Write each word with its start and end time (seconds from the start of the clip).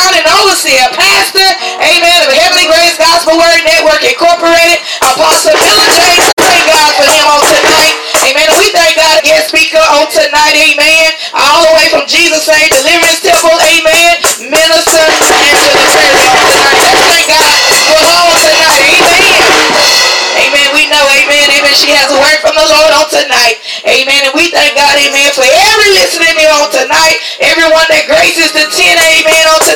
down 0.00 0.16
and 0.16 0.28
overseer, 0.40 0.88
pastor, 0.96 1.44
amen, 1.76 2.18
of 2.24 2.32
Heavenly 2.32 2.64
Grace 2.72 2.96
Gospel 2.96 3.36
Word 3.36 3.60
Network 3.68 4.00
Incorporated, 4.00 4.80
Apostle 5.04 5.52
Miller 5.52 5.88
James. 5.92 6.24
Thank 6.40 6.64
God 6.72 6.90
for 6.96 7.04
him 7.04 7.24
on 7.28 7.40
tonight. 7.44 7.94
Amen. 8.24 8.48
And 8.48 8.56
we 8.56 8.72
thank 8.72 8.96
God 8.96 9.20
again, 9.20 9.44
speaker 9.44 9.82
on 9.92 10.08
tonight. 10.08 10.56
Amen. 10.56 11.08
All 11.36 11.68
the 11.68 11.72
way 11.76 11.86
from 11.92 12.08
Jesus 12.08 12.48
Name 12.48 12.72
Deliverance 12.72 13.20
Temple. 13.20 13.52
Amen. 13.52 14.12
Minister 14.48 15.04
Angela 15.04 15.84
Curry 15.92 16.24
on 16.32 16.44
tonight. 16.48 16.80
Let's 16.80 17.04
thank 17.04 17.26
God 17.28 17.52
for 17.84 18.00
her 18.00 18.20
on 18.24 18.36
tonight. 18.40 18.80
Amen. 18.80 19.80
Amen. 20.40 20.68
We 20.72 20.88
know, 20.88 21.04
amen, 21.04 21.46
amen. 21.60 21.74
She 21.76 21.92
has 21.92 22.08
a 22.08 22.16
word 22.16 22.40
from 22.40 22.56
the 22.56 22.64
Lord 22.64 22.92
on 22.96 23.06
tonight. 23.12 23.60
Amen. 23.84 24.20
And 24.24 24.32
we 24.32 24.48
thank 24.48 24.72
God, 24.72 24.96
amen, 24.96 25.28
for 25.36 25.44
every 25.44 25.90
listening 25.92 26.32
here 26.40 26.52
on 26.56 26.72
tonight. 26.72 27.20
Everyone 27.44 27.86
that 27.92 28.08
graces 28.08 28.50
the 28.50 28.64
10, 28.64 28.70
amen, 28.70 28.89
on 28.89 28.89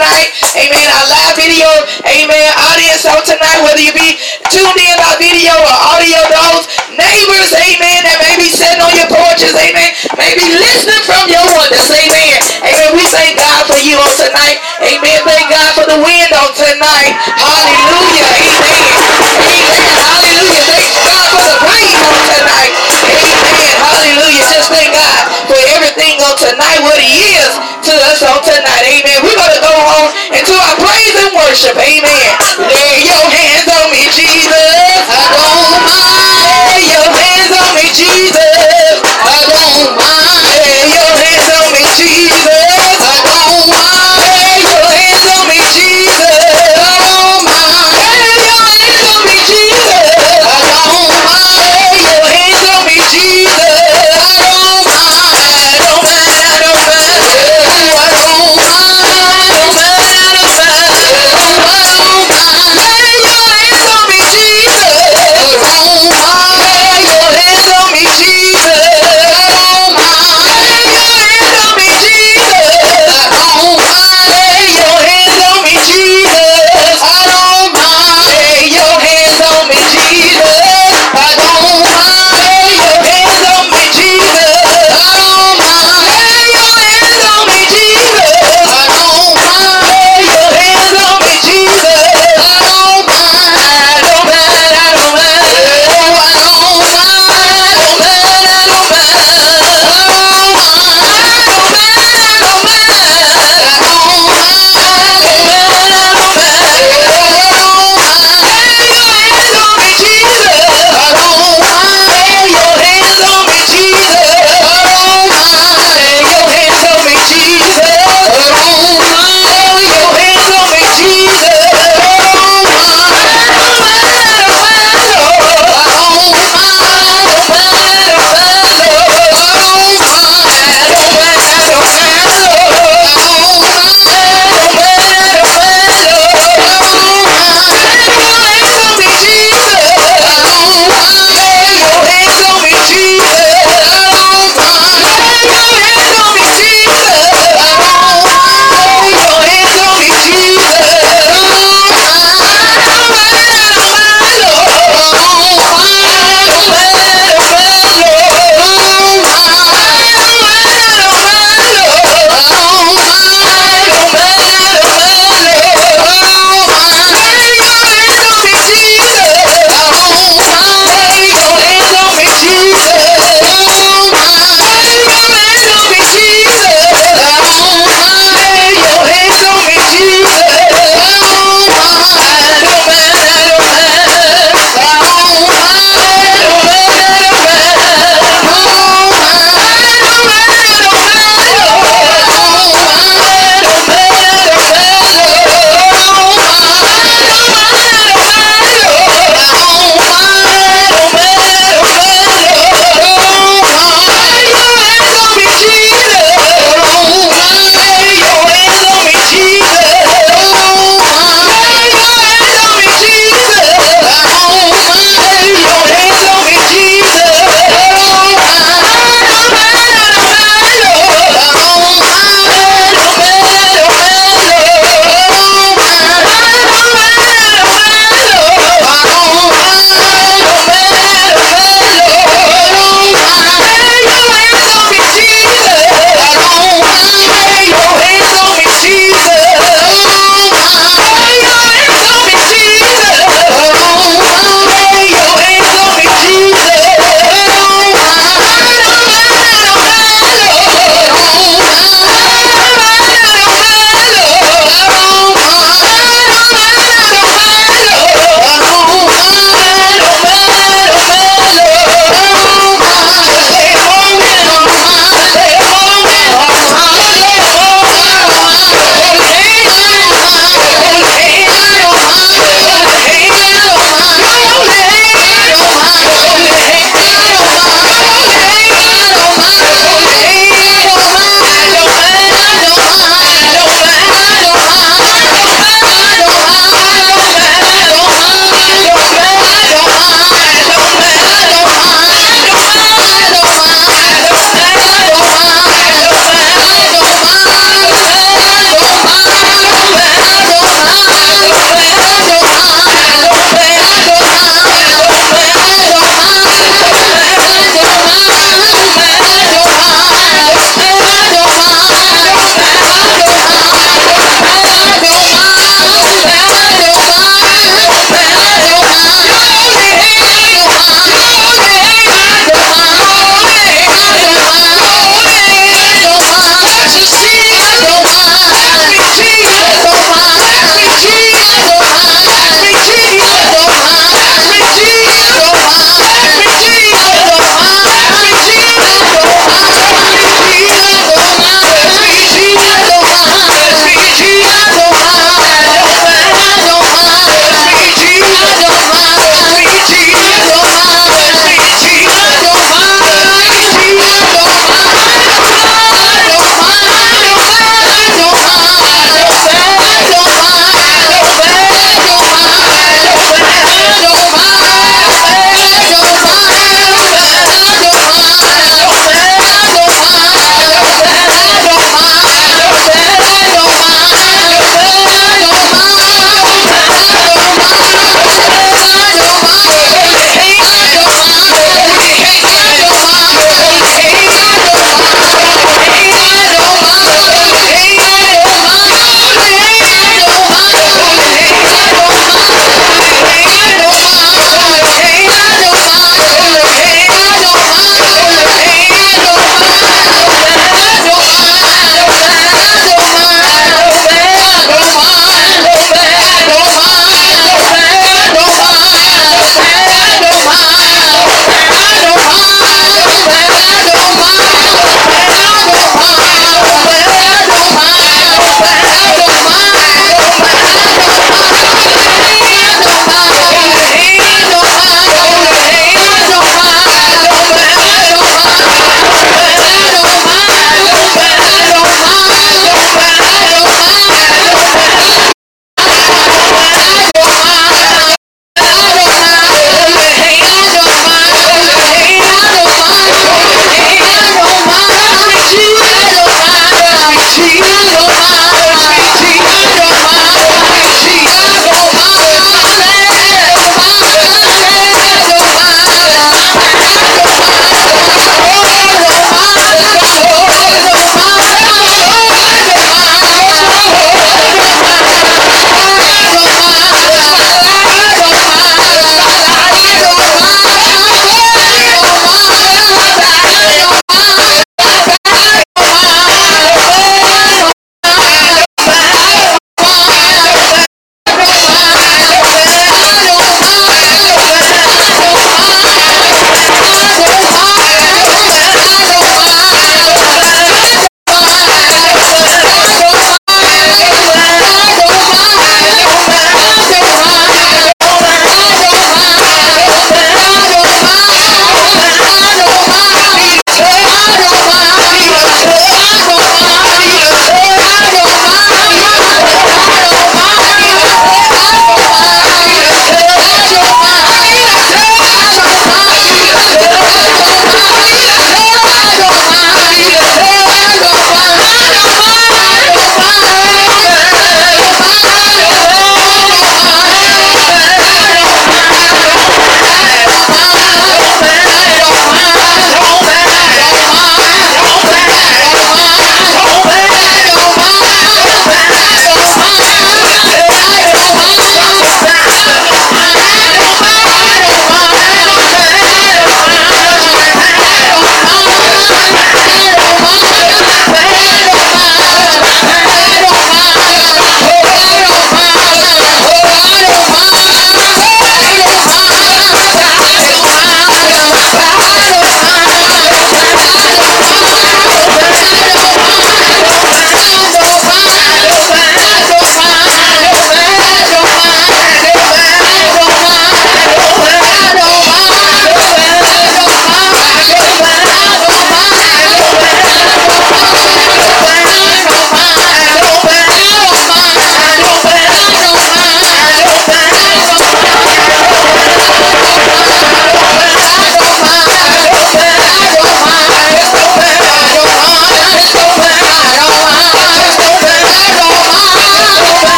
tonight. 0.00 0.32
Amen. 0.56 0.88
Our 0.96 1.06
live 1.12 1.36
video, 1.36 1.68
amen, 2.08 2.48
audience 2.72 3.04
on 3.04 3.20
tonight, 3.20 3.60
whether 3.60 3.84
you 3.84 3.92
be 3.92 4.16
tuned 4.48 4.80
in 4.80 4.96
by 4.96 5.12
video 5.20 5.52
or 5.52 5.76
audio, 5.92 6.16
those 6.32 6.64
neighbors, 6.96 7.52
amen, 7.52 8.00
that 8.08 8.16
may 8.24 8.40
be 8.40 8.48
sitting 8.48 8.80
on 8.80 8.96
your 8.96 9.12
porches, 9.12 9.52
amen, 9.52 9.92
maybe 10.16 10.48
listening 10.56 11.04
from 11.04 11.28
your 11.28 11.44
windows, 11.52 11.92
amen. 11.92 12.40
Amen. 12.60 12.90
We 12.96 13.04
thank 13.12 13.36
God 13.40 13.68
for 13.68 13.80
you 13.80 13.96
on 13.96 14.12
tonight. 14.16 14.60
Amen. 14.84 15.20
Thank 15.24 15.48
God 15.48 15.70
for 15.76 15.84
the 15.88 15.96
wind 15.96 16.28
on 16.36 16.52
tonight. 16.52 17.12
Hallelujah. 17.40 18.28
Amen. 18.36 19.00
Amen. 19.40 19.80
Hallelujah. 19.96 20.64
Thank 20.68 20.92
God 21.00 21.24
for 21.32 21.44
the 21.48 21.56
breeze 21.64 22.00
on 22.04 22.20
tonight. 22.36 22.72
Amen. 23.00 23.74
Hallelujah. 23.80 24.44
Just 24.44 24.68
thank 24.68 24.92
God 24.92 25.20
for 25.48 25.60
everything 25.72 26.20
on 26.20 26.36
tonight, 26.36 26.80
what 26.84 27.00
he 27.00 27.32
is 27.40 27.52
to 27.88 27.92
us 28.12 28.20
on 28.28 28.38
tonight. 28.44 28.49
Worship. 31.50 31.76
Amen. 31.76 32.69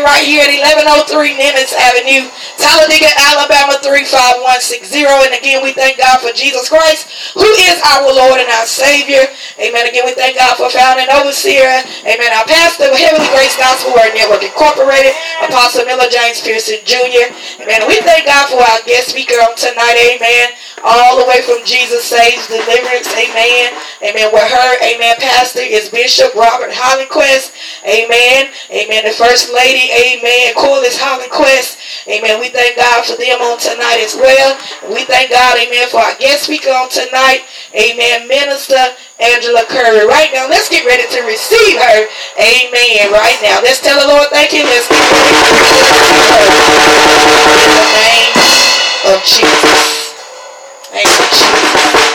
Right 0.00 0.24
here 0.24 0.40
at 0.40 0.48
1103 0.48 1.36
Nimitz 1.36 1.76
Avenue, 1.76 2.24
Talladega, 2.56 3.12
Alabama 3.30 3.76
35160. 3.84 5.04
And 5.28 5.36
again, 5.36 5.60
we 5.60 5.76
thank 5.76 6.00
God 6.00 6.24
for 6.24 6.32
Jesus 6.32 6.72
Christ, 6.72 7.36
who 7.36 7.44
is 7.68 7.76
our 7.84 8.08
Lord 8.08 8.40
and 8.40 8.48
our 8.56 8.64
Savior. 8.64 9.28
Amen. 9.60 9.84
Again, 9.84 10.08
we 10.08 10.16
thank 10.16 10.40
God 10.40 10.56
for 10.56 10.72
founding 10.72 11.04
overseer. 11.12 11.84
Amen. 12.08 12.32
Our 12.32 12.48
pastor, 12.48 12.88
Heavenly 12.88 13.28
Grace 13.36 13.52
Gospel 13.60 13.92
Word 13.92 14.16
Network 14.16 14.40
Incorporated, 14.40 15.12
Apostle 15.44 15.84
Miller 15.84 16.08
James 16.08 16.40
Pearson 16.40 16.80
Jr. 16.88 17.28
Amen. 17.60 17.84
We 17.84 18.00
thank 18.00 18.24
God 18.24 18.48
for 18.48 18.64
our 18.64 18.80
guest 18.88 19.12
speaker 19.12 19.36
on 19.44 19.52
tonight. 19.54 20.00
Amen. 20.16 20.56
All 20.82 21.20
the 21.20 21.28
way 21.28 21.42
from 21.44 21.60
Jesus 21.64 22.04
Saves 22.04 22.48
Deliverance. 22.48 23.12
Amen. 23.12 23.76
Amen. 24.00 24.32
With 24.32 24.48
her, 24.48 24.70
amen, 24.80 25.16
pastor 25.20 25.60
is 25.60 25.92
Bishop 25.92 26.32
Robert 26.34 26.72
Hollenquest. 26.72 27.52
Amen. 27.84 28.48
Amen. 28.72 29.04
The 29.04 29.12
First 29.12 29.52
Lady, 29.52 29.92
Amen. 29.92 30.56
Corliss 30.56 30.96
Hollenquest. 30.96 31.76
Amen. 32.08 32.40
We 32.40 32.48
thank 32.48 32.76
God 32.80 33.04
for 33.04 33.16
them 33.20 33.40
on 33.44 33.60
tonight 33.60 34.00
as 34.00 34.16
well. 34.16 34.56
We 34.88 35.04
thank 35.04 35.28
God, 35.30 35.60
Amen, 35.60 35.88
for 35.92 36.00
our 36.00 36.16
guest 36.16 36.48
speaker 36.48 36.72
on 36.72 36.88
tonight. 36.88 37.44
Amen. 37.76 38.24
Minister 38.26 38.80
Angela 39.20 39.68
Curry. 39.68 40.08
Right 40.08 40.32
now, 40.32 40.48
let's 40.48 40.72
get 40.72 40.88
ready 40.88 41.04
to 41.12 41.20
receive 41.28 41.76
her. 41.76 41.98
Amen. 42.40 43.12
Right 43.12 43.36
now. 43.44 43.60
Let's 43.60 43.84
tell 43.84 44.00
the 44.00 44.08
Lord 44.08 44.32
thank 44.32 44.56
you. 44.56 44.64
Let's 44.64 44.88
get 44.88 44.96
ready 44.96 45.28
to 45.28 45.52
receive 45.60 46.24
her. 46.24 46.44
In 47.68 47.76
the 47.76 47.88
name 48.00 48.32
of 49.12 49.20
Jesus. 49.28 49.99
Thank 50.92 51.06
you, 51.06 52.09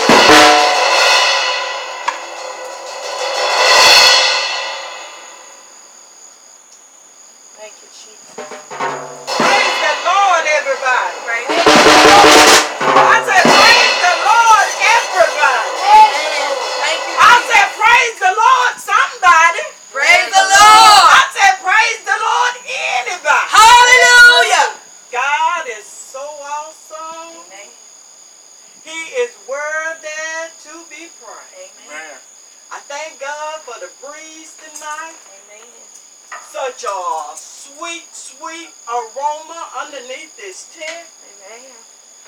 sweet, 37.65 38.05
sweet 38.13 38.69
aroma 38.85 39.61
underneath 39.81 40.37
this 40.37 40.69
tent. 40.69 41.07
Amen. 41.49 41.73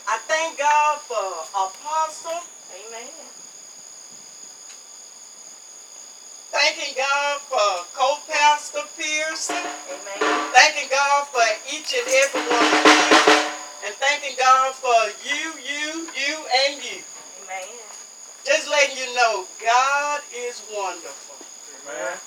I 0.08 0.18
thank 0.26 0.58
God 0.58 0.98
for 1.06 1.46
Apostle. 1.54 2.42
Amen. 2.74 3.10
Thanking 6.50 6.96
God 6.98 7.42
for 7.42 7.86
co-pastor 7.94 8.82
Pearson. 8.98 9.56
Amen. 9.58 10.52
Thanking 10.54 10.90
God 10.90 11.28
for 11.28 11.46
each 11.70 11.94
and 11.94 12.08
every 12.08 12.42
one 12.42 12.66
of 12.66 12.86
you. 12.88 13.38
And 13.86 13.94
thanking 14.02 14.36
God 14.40 14.74
for 14.74 15.02
you, 15.22 15.54
you, 15.62 16.08
you, 16.18 16.36
and 16.66 16.82
you. 16.82 17.04
Amen. 17.46 17.68
Just 18.46 18.70
letting 18.70 18.98
you 18.98 19.14
know 19.16 19.46
God 19.62 20.22
is 20.34 20.64
wonderful. 20.74 21.38
Amen. 21.86 22.18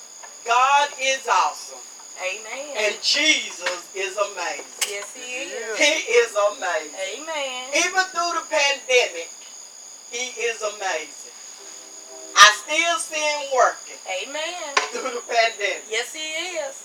God 0.45 0.89
is 1.01 1.27
awesome. 1.27 1.79
Amen. 2.21 2.77
And 2.77 2.95
Jesus 3.01 3.89
is 3.95 4.13
amazing. 4.15 4.85
yes, 4.89 5.09
he 5.17 5.49
is. 5.49 5.77
He 5.77 5.93
is 6.21 6.31
amazing. 6.37 7.01
Amen. 7.17 7.69
Even 7.73 8.03
through 8.13 8.33
the 8.37 8.45
pandemic, 8.49 9.29
he 10.11 10.29
is 10.45 10.61
amazing. 10.61 11.33
I 12.37 12.47
still 12.63 12.97
see 12.99 13.19
him 13.19 13.41
working 13.57 13.97
Amen. 14.23 14.75
through 14.93 15.11
the 15.17 15.23
pandemic. 15.27 15.83
Yes, 15.89 16.13
he 16.13 16.29
is. 16.61 16.77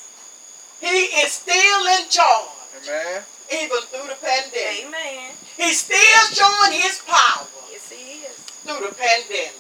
He 0.81 1.05
is 1.23 1.33
still 1.33 1.83
in 2.01 2.09
charge, 2.09 2.89
Amen. 2.89 3.23
even 3.53 3.81
through 3.93 4.09
the 4.09 4.19
pandemic. 4.21 4.87
Amen. 4.89 5.33
He's 5.57 5.81
still 5.81 6.23
showing 6.33 6.73
his 6.81 7.01
power 7.07 7.47
Yes, 7.71 7.91
he 7.91 8.25
is. 8.25 8.37
through 8.65 8.87
the 8.89 8.95
pandemic. 8.95 9.55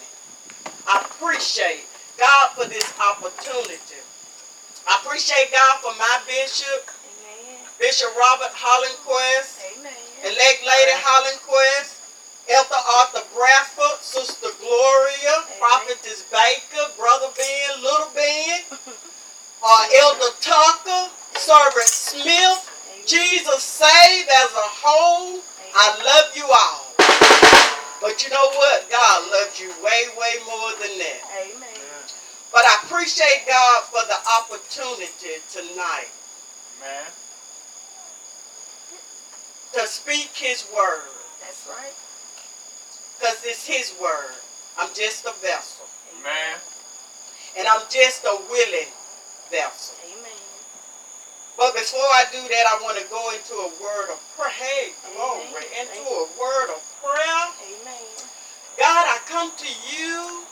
I 0.88 1.04
appreciate 1.04 1.84
God 2.18 2.50
for 2.56 2.64
this 2.68 2.84
opportunity. 3.00 4.00
I 4.88 5.00
appreciate 5.02 5.50
God 5.52 5.80
for 5.82 5.94
my 5.98 6.16
bishop, 6.26 6.86
Amen. 6.86 7.58
Bishop 7.78 8.10
Robert 8.16 8.54
Hollenquest, 8.54 9.58
Amen. 9.78 9.92
elect 10.22 10.60
Lady 10.62 10.94
Hollenquest, 11.02 11.98
Elder 12.46 12.82
Arthur 13.02 13.26
Bradford, 13.34 13.98
Sister 14.00 14.48
Gloria, 14.62 15.34
Amen. 15.42 15.58
Prophetess 15.58 16.22
Baker, 16.30 16.86
Brother 16.96 17.30
Ben, 17.36 17.82
Little 17.82 18.10
Ben, 18.14 18.60
uh, 19.66 19.84
Elder 20.06 20.32
Tucker, 20.40 21.10
Servant 21.34 21.90
Smith, 21.90 22.62
Amen. 22.62 23.06
Jesus 23.06 23.62
saved 23.62 24.28
as 24.30 24.50
a 24.54 24.68
whole. 24.82 25.42
I 25.74 25.86
love 26.06 26.30
you 26.36 26.46
all. 26.46 26.86
But 28.00 28.22
you 28.24 28.30
know 28.30 28.48
what? 28.54 28.88
God 28.90 29.30
loves 29.32 29.60
you 29.60 29.68
way, 29.82 30.08
way 30.16 30.34
more 30.46 30.70
than 30.80 30.96
that. 30.98 31.20
Amen. 31.42 31.85
But 32.56 32.64
I 32.64 32.88
appreciate 32.88 33.44
God 33.46 33.84
for 33.92 34.00
the 34.08 34.16
opportunity 34.40 35.44
tonight 35.52 36.08
Amen. 36.80 37.04
to 39.74 39.86
speak 39.86 40.32
His 40.32 40.64
word. 40.74 41.04
That's 41.44 41.68
right. 41.68 41.92
Because 43.20 43.44
it's 43.44 43.66
His 43.66 43.92
word. 44.00 44.40
I'm 44.78 44.88
just 44.94 45.26
a 45.26 45.34
vessel. 45.44 45.84
Amen. 46.16 46.56
And 47.58 47.68
I'm 47.68 47.82
just 47.90 48.24
a 48.24 48.40
willing 48.48 48.88
vessel. 49.52 49.96
Amen. 50.16 50.40
But 51.58 51.74
before 51.74 52.00
I 52.00 52.24
do 52.32 52.40
that, 52.40 52.64
I 52.72 52.80
want 52.82 52.96
to 52.96 53.04
go 53.12 53.32
into 53.36 53.52
a 53.52 53.70
word 53.84 54.08
of 54.16 54.20
prayer. 54.32 54.48
Hey, 54.48 54.92
glory. 55.12 55.44
Amen. 55.44 55.92
Into 55.92 56.08
a 56.08 56.28
word 56.40 56.72
of 56.72 56.80
prayer. 57.04 57.44
Amen. 57.68 58.16
God, 58.78 59.04
I 59.12 59.20
come 59.28 59.52
to 59.58 59.68
you 59.92 60.44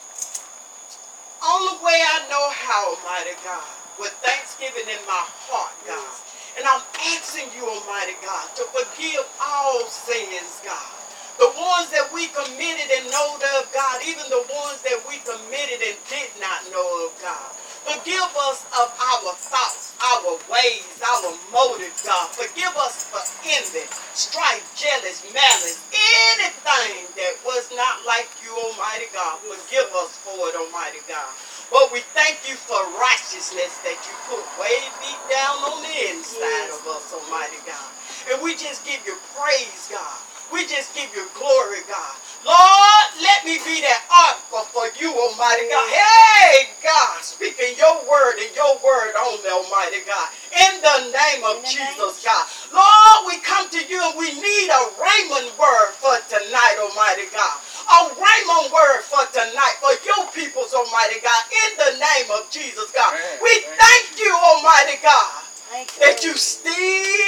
only 1.45 1.77
way 1.85 1.99
I 2.01 2.27
know 2.33 2.47
how, 2.53 2.97
Almighty 2.97 3.37
God, 3.45 3.69
with 4.01 4.13
thanksgiving 4.25 4.89
in 4.89 5.03
my 5.07 5.25
heart, 5.49 5.75
God. 5.87 6.15
And 6.57 6.65
I'm 6.67 6.83
asking 7.17 7.51
you, 7.57 7.67
Almighty 7.69 8.17
God, 8.25 8.47
to 8.57 8.65
forgive 8.73 9.25
all 9.43 9.85
sins, 9.87 10.63
God. 10.65 10.93
The 11.39 11.51
ones 11.53 11.91
that 11.91 12.09
we 12.15 12.31
committed 12.31 12.89
and 12.95 13.11
know 13.11 13.37
of, 13.59 13.69
God, 13.75 14.01
even 14.07 14.25
the 14.31 14.45
ones 14.55 14.81
that 14.87 15.01
we 15.09 15.19
committed 15.27 15.83
and 15.83 15.99
did 16.09 16.31
not 16.41 16.63
know 16.71 16.87
of, 17.07 17.13
God. 17.21 17.51
Forgive 17.85 18.33
us 18.49 18.65
of 18.81 18.89
our 18.97 19.33
thoughts, 19.37 19.97
our 20.01 20.37
ways, 20.49 20.89
our 21.05 21.33
motives, 21.53 22.01
God. 22.05 22.29
Forgive 22.33 22.73
us 22.81 23.09
for 23.13 23.21
envy, 23.45 23.85
strife, 24.17 24.65
jealous, 24.77 25.25
malice, 25.37 25.85
anything 25.93 27.05
that 27.17 27.35
was 27.45 27.69
not 27.77 28.05
like 28.09 28.29
you, 28.45 28.53
Almighty 28.57 29.09
God. 29.13 29.41
Forgive 29.45 29.91
us 30.01 30.17
for 30.25 30.37
it, 30.49 30.57
Almighty 30.57 31.05
God. 31.09 31.29
But 31.73 31.93
we 31.93 32.01
thank 32.17 32.41
you 32.49 32.57
for 32.57 32.79
righteousness 33.01 33.77
that 33.85 33.99
you 34.07 34.15
put 34.31 34.45
way 34.61 34.79
deep 35.05 35.23
down 35.33 35.59
on 35.69 35.83
the 35.83 35.97
inside 36.15 36.71
of 36.73 36.85
us, 36.89 37.13
Almighty 37.13 37.61
God. 37.67 37.91
And 38.33 38.43
we 38.43 38.55
just 38.57 38.87
give 38.87 39.03
you 39.07 39.17
praise, 39.37 39.89
God. 39.91 40.19
We 40.53 40.67
just 40.67 40.95
give 40.95 41.11
you 41.17 41.27
glory, 41.35 41.83
God. 41.89 42.15
Lord, 42.45 43.09
let 43.25 43.41
me 43.49 43.57
be 43.65 43.81
that 43.81 44.05
article 44.13 44.69
for 44.69 44.87
you, 45.01 45.09
Almighty 45.17 45.65
God. 45.73 45.89
Hey, 45.89 46.69
God, 46.85 47.25
speaking 47.25 47.73
your 47.81 48.05
word 48.05 48.37
and 48.37 48.53
your 48.53 48.77
word 48.85 49.17
only, 49.17 49.49
Almighty 49.49 50.05
God. 50.05 50.29
In 50.53 50.77
the 50.85 50.99
name 51.09 51.41
of 51.41 51.65
the 51.65 51.73
name 51.73 51.73
Jesus, 51.97 52.21
of 52.21 52.21
God. 52.21 52.45
Lord, 52.69 53.33
we 53.33 53.41
come 53.41 53.73
to 53.73 53.81
you 53.89 53.97
and 53.97 54.15
we 54.21 54.29
need 54.37 54.69
a 54.69 54.83
rhema 55.01 55.41
word 55.57 55.91
for 55.97 56.21
tonight, 56.29 56.77
Almighty 56.85 57.33
God. 57.33 57.57
A 57.89 58.01
rhema 58.13 58.59
word 58.69 59.01
for 59.09 59.25
tonight 59.33 59.81
for 59.81 59.97
your 60.05 60.29
peoples, 60.37 60.77
Almighty 60.77 61.25
God. 61.25 61.43
In 61.49 61.71
the 61.81 61.93
name 61.97 62.29
of 62.29 62.53
Jesus, 62.53 62.93
God. 62.93 63.17
Amen. 63.17 63.41
We 63.41 63.53
Amen. 63.65 63.79
thank 63.81 64.21
you, 64.21 64.33
Almighty 64.37 65.01
God 65.01 65.49
Thank 65.73 65.89
you. 65.97 66.01
that 66.05 66.21
you 66.21 66.37
still 66.37 67.25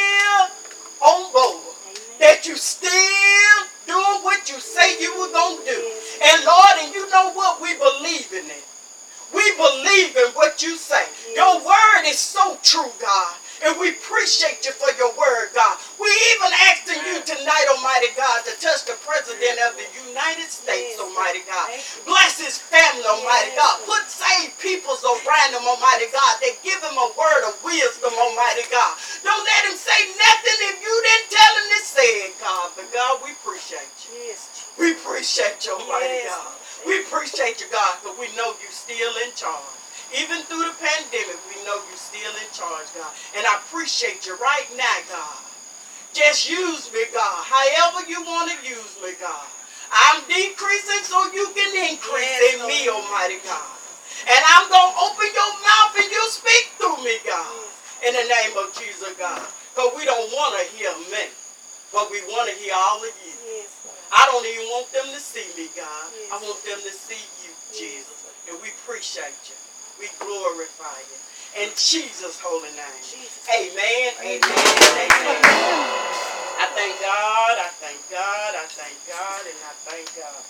that 2.20 2.46
you 2.46 2.56
still 2.56 3.58
do 3.86 3.98
what 4.22 4.48
you 4.50 4.58
say 4.58 5.00
you 5.00 5.12
were 5.18 5.32
going 5.32 5.58
to 5.58 5.64
do. 5.64 5.92
And 6.24 6.44
Lord, 6.44 6.74
and 6.82 6.94
you 6.94 7.08
know 7.10 7.32
what? 7.32 7.60
We 7.60 7.74
believe 7.74 8.32
in 8.32 8.50
it. 8.50 8.64
We 9.34 9.44
believe 9.56 10.16
in 10.16 10.32
what 10.34 10.62
you 10.62 10.76
say. 10.76 11.04
Your 11.34 11.58
word 11.58 12.04
is 12.06 12.18
so 12.18 12.56
true, 12.62 12.90
God 13.00 13.34
appreciate 13.62 14.60
you 14.66 14.72
for 14.76 14.90
your 15.00 15.12
word, 15.16 15.54
God. 15.54 15.78
We 15.96 16.08
even 16.36 16.52
asking 16.68 17.00
you 17.08 17.22
tonight, 17.24 17.66
Almighty 17.72 18.12
God, 18.16 18.44
to 18.44 18.52
touch 18.60 18.84
the 18.84 18.96
President 19.04 19.56
of 19.64 19.78
the 19.80 19.88
United 20.08 20.50
States. 20.52 21.00
Almighty 21.00 21.40
God. 21.48 21.70
Bless 22.04 22.40
his 22.40 22.58
family, 22.58 23.04
Almighty. 23.06 23.56
God. 23.56 23.80
Put 23.86 24.04
saved 24.10 24.58
peoples 24.60 25.02
around 25.04 25.50
him, 25.56 25.64
Almighty 25.64 26.08
God. 26.12 26.32
They 26.40 26.56
give 26.62 26.80
him 26.82 26.96
a 26.96 27.08
word 27.16 27.42
of 27.48 27.56
wisdom, 27.64 28.12
Almighty 28.12 28.66
God. 28.70 28.96
Don't 29.24 29.44
let 29.44 29.62
him 29.72 29.76
say 29.78 30.00
nothing 30.16 30.58
if 30.72 30.76
you 30.82 30.94
didn't 31.04 31.28
tell 31.32 31.52
him 31.56 31.68
to 31.76 31.80
say 31.84 32.10
it, 32.28 32.34
God. 32.40 32.72
But 32.76 32.88
God, 32.92 33.20
we 33.24 33.32
appreciate 33.32 33.88
you. 34.08 34.32
Yes, 34.32 34.68
We 34.78 34.92
appreciate 34.92 35.64
you, 35.64 35.72
Almighty. 35.76 36.28
God. 36.28 36.52
We 36.86 37.00
appreciate 37.00 37.60
you, 37.60 37.66
God, 37.72 37.98
because 38.02 38.18
we 38.18 38.28
know 38.36 38.54
you're 38.60 38.72
still 38.74 39.14
in 39.24 39.32
charge. 39.34 39.75
Even 40.14 40.42
through 40.46 40.62
the 40.62 40.76
pandemic, 40.78 41.38
we 41.50 41.58
know 41.66 41.82
you're 41.90 41.98
still 41.98 42.34
in 42.38 42.48
charge, 42.54 42.86
God. 42.94 43.10
And 43.36 43.46
I 43.46 43.58
appreciate 43.58 44.26
you 44.26 44.36
right 44.38 44.68
now, 44.76 44.98
God. 45.10 45.38
Just 46.14 46.48
use 46.50 46.92
me, 46.92 47.04
God. 47.12 47.42
However 47.44 48.06
you 48.08 48.22
want 48.22 48.50
to 48.52 48.58
use 48.66 48.94
me, 49.02 49.12
God. 49.20 49.46
I'm 49.92 50.22
decreasing 50.26 51.02
so 51.06 51.30
you 51.32 51.50
can 51.54 51.70
increase 51.90 52.38
Yes, 52.42 52.54
in 52.54 52.66
me, 52.66 52.86
Lord. 52.90 53.04
Almighty 53.04 53.38
God. 53.44 53.70
And 54.28 54.42
I'm 54.56 54.66
going 54.70 54.92
to 54.92 54.98
open 55.06 55.28
your 55.30 55.52
mouth 55.62 55.94
and 55.98 56.10
you 56.10 56.22
speak 56.30 56.74
through 56.78 57.02
me, 57.04 57.18
God. 57.26 57.66
In 58.06 58.14
the 58.14 58.26
name 58.26 58.54
of 58.58 58.74
Jesus, 58.78 59.14
God. 59.18 59.42
Because 59.74 59.92
we 59.96 60.04
don't 60.04 60.30
want 60.32 60.58
to 60.58 60.64
hear 60.76 60.92
me, 61.12 61.26
but 61.92 62.10
we 62.10 62.20
want 62.32 62.50
to 62.50 62.56
hear 62.56 62.72
all 62.74 62.98
of 62.98 63.12
you. 63.26 63.34
Yes, 63.46 63.70
I 64.12 64.26
don't 64.30 64.46
even 64.46 64.66
want 64.72 64.90
them 64.92 65.06
to 65.12 65.20
see 65.20 65.46
me, 65.58 65.68
God. 65.76 66.06
Yes. 66.14 66.30
I 66.32 66.36
want 66.42 66.60
them 66.64 66.80
to 66.82 66.92
see 66.94 67.20
you. 67.44 67.52
Jesus. 67.74 68.26
And 68.48 68.56
we 68.62 68.68
appreciate 68.70 69.36
you. 69.50 69.56
We 69.98 70.08
glorify 70.20 71.00
you. 71.08 71.18
In 71.64 71.70
Jesus' 71.72 72.36
holy 72.40 72.68
name. 72.76 73.00
Jesus. 73.00 73.48
Amen, 73.48 74.12
amen, 74.20 74.44
and 74.44 75.12
amen. 75.24 75.80
I 76.60 76.66
thank 76.76 77.00
God, 77.00 77.54
I 77.56 77.70
thank 77.80 78.00
God, 78.12 78.52
I 78.60 78.64
thank 78.76 78.96
God, 79.08 79.42
and 79.48 79.58
I 79.64 79.72
thank 79.88 80.06
God. 80.16 80.42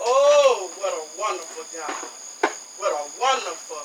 Oh, 0.00 0.70
what 0.80 0.92
a 0.96 1.04
wonderful 1.20 1.64
God. 1.76 2.08
What 2.78 2.92
a 2.96 3.04
wonderful, 3.20 3.84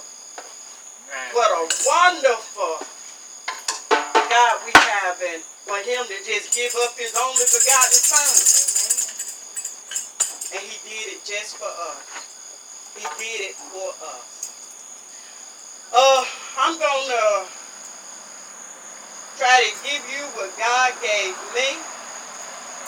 what 1.34 1.52
a 1.52 1.64
wonderful 1.88 2.76
God 4.16 4.56
we 4.66 4.72
have. 4.76 5.20
And 5.20 5.44
for 5.68 5.78
him 5.78 6.06
to 6.08 6.18
just 6.24 6.56
give 6.56 6.74
up 6.84 6.98
his 6.98 7.16
only 7.20 7.44
begotten 7.44 8.00
son. 8.00 8.32
And 10.56 10.64
he 10.64 10.78
did 10.88 11.14
it 11.18 11.26
just 11.26 11.58
for 11.58 11.68
us. 11.68 12.06
He 12.96 13.04
did 13.18 13.52
it 13.52 13.56
for 13.56 13.92
us. 14.06 14.33
Uh, 15.94 16.26
I'm 16.58 16.74
gonna 16.82 17.46
try 19.38 19.58
to 19.62 19.72
give 19.86 20.02
you 20.10 20.26
what 20.34 20.50
God 20.58 20.92
gave 21.06 21.38
me. 21.54 21.78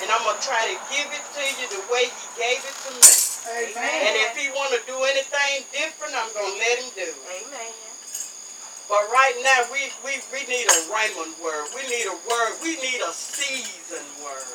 And 0.01 0.09
I'm 0.09 0.25
gonna 0.25 0.41
try 0.41 0.73
to 0.73 0.77
give 0.89 1.05
it 1.13 1.23
to 1.37 1.43
you 1.61 1.65
the 1.69 1.83
way 1.93 2.09
he 2.09 2.25
gave 2.33 2.65
it 2.65 2.75
to 2.85 2.91
me. 2.97 3.11
Amen. 3.45 4.01
And 4.09 4.13
if 4.25 4.33
he 4.35 4.49
wanna 4.57 4.81
do 4.89 4.97
anything 5.05 5.69
different, 5.71 6.17
I'm 6.17 6.33
gonna 6.33 6.57
let 6.57 6.79
him 6.81 6.89
do 6.97 7.05
it. 7.05 7.45
Amen. 7.45 7.73
But 8.89 9.09
right 9.09 9.33
now, 9.41 9.65
we, 9.73 9.89
we, 10.05 10.21
we 10.33 10.45
need 10.45 10.65
a 10.65 10.79
rhema 10.93 11.25
word. 11.41 11.65
We 11.75 11.81
need 11.89 12.05
a 12.05 12.17
word. 12.29 12.53
We 12.61 12.77
need 12.77 13.01
a 13.01 13.13
seasoned 13.13 14.05
word. 14.23 14.45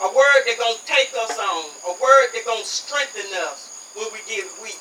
A 0.00 0.08
word 0.08 0.40
that's 0.46 0.58
going 0.58 0.76
to 0.76 0.86
take 0.86 1.12
us 1.20 1.38
on. 1.38 1.64
A 1.88 1.92
word 2.00 2.28
that's 2.32 2.46
going 2.46 2.62
to 2.62 2.68
strengthen 2.68 3.28
us 3.48 3.68
when 3.94 4.08
we 4.12 4.20
get 4.26 4.48
weak. 4.62 4.80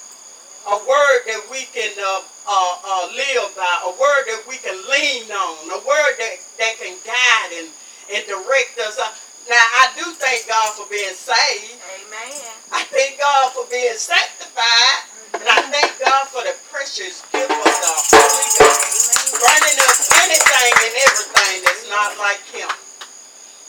A 0.67 0.77
word 0.77 1.19
that 1.25 1.41
we 1.49 1.65
can 1.73 1.89
uh, 1.97 2.21
uh, 2.45 2.75
uh, 2.85 3.05
live 3.17 3.49
by. 3.57 3.73
A 3.85 3.91
word 3.97 4.23
that 4.29 4.43
we 4.47 4.57
can 4.61 4.77
lean 4.89 5.25
on. 5.31 5.69
A 5.73 5.81
word 5.81 6.13
that, 6.21 6.37
that 6.61 6.73
can 6.77 6.93
guide 7.01 7.51
and, 7.57 7.69
and 8.13 8.21
direct 8.29 8.77
us. 8.77 8.99
Uh, 8.99 9.09
now, 9.49 9.57
I 9.57 9.89
do 9.97 10.05
thank 10.21 10.47
God 10.47 10.73
for 10.77 10.85
being 10.89 11.17
saved. 11.17 11.81
Amen. 11.81 12.53
I 12.71 12.85
thank 12.93 13.17
God 13.17 13.51
for 13.53 13.65
being 13.71 13.97
sanctified. 13.97 15.09
And 15.33 15.49
I 15.49 15.65
thank 15.73 15.97
God 15.97 16.29
for 16.29 16.43
the 16.45 16.53
precious 16.69 17.25
gift 17.33 17.49
of 17.49 17.65
the 17.65 17.93
Holy 18.13 18.49
Ghost. 18.61 19.33
Burning 19.41 19.79
up 19.81 19.97
anything 20.21 20.73
and 20.77 20.93
everything 21.09 21.55
that's 21.65 21.89
not 21.89 22.13
like 22.21 22.43
Him. 22.53 22.69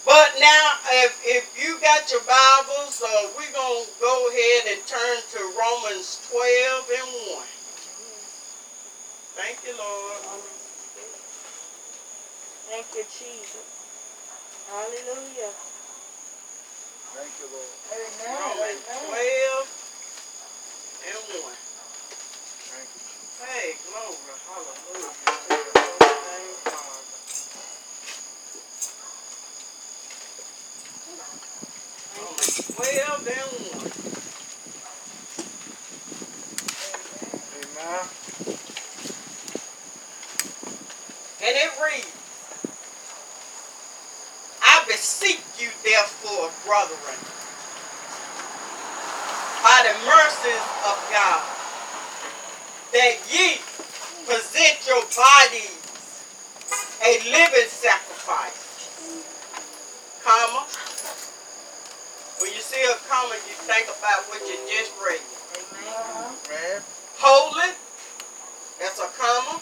But 0.06 0.34
now, 0.40 0.66
if, 1.06 1.20
if 1.24 1.44
you 1.62 1.78
got 1.80 2.10
your 2.10 2.22
Bibles, 2.22 3.02
uh, 3.02 3.28
we're 3.38 3.52
going 3.54 3.84
to 3.86 3.90
go 4.00 4.28
ahead 4.30 4.74
and 4.76 4.86
turn 4.86 5.18
to 5.32 5.40
Romans 5.58 6.26
12 6.30 6.90
and 6.98 7.08
1. 7.38 7.46
Thank 9.36 9.58
you, 9.66 9.74
Lord. 9.78 10.42
Thank 12.70 12.86
you, 12.96 13.04
Jesus. 13.04 13.84
Hallelujah. 14.70 15.52
Thank 17.00 17.32
you, 17.40 17.48
Lord. 17.52 17.72
Romans 18.28 18.82
12 18.86 19.84
and 21.06 21.44
1. 21.44 21.54
Thank 22.58 22.88
you. 22.94 23.02
Hey, 23.46 23.74
glory, 23.88 24.38
hallelujah. 24.48 25.14
To 25.14 25.54
your 25.54 25.72
holy 25.76 26.16
name, 26.26 26.56
Father. 26.64 27.04
Romans 32.18 32.51
12 32.62 33.26
and 33.26 33.50
1. 33.74 33.90
Amen. 37.58 38.06
And 41.42 41.56
it 41.58 41.70
reads, 41.82 42.06
I 44.62 44.84
beseech 44.86 45.42
you, 45.58 45.70
therefore, 45.82 46.50
brethren, 46.64 47.18
by 49.62 49.82
the 49.82 49.94
mercies 50.06 50.66
of 50.86 50.96
God, 51.10 51.42
that 52.92 53.18
ye 53.28 53.58
present 54.24 54.86
your 54.86 55.02
bodies 55.16 55.82
a 57.04 57.18
living 57.30 57.68
sacrifice. 57.68 58.86
Comma. 60.22 60.66
See 62.72 62.80
a 62.88 62.96
comma, 63.04 63.36
you 63.36 63.52
think 63.68 63.84
about 63.84 64.24
what 64.32 64.40
you 64.48 64.56
just 64.64 64.96
read. 64.96 65.20
Amen. 65.20 66.80
Holy, 67.20 67.68
that's 68.80 68.96
a 68.96 69.12
comma. 69.12 69.60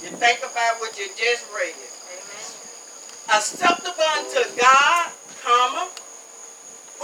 You 0.00 0.16
think 0.16 0.40
about 0.40 0.80
what 0.80 0.96
you 0.96 1.12
just 1.12 1.44
read. 1.52 1.76
Amen. 1.76 3.36
acceptable 3.36 4.00
unto 4.16 4.48
God, 4.56 5.12
comma, 5.44 5.92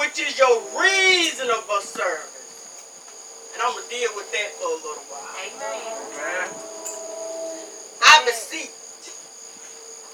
which 0.00 0.16
is 0.16 0.32
your 0.38 0.64
reasonable 0.80 1.84
service. 1.84 3.52
And 3.52 3.60
I'm 3.60 3.76
going 3.76 3.84
to 3.84 3.90
deal 3.92 4.16
with 4.16 4.32
that 4.32 4.48
for 4.56 4.64
a 4.64 4.80
little 4.80 5.04
while. 5.12 5.28
Amen. 5.44 5.92
Man. 6.24 6.48
I 8.00 8.24
beseech, 8.24 8.72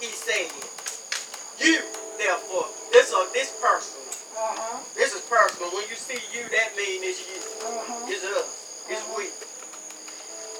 he 0.02 0.10
said, 0.10 0.50
you, 1.62 1.86
therefore, 2.18 2.66
this 2.90 3.14
or 3.14 3.30
this 3.32 3.54
personal. 3.62 3.99
Uh-huh. 4.36 4.78
This 4.94 5.14
is 5.14 5.22
personal. 5.22 5.70
When 5.70 5.84
you 5.88 5.96
see 5.96 6.20
you, 6.32 6.44
that 6.50 6.76
means 6.76 7.02
it's 7.04 7.20
you. 7.28 7.40
Uh-huh. 7.66 8.06
It's 8.08 8.24
us. 8.24 8.84
It's 8.88 9.04
we. 9.16 9.30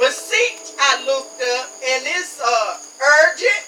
Beseech, 0.01 0.73
I 0.81 1.05
looked 1.05 1.41
up, 1.43 1.69
and 1.85 2.03
it's 2.09 2.41
uh, 2.41 2.79
urgent 3.01 3.67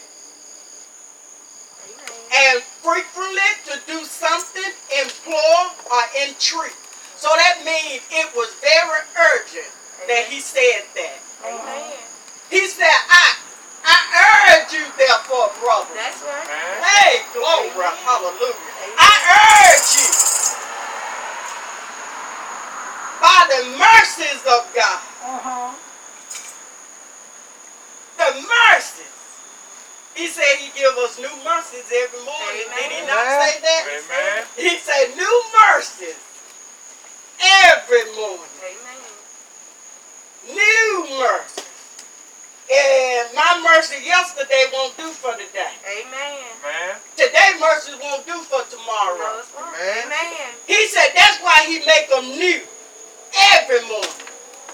and 2.35 2.63
frequently 2.63 3.51
to 3.69 3.77
do 3.87 4.05
something, 4.05 4.73
implore, 5.05 5.65
or 5.93 6.03
entreat. 6.25 6.73
So 7.17 7.29
that 7.29 7.61
means 7.65 8.01
it 8.11 8.29
was 8.35 8.49
very 8.65 9.03
urgent 9.37 9.71
that 10.09 10.25
he 10.29 10.41
said 10.41 10.89
that. 10.97 11.19
Amen. 11.45 12.01
He 12.51 12.67
said, 12.67 12.89
I, 12.89 13.37
I 13.85 13.99
urge 14.65 14.73
you, 14.73 14.85
therefore, 14.97 15.53
brother. 15.61 15.93
That's 15.95 16.23
right. 16.25 16.49
Hey, 16.81 17.23
glory, 17.37 17.69
Amen. 17.77 17.93
hallelujah. 18.05 18.57
Amen. 18.57 18.97
I 18.99 19.13
urge 19.77 20.01
you 20.01 20.09
by 23.43 23.55
the 23.57 23.79
mercies 23.79 24.43
of 24.47 24.63
God. 24.75 25.03
Uh-huh. 25.23 25.75
The 28.19 28.31
mercies. 28.39 29.09
He 30.15 30.29
said 30.29 30.45
he 30.61 30.71
give 30.79 30.93
us 31.01 31.19
new 31.19 31.33
mercies 31.43 31.89
every 31.89 32.21
morning. 32.23 32.69
Did 32.77 32.93
he 32.93 33.01
not 33.09 33.25
Amen. 33.25 33.41
say 33.41 33.61
that? 33.61 33.83
Amen. 33.89 34.39
He 34.57 34.77
said 34.79 35.17
new 35.17 35.37
mercies 35.57 36.21
every 37.67 38.05
morning. 38.15 38.53
Amen. 38.63 39.11
New 40.53 41.19
mercies. 41.19 41.67
And 42.71 43.35
my 43.35 43.61
mercy 43.65 44.05
yesterday 44.05 44.65
won't 44.73 44.97
do 44.97 45.09
for 45.11 45.33
today. 45.33 45.75
Amen. 45.83 46.45
Man. 46.63 46.95
Today 47.17 47.59
mercies 47.59 47.97
won't 48.01 48.25
do 48.27 48.39
for 48.47 48.63
tomorrow. 48.71 49.41
it's. 49.41 49.51
Amen. 49.57 50.07
Amen. 50.07 50.51
He 50.67 50.87
said 50.87 51.09
that's 51.17 51.43
why 51.43 51.65
he 51.67 51.81
make 51.85 52.09
them 52.09 52.29
new 52.39 52.61
every 53.59 53.83
morning. 53.89 54.19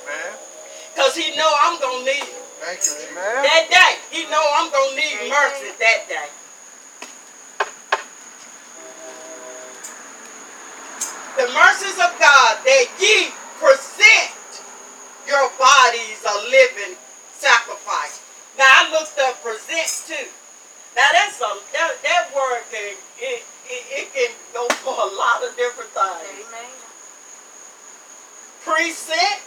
Man. 0.05 0.33
Because 0.95 1.17
he 1.17 1.37
know 1.37 1.51
I'm 1.63 1.81
going 1.81 2.05
to 2.05 2.13
need 2.13 2.27
it. 2.27 2.43
Thank 2.61 2.85
you. 2.85 2.93
Amen. 3.11 3.43
That 3.47 3.65
day, 3.71 3.93
he 4.11 4.29
know 4.31 4.43
I'm 4.57 4.71
going 4.71 4.91
to 4.91 4.97
need 4.97 5.31
mercy 5.31 5.71
it 5.71 5.79
that 5.79 6.09
day. 6.09 6.29
The 11.39 11.47
mercies 11.55 11.95
of 12.03 12.11
God 12.19 12.59
that 12.67 12.87
ye 12.99 13.31
present 13.63 14.35
your 15.27 15.47
bodies 15.55 16.19
a 16.27 16.37
living 16.51 16.99
sacrifice. 17.31 18.19
Now 18.59 18.67
I 18.67 18.91
looked 18.91 19.19
up 19.21 19.41
present 19.43 19.87
too. 20.09 20.29
Now 20.97 21.07
that's 21.13 21.39
a 21.39 21.51
that, 21.75 21.95
that 22.03 22.35
word 22.35 22.63
can 22.73 22.97
it, 23.23 23.45
it, 23.71 23.85
it 23.87 24.13
can 24.13 24.35
go 24.53 24.67
for 24.83 24.91
a 24.91 25.11
lot 25.15 25.47
of 25.47 25.55
different 25.55 25.91
things. 25.91 26.49
Amen. 26.49 26.88
Present, 28.65 29.41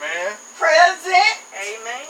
Man. 0.00 0.32
present. 0.58 1.36
Amen. 1.54 2.06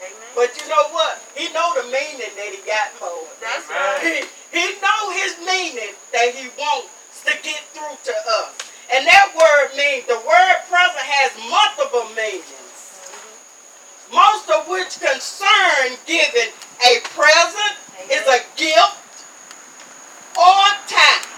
Amen. 0.00 0.30
But 0.34 0.56
you 0.60 0.68
know 0.68 0.88
what? 0.92 1.22
He 1.36 1.52
know 1.52 1.72
the 1.76 1.84
meaning 1.88 2.32
that 2.36 2.50
he 2.50 2.60
got 2.66 2.90
for 2.96 3.12
it. 3.24 3.36
That's 3.40 3.68
Amen. 3.68 3.78
right. 3.78 4.24
He, 4.52 4.58
he 4.58 4.66
know 4.80 5.00
his 5.12 5.36
meaning 5.44 5.94
that 6.12 6.34
he 6.34 6.48
wants 6.58 7.24
to 7.24 7.32
get 7.42 7.60
through 7.72 7.96
to 8.04 8.14
us. 8.42 8.52
And 8.92 9.06
that 9.06 9.30
word 9.38 9.76
means, 9.76 10.06
the 10.06 10.18
word 10.18 10.56
present 10.66 11.06
has 11.06 11.30
multiple 11.46 12.10
meanings. 12.18 12.50
Mm-hmm. 13.06 14.18
Most 14.18 14.50
of 14.50 14.66
which 14.66 14.98
concern 14.98 15.94
giving 16.06 16.50
a 16.82 16.98
present 17.14 17.78
is 18.10 18.26
a 18.26 18.42
gift 18.58 19.24
or 20.34 20.66
time. 20.90 21.29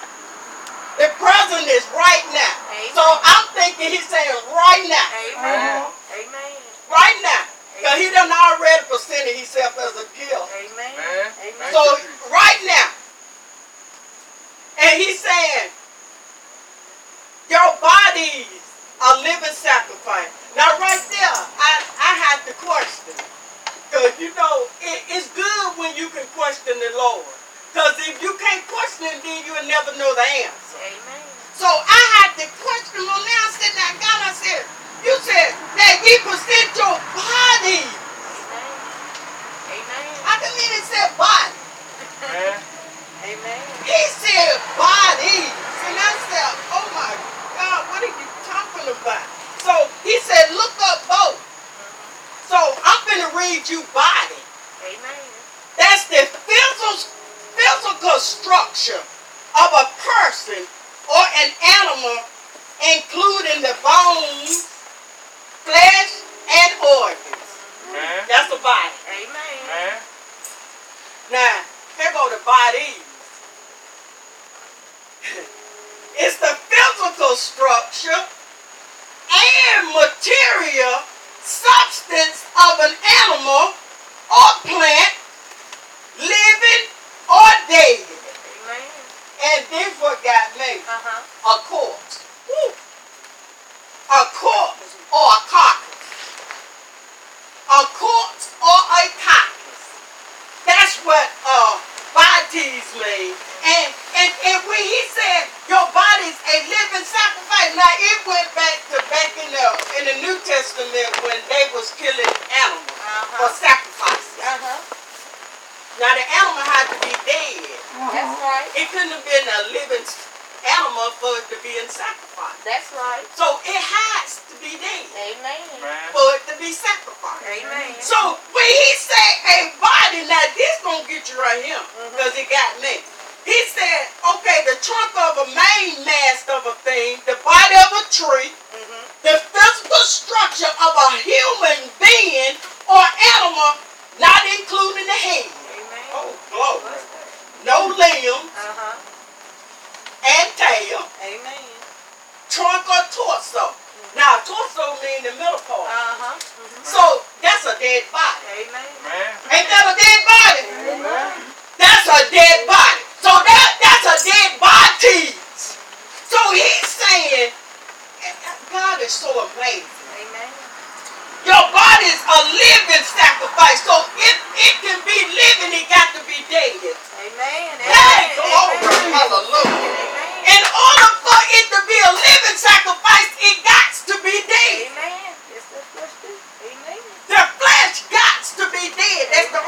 The 0.99 1.09
present 1.17 1.67
is 1.69 1.85
right 1.97 2.27
now. 2.37 2.55
Amen. 2.69 2.93
So 2.93 3.03
I'm 3.03 3.47
thinking 3.57 3.89
he's 3.91 4.07
saying 4.07 4.37
right 4.53 4.85
now. 4.89 5.09
Amen. 5.33 5.89
Uh-huh. 5.89 6.21
Amen. 6.21 6.53
Right 6.91 7.19
now. 7.25 7.43
Because 7.77 7.99
he 7.99 8.11
done 8.13 8.31
already 8.31 8.85
presented 8.87 9.35
himself 9.35 9.75
as 9.81 9.97
a 9.97 10.07
gift. 10.15 10.37
Amen. 10.37 10.93
Amen. 11.43 11.71
So 11.73 11.83
right 12.31 12.61
now, 12.69 12.89
and 14.85 15.03
he's 15.03 15.19
saying, 15.19 15.71
your 17.51 17.75
bodies 17.81 18.49
are 19.03 19.17
living 19.23 19.53
sacrifice. 19.53 20.31
Now 20.57 20.79
right 20.79 21.03
there, 21.11 21.37
I, 21.59 21.73
I 21.99 22.13
had 22.21 22.39
to 22.47 22.53
question. 22.61 23.17
Because 23.91 24.13
you 24.21 24.35
know, 24.37 24.69
it, 24.81 25.03
it's 25.09 25.29
good 25.35 25.67
when 25.77 25.97
you 25.97 26.09
can 26.09 26.25
question 26.37 26.79
the 26.79 26.93
Lord. 26.97 27.25
Because 27.73 27.97
if 28.05 28.21
you 28.21 28.37
can't 28.37 28.61
question 28.69 29.09
him, 29.09 29.17
then 29.25 29.49
you'll 29.49 29.65
never 29.65 29.97
know 29.97 30.13
the 30.13 30.29
answer. 30.45 30.77
Amen. 30.77 31.25
So 31.57 31.65
I 31.65 32.03
had 32.21 32.37
to 32.37 32.45
question 32.61 33.01
him 33.01 33.09
on 33.09 33.25
there. 33.25 33.41
I 33.41 33.49
said, 33.57 33.73
now 33.81 33.97
God, 33.97 34.21
I 34.29 34.33
said, 34.37 34.61
you 35.01 35.17
said 35.25 35.57
that 35.81 36.05
ye 36.05 36.21
present 36.21 36.69
your 36.77 37.01
body. 37.17 37.81
Amen. 37.81 38.77
Amen. 39.73 40.05
I 40.21 40.37
didn't 40.37 40.57
mean 40.61 40.73
it 40.77 40.85
said 40.85 41.17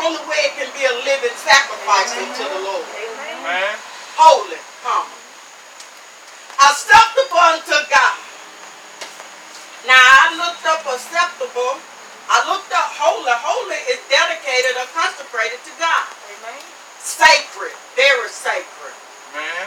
only 0.04 0.20
way 0.28 0.36
it 0.44 0.52
can 0.60 0.68
be 0.76 0.84
a 0.84 0.94
living 1.00 1.32
sacrifice 1.40 2.12
unto 2.12 2.44
the 2.44 2.60
Lord. 2.60 2.84
Amen. 2.92 3.40
Man. 3.40 3.74
Holy, 4.20 4.60
come. 4.84 5.08
Acceptable 6.60 7.40
unto 7.40 7.76
God. 7.88 8.16
Now 9.88 9.96
I 9.96 10.36
looked 10.36 10.64
up 10.68 10.84
acceptable. 10.84 11.80
I 12.28 12.44
looked 12.52 12.68
up 12.76 12.92
holy. 13.00 13.32
Holy 13.32 13.80
is 13.88 14.00
dedicated 14.12 14.76
or 14.76 14.88
consecrated 14.92 15.60
to 15.64 15.72
God. 15.80 16.04
Amen. 16.36 16.60
Sacred, 17.00 17.72
very 17.96 18.28
sacred. 18.28 18.96
Man. 19.32 19.64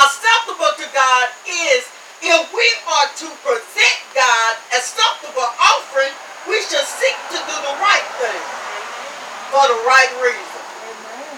Acceptable 0.00 0.72
to 0.80 0.86
God 0.96 1.28
is 1.44 1.84
if 2.24 2.40
we 2.56 2.68
are 2.88 3.08
to 3.20 3.28
present 3.44 4.00
God 4.16 4.52
acceptable 4.72 5.48
offering, 5.60 6.12
we 6.48 6.56
should 6.64 6.88
seek 6.88 7.16
to 7.36 7.38
do 7.40 7.56
the 7.68 7.74
right 7.84 8.08
thing 8.16 8.63
for 9.54 9.70
the 9.70 9.80
right 9.86 10.10
reason 10.18 10.62
Amen. 10.82 11.30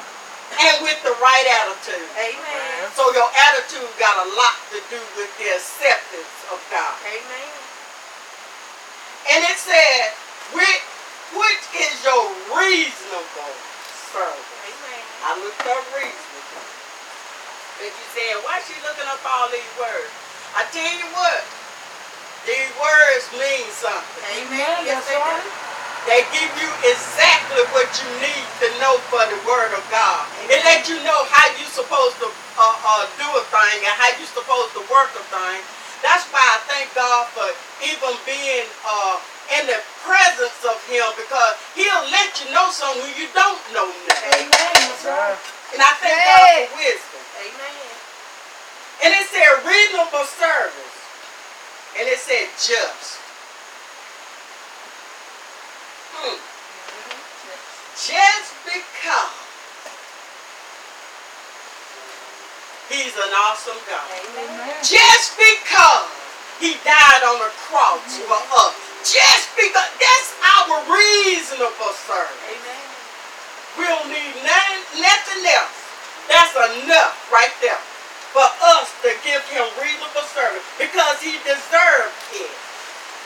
and 0.56 0.74
with 0.80 0.96
the 1.04 1.12
right 1.20 1.46
attitude. 1.60 2.08
Amen. 2.16 2.88
So 2.96 3.12
your 3.12 3.28
attitude 3.28 3.92
got 4.00 4.16
a 4.24 4.28
lot 4.32 4.56
to 4.72 4.80
do 4.88 4.96
with 5.20 5.28
the 5.36 5.52
acceptance 5.52 6.32
of 6.48 6.56
God. 6.72 6.96
Amen. 7.12 7.52
And 9.36 9.44
it 9.44 9.60
said, 9.60 10.16
which, 10.56 10.80
which 11.36 11.64
is 11.76 11.92
your 12.08 12.24
reasonable 12.56 13.52
service? 14.08 14.48
Amen. 14.64 15.02
I 15.28 15.36
looked 15.36 15.68
up 15.68 15.84
reasonable. 15.92 16.64
And 17.84 17.92
you 17.92 18.06
said, 18.16 18.32
why 18.48 18.64
she 18.64 18.80
looking 18.80 19.04
up 19.12 19.20
all 19.28 19.52
these 19.52 19.72
words? 19.76 20.08
I 20.56 20.64
tell 20.72 20.88
you 20.88 21.04
what, 21.12 21.44
these 22.48 22.72
words 22.80 23.28
mean 23.36 23.68
something. 23.76 24.24
Amen. 24.40 24.88
Yes, 24.88 25.04
they 25.04 25.20
do. 25.20 25.65
They 26.06 26.22
give 26.30 26.52
you 26.62 26.70
exactly 26.86 27.66
what 27.74 27.90
you 27.98 28.06
need 28.22 28.46
to 28.62 28.68
know 28.78 28.94
for 29.10 29.26
the 29.26 29.38
word 29.42 29.74
of 29.74 29.82
God. 29.90 30.22
It 30.46 30.62
let 30.62 30.86
you 30.86 31.02
know 31.02 31.20
how 31.34 31.50
you're 31.58 31.74
supposed 31.74 32.14
to 32.22 32.30
uh, 32.30 32.62
uh, 32.62 33.04
do 33.18 33.26
a 33.34 33.42
thing 33.50 33.78
and 33.82 33.94
how 33.98 34.14
you're 34.14 34.30
supposed 34.30 34.70
to 34.78 34.86
work 34.86 35.10
a 35.18 35.24
thing. 35.34 35.58
That's 36.06 36.22
why 36.30 36.46
I 36.46 36.62
thank 36.70 36.94
God 36.94 37.26
for 37.34 37.50
even 37.82 38.14
being 38.22 38.70
uh, 38.86 39.18
in 39.58 39.66
the 39.66 39.82
presence 40.06 40.62
of 40.62 40.78
Him 40.86 41.10
because 41.18 41.58
He'll 41.74 42.06
let 42.14 42.30
you 42.38 42.54
know 42.54 42.70
something 42.70 43.10
you 43.18 43.26
don't 43.34 43.58
know 43.74 43.90
nothing. 44.06 44.46
Amen. 44.46 44.86
Right. 45.10 45.34
And 45.74 45.82
I 45.82 45.90
thank 45.98 46.22
God 46.22 46.70
for 46.70 46.86
wisdom. 46.86 47.22
Amen. 47.50 47.90
And 49.02 49.10
it 49.10 49.26
said 49.26 49.50
reasonable 49.66 50.26
service. 50.38 50.94
And 51.98 52.06
it 52.06 52.22
said 52.22 52.46
just. 52.62 53.25
Hmm. 56.26 56.38
Just 57.94 58.50
because 58.66 59.34
He's 62.90 63.14
an 63.14 63.32
awesome 63.46 63.78
God. 63.86 64.06
Amen. 64.10 64.74
Just 64.82 65.38
because 65.38 66.10
He 66.58 66.74
died 66.82 67.22
on 67.22 67.38
the 67.38 67.50
cross 67.70 68.18
for 68.26 68.42
us. 68.66 68.74
Just 69.06 69.54
because 69.54 69.90
that's 70.02 70.30
our 70.42 70.82
reasonable 70.90 71.94
service. 71.94 72.42
Amen. 72.50 72.86
We 73.78 73.84
don't 73.86 74.08
need 74.10 74.34
nothing, 74.42 74.82
nothing 74.98 75.42
else. 75.46 75.78
That's 76.26 76.54
enough 76.82 77.14
right 77.30 77.54
there 77.62 77.78
for 78.34 78.48
us 78.74 78.90
to 79.02 79.14
give 79.22 79.44
him 79.48 79.64
reasonable 79.78 80.26
service 80.34 80.64
because 80.76 81.22
he 81.22 81.38
deserved 81.46 82.18
it. 82.34 82.52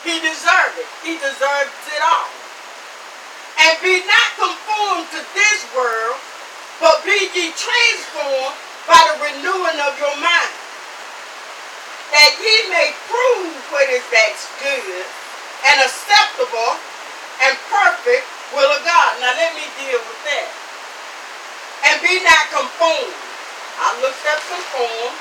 He 0.05 0.21
deserved 0.21 0.77
it. 0.77 0.89
He 1.03 1.17
deserves 1.17 1.75
it 1.91 2.03
all. 2.05 2.40
And 3.61 3.77
be 3.85 4.01
not 4.09 4.29
conformed 4.41 5.13
to 5.13 5.21
this 5.37 5.61
world, 5.77 6.17
but 6.81 7.05
be 7.05 7.29
ye 7.37 7.53
transformed 7.53 8.57
by 8.89 9.01
the 9.13 9.17
renewing 9.21 9.79
of 9.85 9.93
your 10.01 10.17
mind, 10.17 10.53
that 12.09 12.33
ye 12.41 12.57
may 12.73 12.89
prove 13.05 13.53
what 13.69 13.85
is 13.93 14.01
that's 14.09 14.49
good 14.65 15.05
and 15.69 15.77
acceptable 15.85 16.73
and 17.45 17.53
perfect 17.69 18.25
will 18.57 18.73
of 18.73 18.81
God. 18.81 19.13
Now 19.21 19.37
let 19.37 19.53
me 19.53 19.69
deal 19.77 20.01
with 20.09 20.21
that. 20.25 20.49
And 21.85 22.01
be 22.01 22.17
not 22.25 22.49
conformed. 22.49 23.17
I 23.81 23.93
looked 24.01 24.25
up 24.25 24.41
conform, 24.49 25.13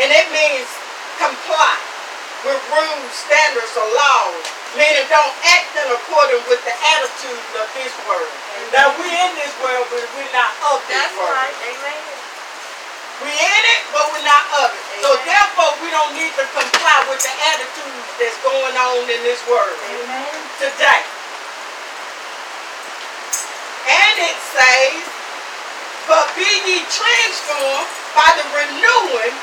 and 0.00 0.08
it 0.12 0.28
means 0.32 0.68
comply 1.16 1.87
with 2.46 2.60
rules, 2.70 3.10
standards, 3.14 3.74
or 3.74 3.88
laws. 3.94 4.44
Meaning 4.76 5.08
don't 5.08 5.32
act 5.48 5.72
in 5.80 5.88
accordance 5.88 6.44
with 6.44 6.60
the 6.62 6.76
attitude 6.76 7.40
of 7.56 7.66
this 7.72 7.90
world. 8.04 8.30
Now 8.70 8.92
we're 9.00 9.08
in 9.08 9.32
this 9.40 9.54
world, 9.64 9.88
but 9.88 10.04
we're 10.12 10.28
not 10.36 10.52
of 10.70 10.84
this 10.84 10.92
That's 10.92 11.16
world. 11.16 11.32
right. 11.32 11.56
Amen. 11.72 12.00
We're 13.24 13.32
in 13.34 13.62
it, 13.74 13.82
but 13.90 14.04
we're 14.12 14.28
not 14.28 14.44
of 14.62 14.70
it. 14.70 14.84
So 15.02 15.16
therefore, 15.26 15.72
we 15.82 15.90
don't 15.90 16.14
need 16.14 16.30
to 16.38 16.44
comply 16.54 16.98
with 17.10 17.18
the 17.24 17.34
attitudes 17.50 18.06
that's 18.20 18.38
going 18.46 18.76
on 18.76 19.08
in 19.08 19.20
this 19.26 19.42
world 19.50 19.74
Amen. 19.90 20.30
today. 20.62 21.02
And 23.88 24.14
it 24.22 24.38
says, 24.52 25.00
but 26.06 26.28
be 26.36 26.44
ye 26.44 26.84
transformed 26.92 27.90
by 28.14 28.30
the 28.36 28.46
renewing 28.52 29.34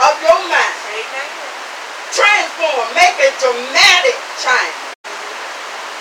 of 0.00 0.14
your 0.22 0.40
mind. 0.46 0.78
Amen. 0.94 1.39
Transform, 2.10 2.86
make 2.98 3.16
a 3.22 3.30
dramatic 3.38 4.18
change. 4.42 4.98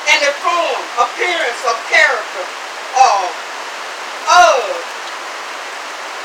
And 0.09 0.19
the 0.25 0.33
form, 0.41 0.81
appearance 1.05 1.61
of 1.69 1.77
character 1.85 2.45
of, 2.97 3.29
of 4.25 4.57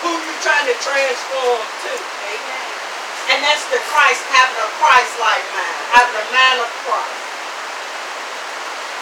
who 0.01 0.11
you're 0.25 0.41
trying 0.41 0.69
to 0.73 0.77
transform 0.81 1.61
to. 1.61 1.93
Amen. 1.93 2.69
And 3.29 3.39
that's 3.45 3.65
the 3.69 3.81
Christ, 3.93 4.25
having 4.33 4.57
a 4.57 4.71
Christ-like 4.81 5.45
mind, 5.53 5.77
having 5.93 6.17
a 6.17 6.27
mind 6.33 6.59
of 6.65 6.71
Christ. 6.89 7.21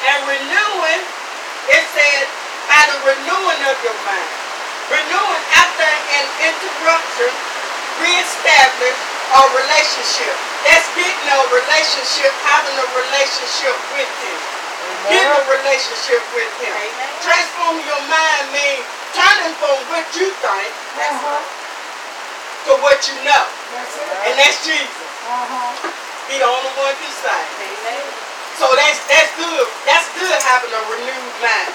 And 0.03 0.19
renewing, 0.27 1.03
it 1.79 1.85
said, 1.95 2.27
by 2.67 2.83
the 2.91 2.99
renewing 3.07 3.63
of 3.71 3.77
your 3.87 3.99
mind. 4.03 4.31
Renewing 4.91 5.45
after 5.63 5.87
an 5.87 6.27
interruption, 6.43 7.31
reestablish 8.03 8.99
a 9.31 9.43
relationship. 9.63 10.52
That's 10.67 10.89
getting 10.95 11.29
a 11.29 11.41
relationship, 11.51 12.31
having 12.47 12.77
a 12.79 12.87
relationship 12.95 13.75
with 13.99 14.11
him. 14.23 14.39
Getting 15.11 15.35
a 15.35 15.43
relationship 15.51 16.23
with 16.35 16.53
him. 16.63 16.71
Amen. 16.71 17.11
Transforming 17.23 17.87
your 17.87 18.03
mind 18.07 18.45
means 18.55 18.85
turning 19.15 19.55
from 19.59 19.77
what 19.91 20.07
you 20.15 20.31
think 20.31 20.71
Uh-huh. 20.99 21.43
to 22.67 22.73
what 22.83 22.99
you 23.11 23.17
know. 23.27 23.45
That's. 23.75 23.95
And 24.31 24.35
that's 24.39 24.59
Jesus. 24.63 25.11
Uh-huh. 25.27 25.91
He 26.31 26.39
the 26.39 26.47
only 26.47 26.73
one 26.79 26.95
save. 27.03 27.51
Amen. 27.59 28.05
So 28.59 28.71
that's 28.79 29.01
that's 29.11 29.33
good. 29.35 29.67
That's 29.85 30.07
good 30.15 30.39
having 30.47 30.71
a 30.71 30.83
renewed 30.87 31.35
mind. 31.43 31.75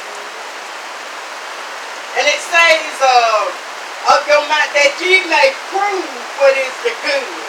And 2.17 2.25
it 2.25 2.39
says 2.41 2.95
uh, 3.03 4.15
of 4.15 4.21
your 4.25 4.41
mind 4.47 4.71
that 4.73 4.91
ye 5.03 5.21
may 5.27 5.51
prove 5.69 6.07
what 6.39 6.55
is 6.55 6.73
the 6.87 6.93
good. 7.03 7.46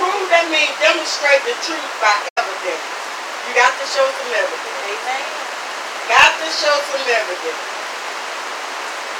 Prove 0.00 0.32
that 0.32 0.48
means 0.48 0.72
demonstrate 0.80 1.44
the 1.44 1.52
truth 1.60 1.92
by 2.00 2.16
evidence. 2.40 2.86
You 3.44 3.52
got 3.52 3.68
to 3.76 3.84
show 3.84 4.08
some 4.08 4.32
evidence. 4.32 4.80
Amen. 4.88 5.24
Got 6.08 6.32
to 6.40 6.48
show 6.48 6.76
some 6.88 7.04
evidence. 7.04 7.62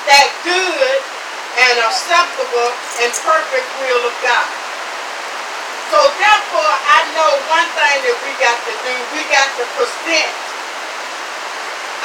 That 0.08 0.28
good 0.40 1.00
and 1.68 1.76
acceptable 1.84 2.72
and 3.04 3.12
perfect 3.12 3.68
will 3.84 4.08
of 4.08 4.16
God. 4.24 4.48
So 5.92 6.00
therefore, 6.16 6.74
I 6.96 6.98
know 7.12 7.28
one 7.52 7.68
thing 7.76 7.96
that 8.00 8.16
we 8.24 8.32
got 8.40 8.56
to 8.56 8.72
do. 8.80 8.94
We 9.12 9.20
got 9.28 9.52
to 9.60 9.64
present 9.76 10.32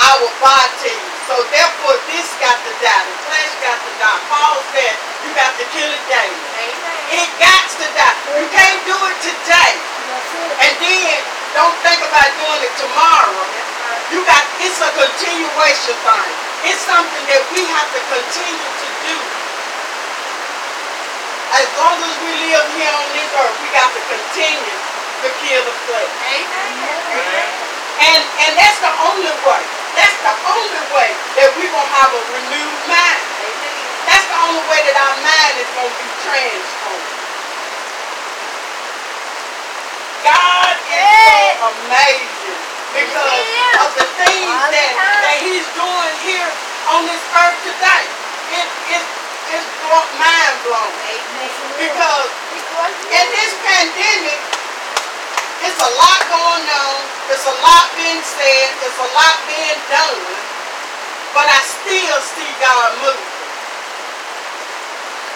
our 0.04 0.28
body. 0.44 0.98
So 1.32 1.40
therefore, 1.48 1.96
this 2.12 2.28
got 2.44 2.60
to 2.60 2.74
die. 2.84 3.06
The 3.08 3.16
flesh 3.24 3.54
got 3.64 3.80
to 3.80 3.92
die. 4.04 4.20
Paul 4.28 4.60
said, 4.76 4.96
you 5.24 5.32
got 5.32 5.54
to 5.56 5.66
kill 5.72 5.88
it 5.88 6.04
daily. 6.12 6.85
It 7.14 7.30
got 7.38 7.64
to 7.70 7.88
die. 7.93 8.18
You 8.41 8.47
can't 8.49 8.82
do 8.89 8.97
it 8.97 9.18
today. 9.22 9.74
And 10.66 10.74
then 10.82 11.18
don't 11.53 11.78
think 11.86 12.01
about 12.01 12.30
doing 12.41 12.62
it 12.66 12.74
tomorrow. 12.82 13.45
You 14.10 14.26
got 14.26 14.41
it's 14.62 14.82
a 14.82 14.89
continuation 14.97 15.97
thing. 16.01 16.32
It's 16.66 16.82
something 16.82 17.26
that 17.30 17.43
we 17.53 17.62
have 17.70 17.89
to 17.93 18.01
continue 18.10 18.72
to 18.82 18.88
do. 19.06 19.18
As 21.56 21.68
long 21.78 21.97
as 22.01 22.16
we 22.26 22.32
live 22.49 22.66
here 22.74 22.89
on 22.89 23.08
this 23.14 23.30
earth, 23.38 23.58
we 23.62 23.70
got 23.70 23.89
to 23.93 24.01
continue 24.10 24.78
to 25.22 25.28
kill 25.45 25.62
the 25.62 25.76
flesh. 25.86 26.12
And 28.01 28.22
and 28.22 28.51
that's 28.58 28.80
the 28.82 28.93
only 29.14 29.34
way. 29.45 29.64
That's 29.95 30.20
the 30.26 30.36
only 30.51 30.84
way 30.91 31.10
that 31.39 31.47
we're 31.56 31.72
gonna 31.72 31.95
have 31.95 32.12
a 32.12 32.22
renewed 32.34 32.78
mind. 32.89 33.64
That's 34.06 34.28
the 34.30 34.39
only 34.45 34.64
way 34.70 34.82
that 34.86 34.97
our 34.97 35.18
mind 35.22 35.53
is 35.62 35.70
gonna 35.74 35.97
be 35.97 36.10
transformed. 36.24 37.10
God 40.26 40.74
is 40.89 41.06
so 41.06 41.70
amazing 41.70 42.60
because 42.97 43.45
of 43.82 43.89
the 43.99 44.08
things 44.18 44.58
that, 44.74 44.91
that 45.22 45.38
He's 45.41 45.68
doing 45.78 46.16
here 46.26 46.49
on 46.95 47.06
this 47.06 47.24
earth 47.38 47.60
today. 47.66 48.06
It 48.56 48.68
is 48.97 49.06
it's 49.45 49.70
mind 50.18 50.56
blowing 50.66 50.97
because 51.78 52.30
Because 52.49 52.95
in 53.14 53.28
this 53.30 53.53
pandemic, 53.62 54.41
it's 55.62 55.80
a 55.82 55.91
lot 56.01 56.22
going 56.34 56.66
on. 56.66 56.97
It's 57.30 57.45
a 57.45 57.56
lot 57.62 57.86
being 57.93 58.22
said. 58.26 58.68
It's 58.82 58.97
a 58.97 59.10
lot 59.14 59.38
being 59.45 59.80
done. 59.89 60.22
But 61.38 61.45
I 61.45 61.60
still 61.62 62.20
see 62.26 62.51
God 62.58 62.89
moving. 63.06 63.35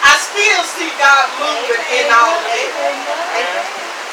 I 0.02 0.16
still 0.16 0.62
see 0.64 0.90
God 0.96 1.24
moving 1.36 1.84
in 2.00 2.06
all. 2.08 2.40
Amen. 2.40 3.64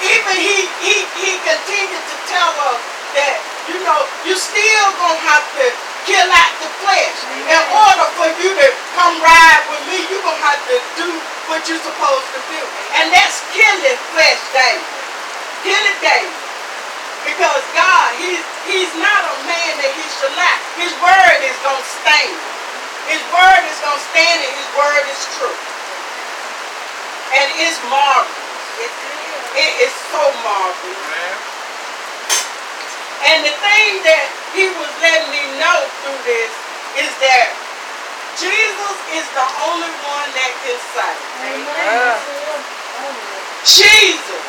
Even 0.03 0.35
he, 0.37 0.67
he, 0.83 0.95
he 1.17 1.31
continued 1.41 2.05
to 2.05 2.15
tell 2.29 2.53
us 2.69 2.81
that, 3.17 3.35
you 3.71 3.79
know, 3.81 4.01
you 4.27 4.35
still 4.37 4.87
gonna 4.99 5.23
have 5.25 5.45
to 5.57 5.65
kill 6.05 6.29
out 6.29 6.53
the 6.61 6.69
flesh. 6.83 7.17
In 7.49 7.63
order 7.71 8.07
for 8.19 8.29
you 8.43 8.51
to 8.51 8.67
come 8.93 9.15
ride 9.23 9.63
with 9.71 9.83
me, 9.89 10.03
you're 10.11 10.21
gonna 10.21 10.43
have 10.43 10.61
to 10.69 10.77
do 10.99 11.09
what 11.49 11.65
you're 11.65 11.81
supposed 11.81 12.27
to 12.35 12.41
do. 12.51 12.61
And 13.01 13.09
that's 13.09 13.41
killing 13.55 13.97
flesh 14.13 14.41
daily. 14.53 14.85
Kill 15.65 15.83
it 15.87 15.99
daily. 16.03 16.35
Because 17.25 17.63
God, 17.75 18.09
he's, 18.21 18.43
he's 18.69 18.93
not 19.01 19.21
a 19.23 19.35
man 19.49 19.73
that 19.81 19.91
he 19.95 20.05
should 20.19 20.35
lie. 20.37 20.59
His 20.79 20.93
word 21.01 21.39
is 21.43 21.57
gonna 21.65 21.83
stand. 22.03 22.37
His 23.09 23.23
word 23.33 23.63
is 23.67 23.79
gonna 23.83 24.03
stand 24.13 24.37
and 24.45 24.53
his 24.53 24.69
word 24.77 25.03
is 25.09 25.21
true. 25.39 25.57
And 27.33 27.47
it's 27.59 27.79
marvelous. 27.91 28.31
It 28.79 28.91
is. 28.91 29.17
It 29.57 29.73
is 29.89 29.93
so 30.13 30.21
marvelous. 30.45 31.01
Amen. 31.03 31.35
And 33.27 33.37
the 33.43 33.55
thing 33.57 33.91
that 34.05 34.25
he 34.53 34.69
was 34.77 34.91
letting 35.01 35.27
me 35.33 35.43
know 35.57 35.79
through 36.05 36.21
this 36.23 36.51
is 37.01 37.11
that 37.19 37.49
Jesus 38.37 38.97
is 39.17 39.25
the 39.33 39.47
only 39.65 39.89
one 40.05 40.29
that 40.37 40.51
can 40.61 40.77
save. 40.93 41.21
Amen. 41.41 42.13
Jesus 43.65 44.45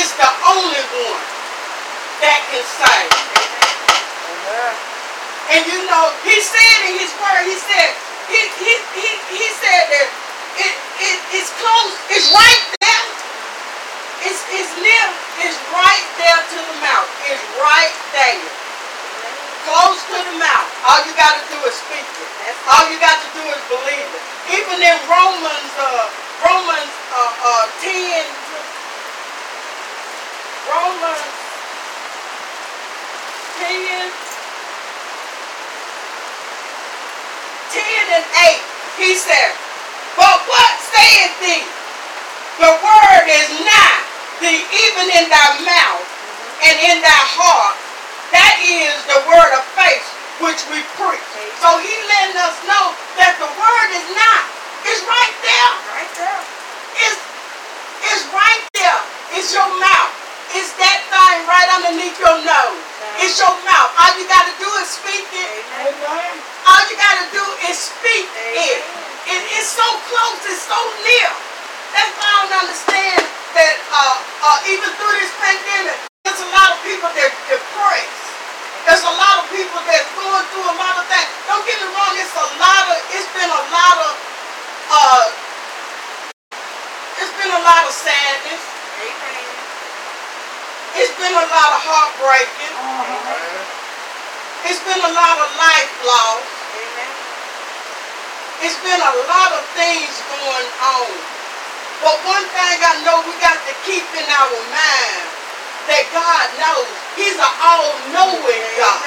is 0.00 0.08
the 0.16 0.30
only 0.48 0.84
one 0.96 1.24
that 2.24 2.40
can 2.48 2.64
save. 2.64 3.12
And 5.52 5.62
you 5.68 5.84
know, 5.84 6.04
he 6.24 6.40
said 6.40 6.76
in 6.88 6.96
his 6.96 7.12
word, 7.20 7.44
he 7.44 7.56
said, 7.60 7.90
he, 8.32 8.40
he, 8.56 8.72
he, 8.96 9.10
he 9.36 9.48
said 9.60 9.84
that 9.92 10.08
it, 10.58 10.74
it, 11.00 11.18
it's 11.40 11.52
close, 11.56 11.94
it's 12.12 12.28
right 12.32 12.62
there. 12.80 13.04
It's, 14.28 14.42
it's 14.52 14.72
near, 14.78 15.06
it's 15.42 15.58
right 15.72 16.06
there 16.20 16.40
to 16.40 16.58
the 16.60 16.76
mouth. 16.84 17.10
It's 17.26 17.42
right 17.58 17.96
there. 18.12 18.38
Close 19.64 20.00
to 20.10 20.18
the 20.18 20.36
mouth. 20.42 20.68
All 20.90 21.00
you 21.06 21.14
got 21.14 21.38
to 21.38 21.44
do 21.48 21.58
is 21.64 21.74
speak 21.74 22.02
it. 22.02 22.30
All 22.70 22.86
you 22.90 22.98
got 22.98 23.18
to 23.18 23.28
do 23.34 23.42
is 23.46 23.62
believe 23.70 24.10
it. 24.10 24.22
Even 24.58 24.78
in 24.82 24.98
Romans, 25.06 25.72
uh, 25.78 26.10
Romans 26.42 26.92
uh, 27.14 27.32
uh, 27.46 27.66
10, 27.78 28.26
Romans 30.66 31.26
10, 33.62 34.10
10 37.70 38.16
and 38.18 38.26
8, 38.26 38.58
he 38.98 39.14
said, 39.14 39.61
But 40.16 40.36
what 40.48 40.72
saith 40.92 41.34
thee? 41.40 41.64
The 42.60 42.72
word 42.78 43.26
is 43.26 43.48
nigh 43.64 44.00
thee, 44.42 44.60
even 44.60 45.06
in 45.18 45.26
thy 45.32 45.48
mouth 45.64 46.06
and 46.68 46.76
in 46.78 46.96
thy 47.00 47.22
heart. 47.36 47.76
That 48.32 48.56
is 48.64 48.96
the 49.08 49.20
word 49.28 49.52
of 49.56 49.64
faith 49.76 50.04
which 50.40 50.62
we 50.72 50.80
preach. 50.96 51.26
So 51.60 51.68
he 51.78 51.92
letting 52.08 52.38
us 52.40 52.56
know 52.66 52.96
that 53.20 53.36
the 53.38 53.50
word 53.54 53.88
is 53.94 54.08
not. 54.16 54.42
It's 54.88 55.02
right 55.06 55.36
there. 55.44 55.70
Right 55.94 56.12
there. 56.18 56.40
It's, 57.06 57.20
it's 58.10 58.24
right 58.34 58.64
there. 58.74 59.00
It's 59.38 59.54
your 59.54 59.68
mouth. 59.78 60.12
It's 60.52 60.74
that 60.76 61.00
thing 61.08 61.36
right 61.48 61.68
underneath 61.80 62.18
your 62.20 62.36
nose. 62.44 62.82
It's 63.22 63.40
your 63.40 63.54
mouth. 63.64 63.90
All 63.96 64.12
you 64.18 64.26
got 64.28 64.44
to 64.44 64.54
do 64.60 64.68
is 64.82 64.88
speak 64.90 65.24
it. 65.32 65.64
Amen. 65.80 66.34
All 66.68 66.82
you 66.90 66.96
got 66.98 67.16
to 67.24 67.26
do 67.32 67.44
is 67.70 67.76
speak 67.78 68.28
it. 68.28 68.82
it. 69.30 69.42
It's 69.56 69.70
so 69.72 69.86
So 70.62 70.78
near. 71.02 71.30
That's 71.90 72.14
why 72.14 72.22
I 72.22 72.46
don't 72.46 72.70
understand 72.70 73.18
that 73.18 73.76
uh, 73.90 74.14
uh, 74.46 74.70
even 74.70 74.94
through 74.94 75.14
this 75.18 75.34
pandemic, 75.42 75.98
there's 76.22 76.38
a 76.38 76.50
lot 76.54 76.70
of 76.70 76.78
people 76.86 77.10
that 77.10 77.30
depressed. 77.50 78.22
There's 78.86 79.02
a 79.02 79.10
lot 79.10 79.42
of 79.42 79.50
people 79.50 79.82
that's 79.90 80.06
going 80.14 80.46
through 80.54 80.62
a 80.70 80.76
lot 80.78 81.02
of 81.02 81.04
things. 81.10 81.30
Don't 81.50 81.66
get 81.66 81.82
me 81.82 81.90
wrong. 81.90 82.14
It's 82.14 82.30
a 82.38 82.46
lot 82.62 82.84
of. 82.94 82.98
It's 83.10 83.30
been 83.34 83.50
a 83.50 83.64
lot 83.74 83.96
of. 84.06 84.12
Uh, 84.86 85.24
it's 87.18 87.34
been 87.42 87.52
a 87.58 87.62
lot 87.66 87.82
of 87.82 87.94
sadness. 87.94 88.62
Amen. 89.02 89.46
It's 90.94 91.14
been 91.18 91.34
a 91.42 91.46
lot 91.50 91.70
of 91.74 91.80
heartbreaking. 91.82 92.74
It's 94.70 94.82
been 94.86 95.02
a 95.02 95.10
lot 95.10 95.36
of 95.42 95.48
life 95.58 95.92
loss. 96.06 96.51
It's 98.62 98.78
been 98.78 99.02
a 99.02 99.14
lot 99.26 99.50
of 99.58 99.62
things 99.74 100.14
going 100.30 100.70
on. 100.78 101.10
But 101.98 102.14
one 102.22 102.46
thing 102.46 102.78
I 102.78 102.94
know 103.02 103.26
we 103.26 103.34
got 103.42 103.58
to 103.58 103.74
keep 103.82 104.06
in 104.14 104.26
our 104.30 104.58
mind 104.70 105.26
that 105.90 106.06
God 106.14 106.46
knows. 106.62 106.86
He's 107.18 107.34
an 107.34 107.54
all-knowing 107.58 108.64
God. 108.78 109.02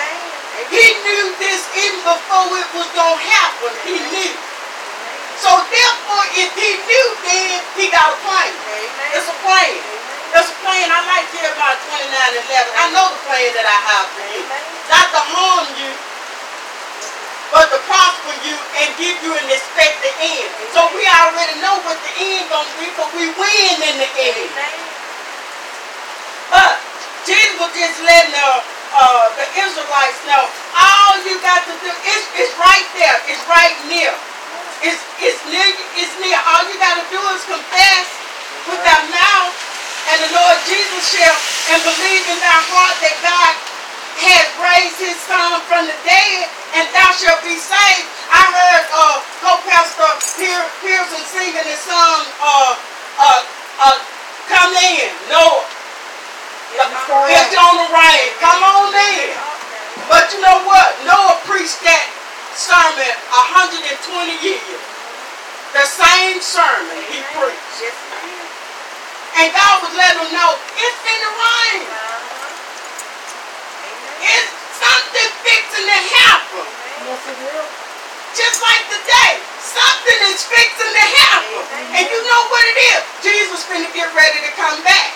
He 0.68 0.86
knew 1.08 1.26
this 1.39 1.64
even 1.72 2.03
before 2.03 2.51
it 2.51 2.70
was 2.76 2.89
going 2.91 3.16
to 3.16 3.28
happen. 3.32 3.72
He 3.88 3.95
knew. 4.12 4.36
So 5.39 5.51
therefore, 5.72 6.26
if 6.36 6.51
he 6.56 6.70
knew 6.84 7.08
then, 7.24 7.60
he 7.80 7.91
got 7.91 8.12
a 8.12 8.18
plan. 8.24 8.51
It's 9.16 9.28
a 9.28 9.36
plan. 9.39 9.76
It's 10.36 10.51
a 10.51 10.58
plan. 10.64 10.88
I 10.91 10.99
like 11.16 11.32
Jeremiah 11.32 11.80
29 11.80 12.12
and 12.12 12.43
11. 12.43 12.76
I 12.76 12.86
know 12.91 13.08
the 13.08 13.20
plan 13.24 13.51
that 13.56 13.68
I 13.68 13.78
have 13.88 14.08
for 14.20 14.26
you. 14.36 14.43
Not 14.91 15.08
to 15.16 15.22
harm 15.32 15.68
you, 15.80 15.91
but 17.54 17.70
to 17.70 17.80
prosper 17.86 18.34
you 18.46 18.56
and 18.82 18.88
give 18.98 19.18
you 19.22 19.34
an 19.34 19.48
expected 19.50 20.14
end. 20.22 20.50
So 20.74 20.86
we 20.93 21.04
already 21.06 21.58
know 21.62 21.78
what 21.86 21.98
the 22.02 22.14
end 22.18 22.50
gonna 22.50 22.70
be, 22.82 22.89
but 22.98 23.10
we 23.14 23.30
win 23.34 23.76
in 23.86 23.96
the 24.02 24.10
end. 24.10 24.50
But 26.50 26.78
Jesus 27.26 27.58
was 27.58 27.74
just 27.74 27.98
letting 28.06 28.34
the, 28.34 28.50
uh, 28.93 29.26
the 29.38 29.48
Israelites 29.60 30.22
know 30.30 30.46
all 30.78 31.18
you 31.26 31.38
got 31.41 31.66
to 31.66 31.76
do 31.82 31.89
is 31.89 32.22
it's 32.38 32.54
right 32.62 32.88
there. 32.98 33.18
It's 33.30 33.41
right 33.50 33.76
near. 33.89 34.14
It's 34.86 35.02
it's 35.22 35.41
near. 35.50 35.68
It's 35.98 36.14
near. 36.22 36.38
All 36.38 36.64
you 36.70 36.78
got 36.78 37.02
to 37.02 37.06
do 37.10 37.22
is 37.34 37.41
confess 37.50 38.08
with 38.70 38.82
thy 38.86 39.00
mouth 39.10 39.56
and 40.12 40.18
the 40.22 40.32
Lord 40.38 40.58
Jesus 40.70 41.02
shall 41.10 41.38
and 41.74 41.82
believe 41.82 42.26
in 42.30 42.38
thy 42.38 42.60
heart 42.70 42.96
that 43.02 43.16
God 43.26 43.54
has 44.22 44.45
raised 44.61 44.99
his 44.99 45.18
son 45.28 45.59
from 45.68 45.88
the 45.88 45.97
dead 46.07 46.47
and 46.80 46.86
thou 46.95 47.09
shalt 47.16 47.41
be 47.43 47.55
saved. 47.59 48.07
I 48.32 48.43
heard 48.47 48.84
uh, 48.91 49.16
co-pastor 49.43 50.11
Pier- 50.39 50.72
Pearson 50.84 51.24
singing 51.32 51.66
the 51.68 51.78
song 51.80 52.20
uh, 52.39 52.74
uh, 53.20 53.41
uh, 53.82 53.97
Come 54.45 54.74
in, 54.78 55.09
Noah. 55.34 55.66
It's 56.76 57.55
on 57.57 57.74
the 57.82 57.88
rain. 57.89 58.28
Come 58.43 58.61
on 58.61 58.93
in. 58.93 59.32
But 60.11 60.30
you 60.34 60.39
know 60.43 60.61
what? 60.68 60.91
Noah 61.07 61.39
preached 61.49 61.82
that 61.82 62.05
sermon 62.53 63.09
120 63.32 63.89
years. 64.43 64.82
The 65.74 65.86
same 65.88 66.38
sermon 66.43 66.99
he 67.09 67.20
preached. 67.36 67.74
Yes, 67.82 67.95
it 67.95 68.22
is. 68.32 68.49
And 69.43 69.47
God 69.51 69.76
was 69.84 69.91
letting 69.97 70.24
them 70.24 70.32
know 70.32 70.51
it's 70.78 71.01
in 71.03 71.20
the 71.20 71.32
rain. 71.36 71.84
Uh-huh. 74.16 74.32
It's 74.32 74.51
something 74.80 75.30
fixing 75.43 75.86
to 75.86 75.99
happen. 76.16 76.66
Yes, 77.05 77.22
it 77.28 77.39
is. 77.39 77.68
Just 78.36 78.59
like 78.59 78.84
today, 78.91 79.39
something 79.63 80.20
is 80.32 80.43
fixing 80.43 80.91
to 80.91 81.05
happen. 81.24 81.63
And 81.95 82.03
you 82.03 82.20
know 82.20 82.41
what 82.51 82.63
it 82.68 82.78
is? 82.95 83.01
Jesus 83.24 83.63
finna 83.63 83.88
get 83.95 84.11
ready 84.11 84.39
to 84.43 84.51
come 84.59 84.80
back. 84.84 85.16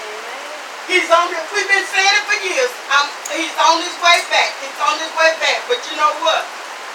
He's 0.87 1.05
on 1.11 1.29
the, 1.29 1.37
we've 1.53 1.69
been 1.69 1.85
saying 1.85 2.13
it 2.17 2.25
for 2.25 2.39
years. 2.41 2.71
Um, 2.95 3.05
he's 3.35 3.53
on 3.61 3.77
his 3.83 3.93
way 4.01 4.19
back. 4.33 4.49
He's 4.63 4.79
on 4.81 4.97
his 4.97 5.11
way 5.13 5.31
back. 5.37 5.61
But 5.69 5.83
you 5.85 5.99
know 5.99 6.09
what? 6.25 6.47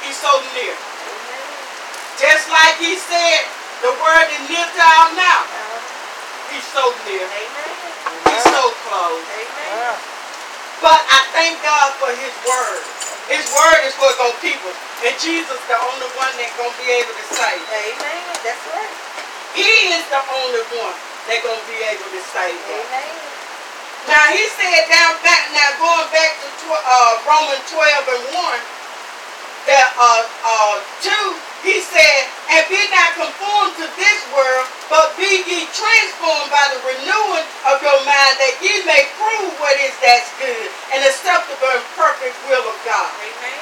He's 0.02 0.18
so 0.18 0.32
near. 0.56 0.74
Just 2.18 2.50
like 2.50 2.74
he 2.80 2.98
said, 2.98 3.44
the 3.86 3.92
word 3.94 4.26
is 4.34 4.42
near 4.50 4.66
to 4.66 4.82
our 4.82 5.10
mouth. 5.14 5.46
He's 6.50 6.66
so 6.74 6.90
near. 7.06 7.26
He's 7.28 8.44
so 8.50 8.64
close. 8.88 9.22
But 10.82 11.00
I 11.10 11.20
thank 11.34 11.60
God 11.62 11.90
for 12.00 12.10
his 12.14 12.34
word. 12.46 12.82
His 13.30 13.44
word 13.54 13.80
is 13.86 13.94
for 13.96 14.10
gonna. 14.18 14.74
And 15.04 15.14
Jesus 15.20 15.60
the 15.68 15.78
only 15.78 16.10
one 16.16 16.32
that's 16.38 16.54
gonna 16.56 16.74
be 16.80 16.88
able 16.90 17.14
to 17.14 17.26
save. 17.34 17.62
Amen. 17.62 18.22
That's 18.42 18.64
right. 18.72 18.94
He 19.54 19.70
is 19.94 20.04
the 20.10 20.22
only 20.22 20.64
one 20.80 20.96
that's 21.28 21.42
gonna 21.44 21.66
be 21.70 21.78
able 21.86 22.08
to 22.08 22.20
save. 22.32 22.58
Amen. 22.58 23.12
Now 24.08 24.26
he 24.32 24.44
said 24.52 24.84
down 24.90 25.16
back 25.24 25.48
now 25.56 25.70
going 25.80 26.08
back 26.12 26.32
to 26.42 26.48
tw- 26.60 26.84
uh, 26.84 27.12
Romans 27.24 27.64
12 27.72 28.14
and 28.16 28.24
1 28.36 28.60
that 29.68 29.88
uh 29.96 30.22
uh 30.44 30.76
two 31.00 31.26
he 31.64 31.80
said 31.80 32.20
and 32.52 32.62
be 32.68 32.78
not 32.92 33.16
conformed 33.16 33.74
to 33.80 33.88
this 33.96 34.20
world 34.36 34.68
but 34.92 35.16
be 35.16 35.42
ye 35.48 35.64
transformed 35.72 36.52
by 36.52 36.64
the 36.76 36.80
renewing 36.84 37.46
of 37.72 37.80
your 37.80 37.98
mind 38.04 38.34
that 38.38 38.54
ye 38.60 38.84
may 38.84 39.08
prove 39.16 39.50
what 39.58 39.74
is 39.80 39.96
that's 40.04 40.28
good 40.36 40.68
and 40.92 41.00
acceptable 41.02 41.72
and 41.72 41.84
perfect 41.96 42.36
will 42.46 42.62
of 42.62 42.76
God. 42.84 43.10
Amen. 43.18 43.58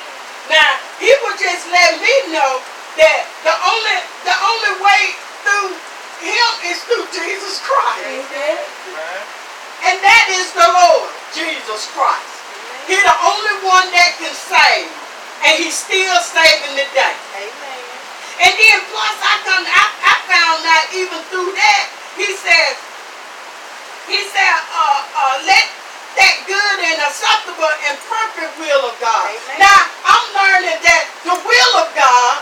Now 0.51 0.71
he 0.99 1.15
would 1.23 1.39
just 1.39 1.71
let 1.71 1.97
me 2.03 2.35
know 2.35 2.59
that 2.99 3.21
the 3.47 3.55
only 3.55 3.99
the 4.27 4.37
only 4.37 4.75
way 4.83 5.03
through 5.47 5.71
him 6.27 6.51
is 6.69 6.79
through 6.87 7.07
Jesus 7.15 7.63
Christ. 7.63 8.03
Amen. 8.07 8.59
And 9.83 9.99
that 9.99 10.27
is 10.31 10.55
the 10.55 10.63
Lord, 10.63 11.11
Jesus 11.35 11.91
Christ. 11.91 12.31
He's 12.87 13.03
the 13.03 13.19
only 13.27 13.57
one 13.67 13.91
that 13.91 14.15
can 14.19 14.31
save. 14.31 14.91
And 15.43 15.59
he's 15.59 15.75
still 15.75 16.19
saving 16.23 16.79
today. 16.79 17.19
Amen. 17.35 17.72
And 18.41 18.53
then 18.57 18.79
plus 18.89 19.17
I 19.21 19.35
come 19.45 19.65
I, 19.67 19.85
I 20.09 20.15
found 20.29 20.61
out 20.65 20.87
even 20.97 21.21
through 21.29 21.53
that, 21.53 21.85
he 22.17 22.29
says, 22.33 22.75
he 24.09 24.19
said, 24.33 24.57
uh, 24.73 25.01
uh, 25.17 25.37
let 25.47 25.67
that 26.17 26.37
good 26.49 26.79
and 26.85 26.99
acceptable 27.09 27.73
and 27.89 27.97
perfect 28.09 28.53
will 28.61 28.83
of 28.89 28.97
God. 29.01 29.29
Amen. 29.33 29.59
Now 29.63 29.81
I'm 30.09 30.27
learning 30.37 30.79
that 30.85 31.05
the 31.25 31.37
will 31.37 31.73
of 31.81 31.89
God, 31.97 32.35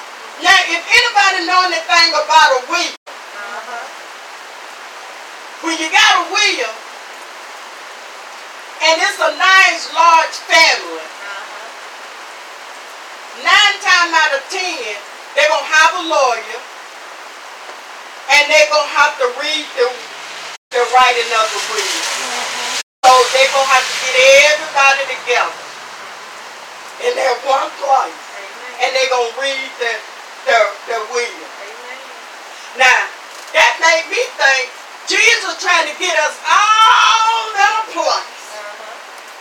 now 0.43 0.59
if 0.70 0.82
anybody 0.82 1.47
know 1.47 1.61
anything 1.70 2.11
about 2.14 2.49
a 2.59 2.61
will, 2.70 2.95
Uh-huh. 3.07 3.84
when 5.66 5.76
you 5.78 5.88
got 5.93 6.12
a 6.18 6.24
will, 6.32 6.72
and 8.80 8.95
it's 9.05 9.20
a 9.20 9.32
nice 9.36 9.84
large 9.93 10.36
family, 10.49 11.05
nine 13.45 13.76
times 13.84 14.12
out 14.16 14.32
of 14.41 14.43
ten, 14.49 14.97
they're 15.35 15.51
gonna 15.51 15.70
have 15.70 15.93
a 16.01 16.05
lawyer, 16.11 16.61
and 18.35 18.43
they're 18.51 18.70
gonna 18.70 18.95
have 18.97 19.14
to 19.18 19.26
read 19.39 19.66
the 19.76 19.87
the 20.70 20.83
writing 20.95 21.31
of 21.35 21.47
the 21.51 21.62
will. 21.74 21.95
So 23.03 23.11
they're 23.35 23.53
gonna 23.53 23.72
have 23.74 23.87
to 23.87 23.97
get 24.07 24.14
everybody 24.55 25.05
together 25.18 25.57
in 27.07 27.12
that 27.16 27.37
one 27.43 27.70
place, 27.83 28.22
and 28.83 28.89
they're 28.95 29.12
gonna 29.12 29.35
read 29.41 29.70
the 29.78 29.93
the, 30.47 30.59
the 30.89 30.99
will. 31.12 31.43
Now, 32.78 33.03
that 33.53 33.74
made 33.83 34.07
me 34.09 34.22
think 34.39 34.70
Jesus 35.11 35.43
is 35.43 35.59
trying 35.59 35.91
to 35.91 35.97
get 35.99 36.14
us 36.22 36.39
all 36.47 37.51
in 37.51 37.66
a 37.66 37.85
place. 37.91 38.41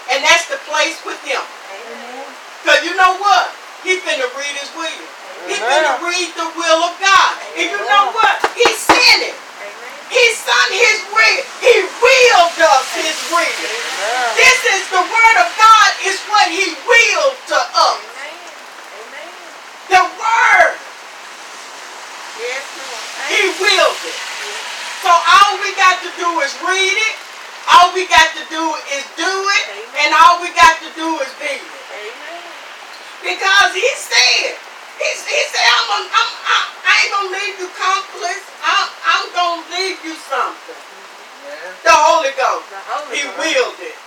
And 0.10 0.26
that's 0.26 0.50
the 0.50 0.58
place 0.66 0.98
with 1.06 1.22
him. 1.22 1.42
Because 2.66 2.82
you 2.82 2.98
know 2.98 3.22
what? 3.22 3.54
He 3.86 4.02
finna 4.02 4.26
read 4.34 4.56
his 4.58 4.74
will. 4.74 5.06
He 5.48 5.56
finna 5.56 5.96
read 6.04 6.30
the 6.36 6.50
will 6.58 6.82
of 6.84 6.94
God. 7.00 7.34
And 7.56 7.70
you 7.72 7.80
know 7.80 8.12
what? 8.12 8.36
He 8.58 8.68
sent 8.76 9.24
it. 9.24 9.38
He 10.10 10.26
sent 10.34 10.72
his 10.74 11.00
will. 11.14 11.42
He 11.62 11.76
willed 12.02 12.58
us 12.60 12.88
his 12.98 13.18
will. 13.30 13.56
This 14.36 14.60
is 14.76 14.84
the 14.90 15.04
word 15.06 15.38
of 15.40 15.50
God 15.56 15.90
is 16.04 16.18
what 16.28 16.50
he 16.50 16.74
willed 16.84 17.38
to 17.54 17.60
us. 17.60 18.02
The 19.90 20.04
word. 20.18 20.74
Yes, 22.40 22.64
He 23.28 23.42
willed 23.60 24.02
it. 24.06 24.18
So 25.04 25.12
all 25.12 25.60
we 25.60 25.76
got 25.76 26.00
to 26.04 26.12
do 26.16 26.30
is 26.40 26.54
read 26.64 26.96
it. 26.96 27.16
All 27.74 27.94
we 27.94 28.08
got 28.08 28.32
to 28.38 28.44
do 28.50 28.64
is 28.96 29.04
do 29.18 29.28
it. 29.28 29.66
And 30.00 30.14
all 30.14 30.42
we 30.42 30.54
got 30.56 30.80
to 30.80 30.90
do 30.96 31.20
is 31.20 31.32
be 31.38 31.60
it. 31.60 31.64
Because 33.22 33.72
he 33.76 33.90
said, 33.96 34.56
he, 35.00 35.10
he 35.16 35.42
said, 35.48 35.64
I'm, 35.64 35.86
gonna, 35.88 36.10
I'm, 36.12 36.30
I'm, 36.44 36.66
I 36.84 36.92
ain't 37.00 37.12
going 37.16 37.28
to 37.28 37.36
leave 37.40 37.56
you 37.64 37.70
comfortless. 37.74 38.44
I'm, 38.60 38.88
I'm 39.08 39.26
going 39.32 39.60
to 39.64 39.68
leave 39.72 40.00
you 40.04 40.16
something. 40.28 40.80
The 41.88 41.96
Holy 41.96 42.36
Ghost. 42.36 42.68
He 43.10 43.24
willed 43.40 43.80
it. 43.80 43.98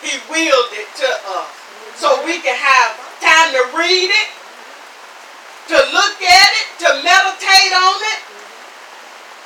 He 0.00 0.18
willed 0.30 0.72
it 0.72 0.88
to 1.02 1.10
us. 1.42 1.50
So 1.98 2.22
we 2.24 2.40
can 2.40 2.56
have 2.56 2.96
time 3.20 3.50
to 3.54 3.62
read 3.76 4.10
it, 4.10 4.28
to 5.70 5.78
look 5.94 6.18
at 6.22 6.50
it, 6.58 6.66
to 6.86 6.88
meditate 7.04 7.72
on 7.74 7.98
it. 8.16 8.20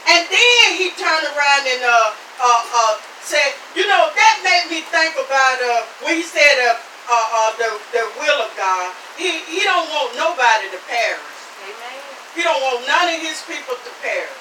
And 0.07 0.23
then 0.31 0.65
he 0.79 0.95
turned 0.95 1.27
around 1.35 1.65
and 1.67 1.83
uh, 1.83 2.15
uh, 2.41 2.63
uh, 2.73 2.95
said, 3.21 3.59
you 3.75 3.85
know, 3.91 4.09
that 4.15 4.35
made 4.47 4.71
me 4.71 4.81
think 4.87 5.19
about 5.19 5.59
uh, 5.59 5.83
when 6.07 6.15
he 6.15 6.23
said 6.23 6.57
uh, 6.63 6.79
uh, 7.09 7.27
uh, 7.39 7.51
the, 7.57 7.71
the 7.95 8.05
will 8.19 8.39
of 8.43 8.51
God. 8.59 8.93
He, 9.17 9.43
he 9.47 9.63
don't 9.63 9.89
want 9.91 10.15
nobody 10.19 10.71
to 10.71 10.81
perish. 10.87 11.23
Amen. 11.65 11.99
He 12.35 12.43
don't 12.43 12.61
want 12.61 12.85
none 12.87 13.15
of 13.15 13.21
his 13.23 13.41
people 13.47 13.75
to 13.75 13.91
perish. 14.03 14.37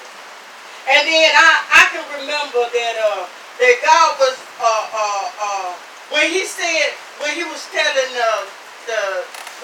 And 0.86 1.02
then 1.08 1.28
I, 1.34 1.50
I 1.66 1.82
can 1.90 2.04
remember 2.22 2.62
that 2.62 2.94
uh, 3.00 3.26
that 3.58 3.74
God 3.82 4.10
was 4.22 4.36
uh, 4.62 4.86
uh, 4.94 5.26
uh, 5.34 5.70
when 6.14 6.30
he 6.30 6.46
said 6.46 6.94
when 7.18 7.34
he 7.34 7.42
was 7.42 7.58
telling 7.74 8.12
uh, 8.14 8.46
the 8.86 9.00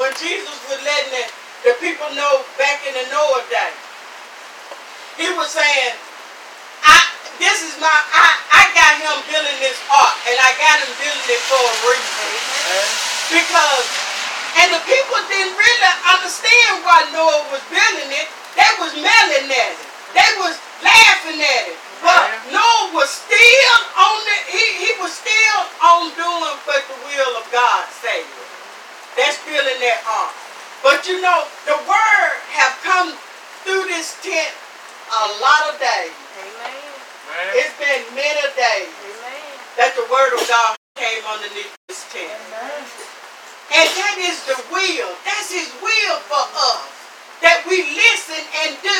when 0.02 0.10
Jesus 0.18 0.56
was 0.66 0.80
letting 0.82 1.12
the, 1.14 1.24
the 1.70 1.74
people 1.78 2.08
know 2.18 2.42
back 2.58 2.82
in 2.88 2.94
the 2.96 3.06
Noah 3.12 3.44
day. 3.52 3.70
He 5.20 5.28
was 5.36 5.52
saying, 5.52 5.92
this 7.38 7.64
is 7.64 7.74
my 7.80 7.88
I, 7.88 8.28
I 8.50 8.62
got 8.76 8.92
him 9.00 9.16
building 9.28 9.58
this 9.62 9.78
ark 9.88 10.16
and 10.28 10.36
I 10.36 10.50
got 10.60 10.76
him 10.82 10.92
building 11.00 11.28
it 11.28 11.42
for 11.48 11.60
a 11.60 11.74
reason. 11.86 12.28
Because 13.32 13.86
and 14.60 14.68
the 14.76 14.82
people 14.84 15.18
didn't 15.32 15.56
really 15.56 15.92
understand 16.12 16.84
why 16.84 17.08
Noah 17.08 17.48
was 17.48 17.64
building 17.72 18.10
it. 18.12 18.28
They 18.52 18.72
was 18.76 18.92
mailing 18.92 19.48
at 19.48 19.72
it. 19.72 19.80
They 20.12 20.30
was 20.44 20.60
laughing 20.84 21.40
at 21.40 21.72
it. 21.72 21.78
But 22.04 22.28
Noah 22.52 22.92
was 22.92 23.08
still 23.08 23.74
on 23.96 24.16
the 24.26 24.36
he, 24.52 24.64
he 24.84 24.90
was 25.00 25.14
still 25.14 25.60
on 25.80 26.12
doing 26.18 26.56
what 26.68 26.82
the 26.84 26.98
will 27.08 27.32
of 27.40 27.46
God 27.48 27.86
said. 28.02 28.26
That's 29.16 29.40
building 29.46 29.80
that 29.80 30.00
ark. 30.04 30.34
But 30.82 31.06
you 31.08 31.22
know, 31.22 31.46
the 31.64 31.78
word 31.86 32.34
have 32.58 32.74
come 32.82 33.14
through 33.64 33.86
this 33.86 34.18
tent 34.20 34.52
a 35.12 35.24
lot 35.40 35.72
of 35.72 35.78
days. 35.78 36.91
It's 37.56 37.72
been 37.80 38.02
many 38.14 38.44
days 38.56 38.92
that 39.80 39.96
the 39.96 40.04
word 40.12 40.36
of 40.36 40.42
God 40.48 40.76
came 40.96 41.24
underneath 41.24 41.72
this 41.88 42.04
tent. 42.12 42.28
And 43.72 43.88
that 43.88 44.16
is 44.20 44.44
the 44.44 44.58
will. 44.68 45.10
That's 45.24 45.48
his 45.48 45.72
will 45.80 46.18
for 46.28 46.44
us. 46.44 46.84
That 47.40 47.64
we 47.64 47.82
listen 47.96 48.42
and 48.64 48.76
do. 48.84 48.98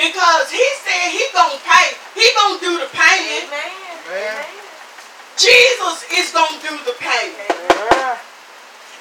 Because 0.00 0.48
he 0.48 0.64
said 0.82 1.12
he 1.12 1.24
gonna 1.36 1.60
pay. 1.60 1.88
He 2.16 2.26
gonna 2.32 2.60
do 2.60 2.72
the 2.80 2.88
paying. 2.96 3.44
Jesus 5.36 5.98
is 6.16 6.32
gonna 6.32 6.58
do 6.64 6.74
the 6.88 6.96
paying. 6.96 7.36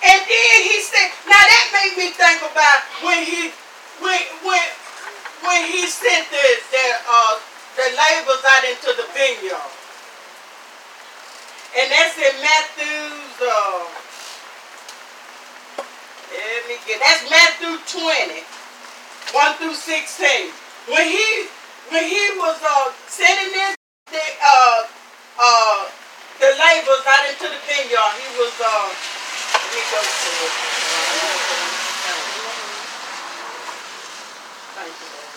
And 0.03 0.19
then 0.21 0.55
he 0.67 0.77
said, 0.83 1.09
now 1.25 1.41
that 1.41 1.65
made 1.73 1.95
me 1.97 2.11
think 2.11 2.43
about 2.43 2.83
when 3.01 3.23
he 3.23 3.49
when 4.03 4.19
when 4.43 4.61
when 5.43 5.61
he 5.71 5.87
sent 5.87 6.29
the 6.31 6.45
the 6.71 6.85
uh 7.09 7.39
the 7.77 7.87
laborers 7.93 8.43
out 8.45 8.63
into 8.65 8.89
the 8.97 9.07
vineyard. 9.13 9.71
And 11.77 11.91
that's 11.91 12.17
in 12.17 12.35
Matthew's 12.41 13.37
uh 13.41 13.85
let 16.31 16.63
me 16.67 16.75
get 16.87 16.99
that's 16.99 17.29
Matthew 17.29 17.77
20, 17.87 18.43
1 19.31 19.55
through 19.57 19.73
16. 19.75 20.51
When 20.89 21.07
he 21.07 21.47
when 21.89 22.03
he 22.05 22.23
was 22.37 22.57
uh 22.63 22.91
sending 23.07 23.53
in 23.53 23.75
the 24.11 24.25
uh 24.43 24.87
uh 25.39 25.85
the 26.39 26.51
laborers 26.57 27.05
out 27.07 27.25
into 27.29 27.47
the 27.49 27.61
vineyard, 27.67 28.13
he 28.19 28.27
was 28.39 28.53
uh 28.61 28.89
let 29.53 29.71
me 29.73 29.81
go 29.91 30.01
to 30.01 30.29
it. 30.45 30.53
Thank 34.75 34.89
you, 34.89 35.07
Lord. 35.13 35.27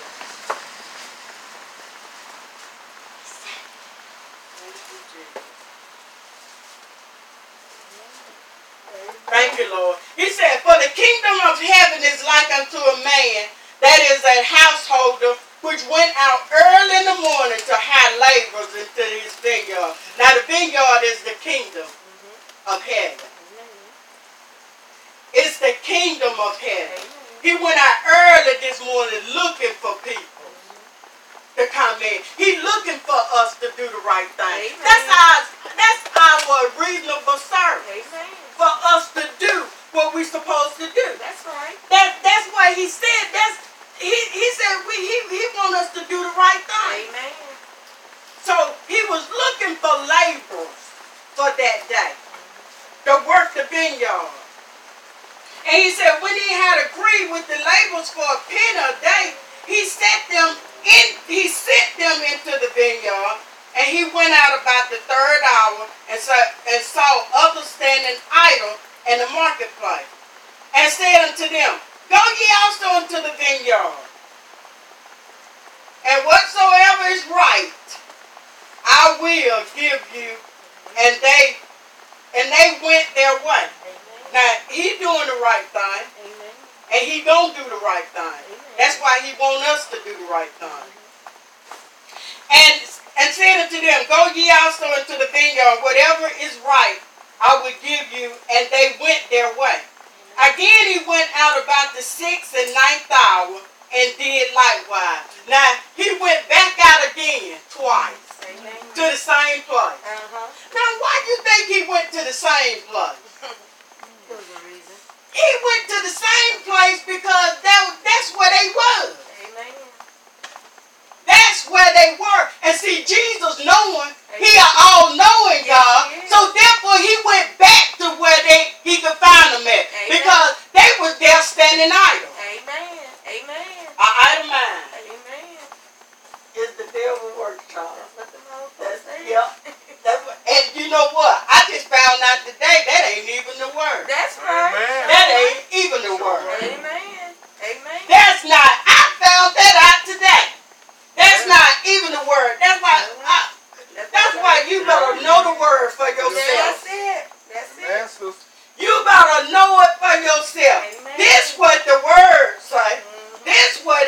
Thank 4.49 4.77
you, 4.93 4.99
Jesus. 5.13 5.45
Thank 9.27 9.59
you, 9.59 9.67
Lord. 9.75 9.99
He 10.17 10.31
said, 10.31 10.63
For 10.63 10.75
the 10.79 10.91
kingdom 10.95 11.37
of 11.51 11.59
heaven 11.59 12.05
is 12.07 12.23
like 12.23 12.47
unto 12.55 12.79
a 12.79 12.97
man 13.03 13.51
that 13.83 13.99
is 14.15 14.23
a 14.23 14.39
householder 14.47 15.35
which 15.67 15.83
went 15.91 16.15
out 16.15 16.47
early 16.55 16.95
in 17.03 17.07
the 17.11 17.19
morning 17.19 17.50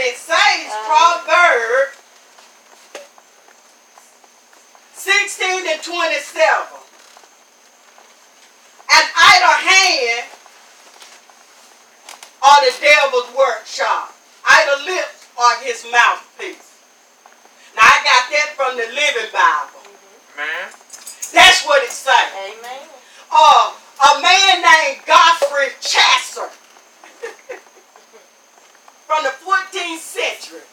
it 0.03 0.16
says. 0.16 0.36
Uh-huh. 0.36 1.22
Proverb 1.24 1.94
16 4.94 5.66
and 5.66 5.82
27. 5.82 6.82
An 8.92 9.07
idle 9.14 9.59
hand 9.62 10.26
are 12.42 12.61
the 12.66 12.72
devil's 12.78 13.30
workshop. 13.36 14.14
Idle 14.48 14.84
lips 14.86 15.26
are 15.38 15.57
his 15.62 15.86
mouthpiece. 15.90 16.82
Now 17.74 17.82
I 17.82 17.98
got 18.05 18.22
that 18.30 18.48
from 18.55 18.76
the 18.76 18.86
Living 18.94 19.30
Bible. 19.32 19.80
Man. 20.36 20.70
That's 21.32 21.64
what 21.64 21.82
it 21.82 21.90
says. 21.90 22.30
Amen. 22.36 22.86
uh, 23.32 23.72
a 23.72 24.20
man 24.20 24.61
named 24.61 25.00
Godfrey 25.07 25.72
Chaucer 25.80 26.50
from 29.12 29.28
the 29.28 29.36
14th 29.44 30.00
century 30.00 30.64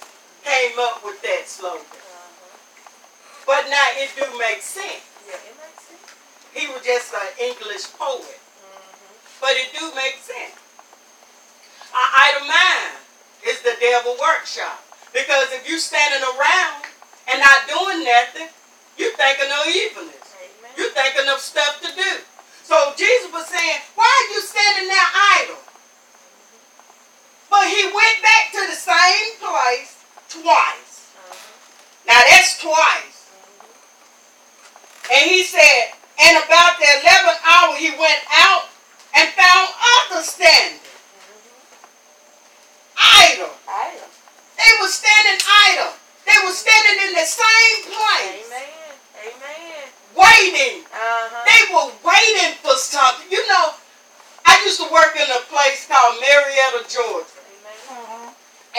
came 0.47 0.79
up 0.79 1.03
with 1.03 1.19
that 1.27 1.43
slogan. 1.43 1.83
Uh-huh. 1.83 3.43
But 3.43 3.67
now 3.67 3.83
it 3.99 4.15
do 4.15 4.23
make 4.39 4.63
sense. 4.63 5.03
Yeah, 5.27 5.35
it 5.43 5.59
makes 5.59 5.83
sense. 5.83 6.07
He 6.55 6.71
was 6.71 6.79
just 6.87 7.11
an 7.11 7.35
English 7.35 7.91
poet, 7.99 8.39
Mhm. 8.39 9.43
but 9.43 9.59
it 9.59 9.75
do 9.75 9.91
make 9.91 10.23
sense. 10.23 10.55
An 11.91 12.07
idle 12.15 12.47
mind 12.47 12.95
is 13.43 13.59
the 13.59 13.75
devil 13.75 14.15
workshop 14.15 14.87
because 15.11 15.51
if 15.51 15.67
you 15.67 15.77
standing 15.77 16.23
around 16.23 16.87
and 17.27 17.41
not 17.43 17.67
doing 17.67 18.05
nothing, 18.05 18.47
you 18.95 19.11
thinking 19.17 19.51
of 19.51 19.67
evilness. 19.67 20.27
Amen. 20.39 20.71
You 20.77 20.91
thinking 20.91 21.27
of 21.27 21.41
stuff 21.41 21.81
to 21.81 21.91
do. 21.91 22.23
So 22.63 22.93
Jesus 22.95 23.33
was 23.33 23.47
saying, 23.47 23.81
why 23.95 24.07
are 24.07 24.33
you 24.33 24.39
standing 24.39 24.87
there 24.87 25.09
idle? 25.43 25.68
But 27.49 27.67
he 27.67 27.83
went 27.85 28.21
back 28.21 28.51
to 28.53 28.61
the 28.69 28.77
same 28.77 29.37
place 29.41 29.97
twice. 30.29 31.11
Uh-huh. 31.17 31.35
Now 32.07 32.21
that's 32.29 32.61
twice. 32.61 33.29
And 35.11 35.29
he 35.29 35.43
said, 35.43 35.97
and 36.21 36.37
about 36.45 36.77
the 36.77 36.85
11th 36.85 37.41
hour 37.47 37.75
he 37.75 37.89
went 37.91 38.21
out 38.29 38.69
and 39.17 39.29
found 39.33 39.69
others 40.11 40.27
standing 40.27 40.79
idle. 42.99 43.49
Idle. 43.67 44.09
They 44.59 44.71
were 44.81 44.91
standing 44.91 45.39
idle. 45.47 45.93
They 46.27 46.37
were 46.45 46.53
standing 46.53 47.07
in 47.07 47.11
the 47.15 47.25
same 47.25 47.79
place, 47.89 48.51
Amen. 48.51 48.93
Amen. 49.25 49.85
waiting 50.13 50.85
Uh-huh. 50.85 51.43
They 51.47 51.61
were 51.73 51.89
waiting 52.05 52.53
for 52.61 52.75
something. 52.75 53.31
You 53.31 53.47
know, 53.47 53.73
I 54.45 54.61
used 54.65 54.79
to 54.79 54.87
work 54.91 55.15
in 55.15 55.25
a 55.25 55.41
place 55.49 55.87
called 55.87 56.19
Marietta, 56.19 56.85
Georgia. 56.91 57.38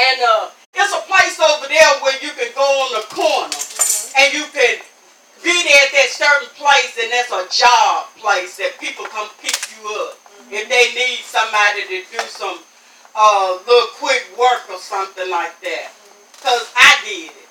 And 0.01 0.18
uh, 0.24 0.48
it's 0.74 0.94
a 0.96 1.03
place 1.05 1.36
over 1.40 1.68
there 1.68 1.92
where 2.01 2.16
you 2.24 2.30
can 2.32 2.48
go 2.57 2.64
on 2.64 2.90
the 2.96 3.05
corner 3.14 3.53
Mhm. 3.53 4.12
and 4.16 4.28
you 4.32 4.44
can 4.48 4.74
be 5.42 5.53
there 5.64 5.82
at 5.86 5.92
that 5.92 6.11
certain 6.12 6.48
place 6.57 6.92
and 7.01 7.12
that's 7.12 7.32
a 7.32 7.44
job 7.53 8.09
place 8.16 8.57
that 8.57 8.78
people 8.80 9.05
come 9.07 9.28
pick 9.42 9.57
you 9.76 9.88
up. 10.09 10.16
If 10.51 10.68
they 10.68 10.94
need 10.94 11.20
somebody 11.24 11.82
to 11.84 11.98
do 12.11 12.20
some 12.28 12.59
uh, 13.14 13.59
little 13.66 13.88
quick 13.98 14.24
work 14.38 14.68
or 14.70 14.78
something 14.78 15.28
like 15.30 15.59
that. 15.61 15.90
Because 16.36 16.64
I 16.76 16.96
did 17.05 17.30
it. 17.34 17.48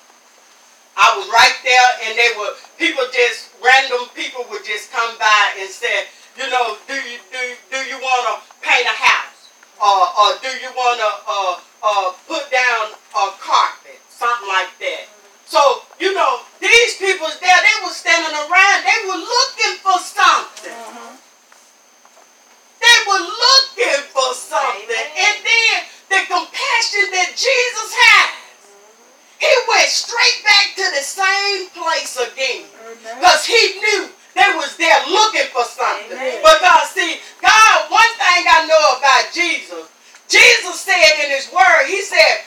I 0.96 1.16
was 1.16 1.28
right 1.28 1.56
there 1.64 1.88
and 2.08 2.18
they 2.18 2.30
were, 2.36 2.52
people 2.78 3.04
just, 3.12 3.50
random 3.62 4.08
people 4.14 4.44
would 4.50 4.64
just 4.64 4.90
come 4.92 5.16
by 5.18 5.42
and 5.60 5.68
say, 5.70 6.06
you 6.36 6.48
know, 6.50 6.76
do 6.88 6.94
you, 6.94 7.18
do, 7.32 7.40
do 7.70 7.78
you 7.88 7.98
want 8.00 8.22
to 8.26 8.34
paint 8.66 8.86
a 8.86 8.96
house? 8.96 9.29
Or, 9.80 10.00
or 10.12 10.28
do 10.44 10.52
you 10.60 10.68
want 10.76 11.00
to 11.00 11.10
uh, 11.24 11.54
uh, 11.82 12.12
put 12.28 12.50
down 12.52 12.92
a 13.16 13.24
carpet? 13.40 13.96
Something 14.12 14.48
like 14.48 14.68
that. 14.84 15.08
So, 15.48 15.82
you 15.98 16.14
know, 16.14 16.44
these 16.60 16.96
people 17.00 17.26
there, 17.40 17.60
they 17.64 17.76
were 17.82 17.90
standing 17.90 18.36
around, 18.36 18.78
they 18.84 19.00
were 19.08 19.18
looking 19.18 19.80
for 19.82 19.98
something. 19.98 20.76
They 22.78 22.98
were 23.08 23.24
looking 23.24 24.04
for 24.12 24.30
something. 24.36 24.94
Amen. 24.94 25.10
And 25.16 25.36
then 25.42 25.74
the 26.12 26.20
compassion 26.28 27.10
that 27.16 27.32
Jesus 27.34 27.90
had, 27.96 28.30
he 29.40 29.52
went 29.66 29.88
straight 29.88 30.44
back 30.44 30.76
to 30.76 30.86
the 30.92 31.02
same 31.02 31.72
place 31.72 32.14
again. 32.20 32.68
Because 33.18 33.46
he 33.46 33.80
knew 33.80 34.12
they 34.36 34.52
was 34.54 34.76
there 34.76 35.00
looking 35.08 35.48
for 35.50 35.64
something. 35.64 36.12
Amen. 36.12 36.44
Because 36.44 36.90
see, 36.94 37.18
God, 37.42 37.90
one 37.90 38.12
thing 38.20 38.42
I 38.46 38.66
know 38.68 38.84
about 39.02 39.32
Jesus, 39.32 39.39
in 41.30 41.36
his 41.36 41.52
word, 41.52 41.86
he 41.86 42.02
said, 42.02 42.39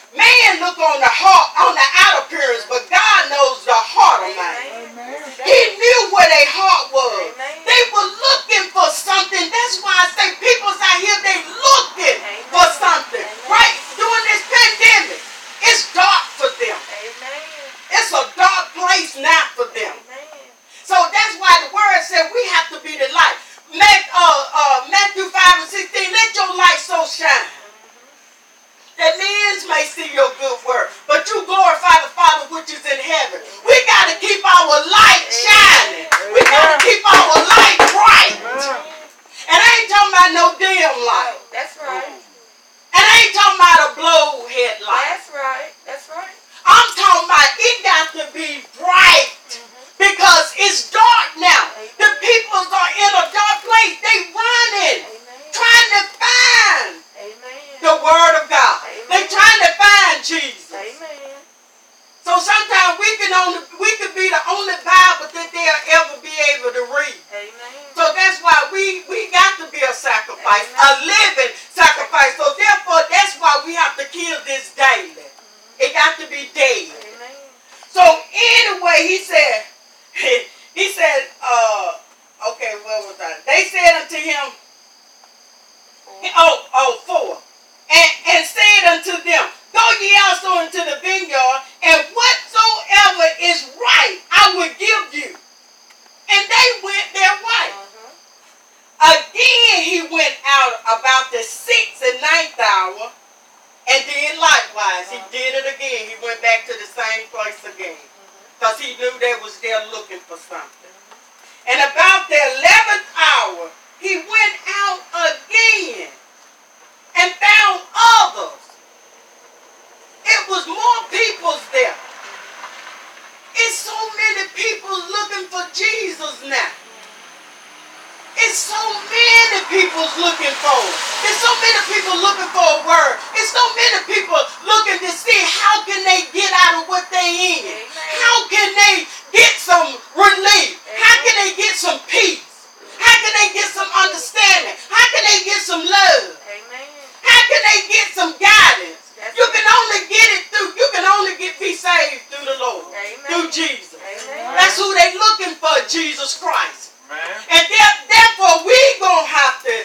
They 147.74 147.89
get 147.89 148.13
some 148.13 148.38
guidance. 148.38 149.17
That's 149.17 149.34
you 149.34 149.45
can 149.49 149.65
only 149.65 150.05
get 150.05 150.28
it 150.38 150.43
through, 150.53 150.78
you 150.78 150.88
can 150.93 151.09
only 151.09 151.34
get 151.41 151.57
be 151.57 151.74
saved 151.74 152.30
through 152.30 152.45
the 152.45 152.57
Lord, 152.61 152.93
Amen. 152.93 153.26
through 153.26 153.49
Jesus. 153.49 153.97
Amen. 153.97 154.53
That's 154.53 154.78
who 154.78 154.86
they're 154.93 155.17
looking 155.17 155.57
for, 155.57 155.74
Jesus 155.89 156.38
Christ. 156.38 156.93
Amen. 157.09 157.34
And 157.49 157.65
therefore, 157.65 158.61
we 158.61 158.78
going 159.01 159.26
to 159.26 159.34
have 159.34 159.57
to 159.65 159.76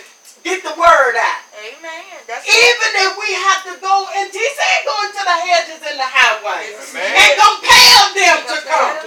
get 0.45 0.61
the 0.61 0.77
word 0.77 1.17
out. 1.17 1.43
Amen. 1.65 2.21
That's 2.29 2.45
Even 2.45 2.91
if 3.09 3.13
we 3.17 3.31
have 3.41 3.65
to 3.73 3.75
go, 3.81 4.05
and 4.21 4.29
dc 4.29 4.37
ain't 4.37 4.85
go 4.85 4.97
into 5.09 5.23
the 5.25 5.39
hedges 5.49 5.81
and 5.81 5.97
the 5.97 6.09
highways. 6.13 6.77
Amen. 6.93 7.09
And 7.09 7.33
compel 7.41 8.05
them 8.13 8.39
to 8.53 8.57
come. 8.69 8.98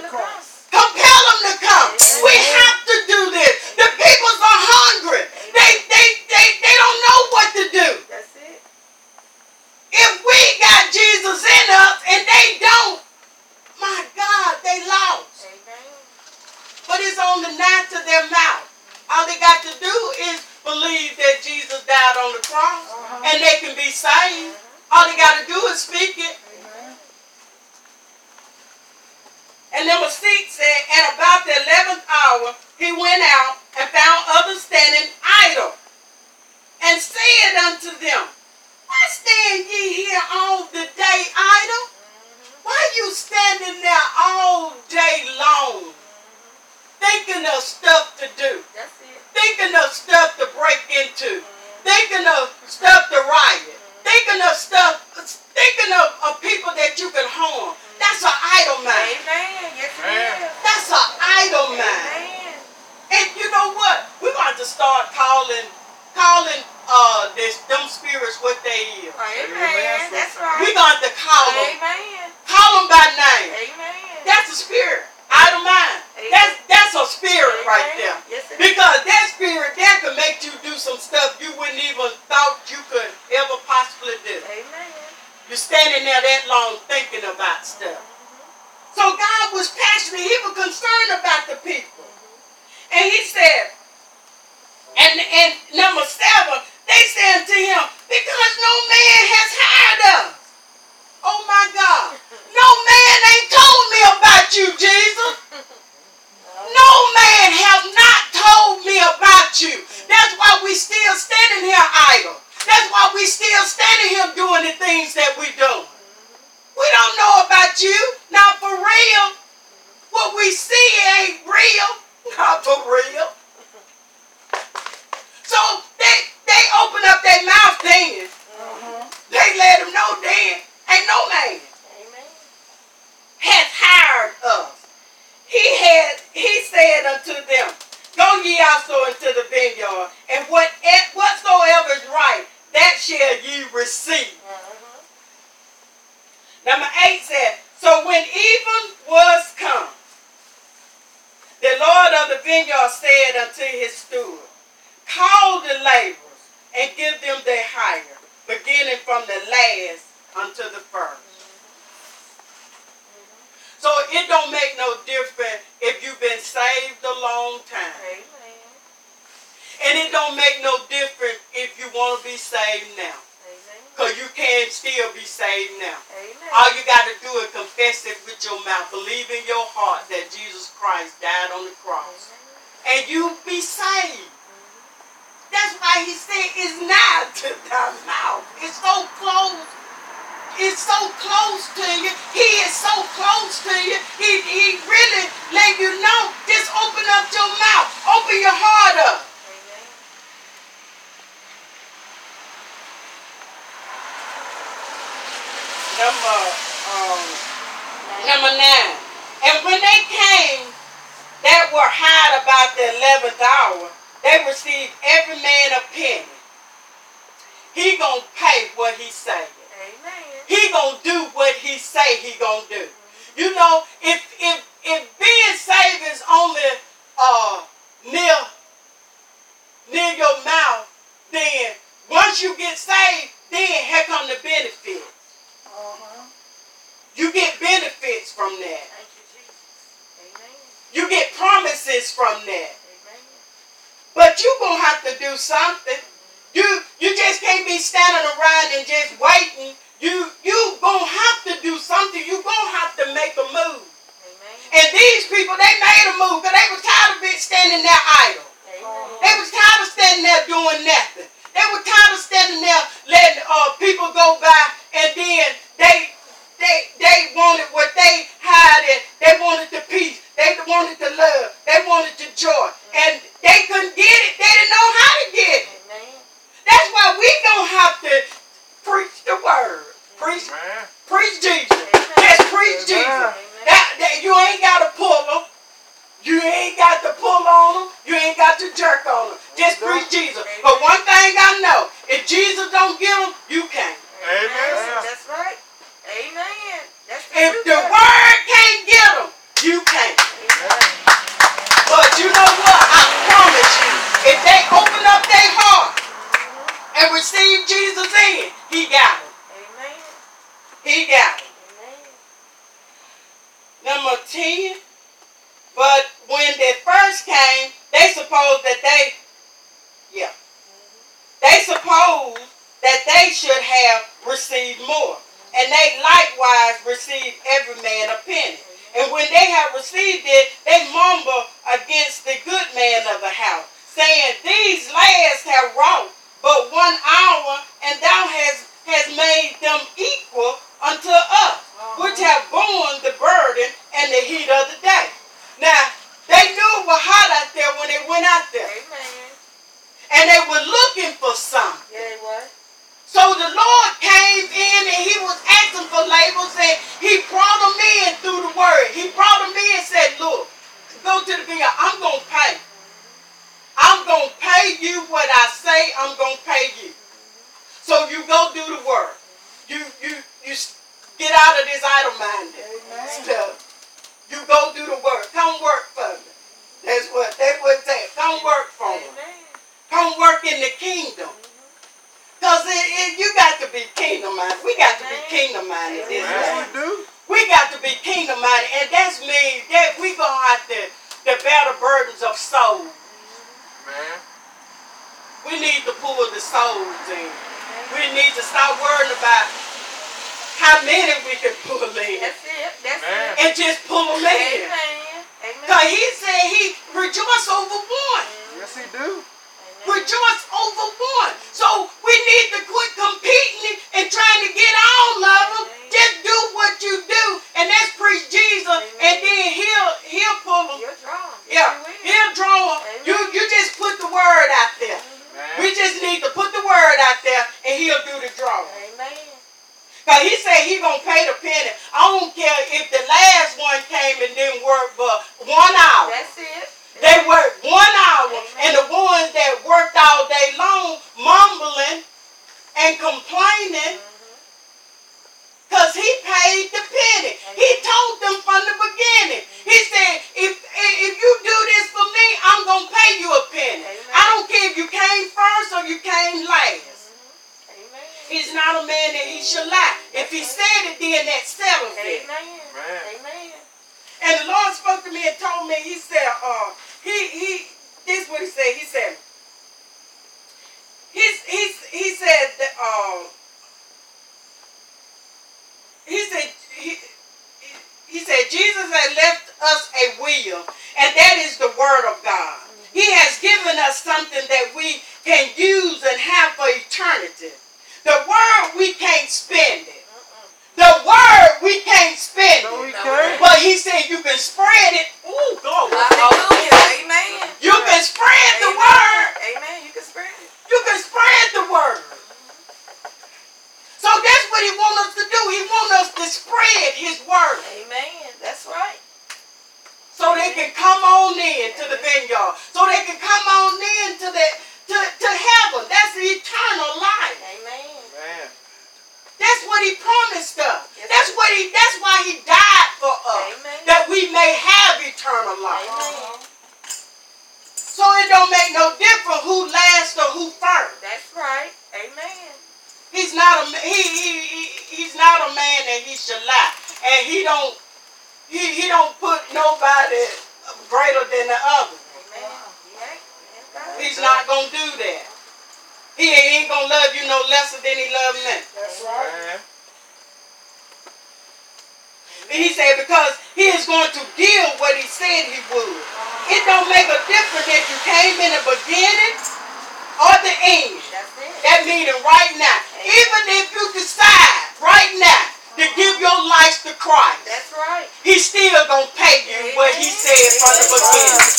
End. 560.62 561.02
That's 561.10 561.34
it. 561.42 561.52
That 561.66 561.80
meaning 561.86 562.14
right 562.22 562.54
now. 562.54 562.78
Even 563.02 563.42
if 563.58 563.74
you 563.74 563.84
decide 563.98 564.62
right 564.78 565.12
now 565.18 565.42
to 565.78 565.82
uh-huh. 565.82 565.98
give 565.98 566.14
your 566.22 566.38
life 566.46 566.86
to 566.86 566.94
Christ, 566.98 567.42
That's 567.50 567.70
right. 567.74 568.06
he's 568.22 568.46
still 568.46 568.78
gonna 568.86 569.10
pay 569.18 569.42
you 569.50 569.74
what 569.74 569.90
he 569.98 570.06
said 570.06 570.48
from 570.62 570.74
the 570.78 570.86
beginning. 570.86 571.50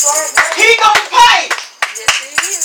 He 0.56 0.68
gonna 0.80 1.06
pay. 1.12 1.40
Yes, 1.52 2.12
he 2.24 2.32
is. 2.48 2.64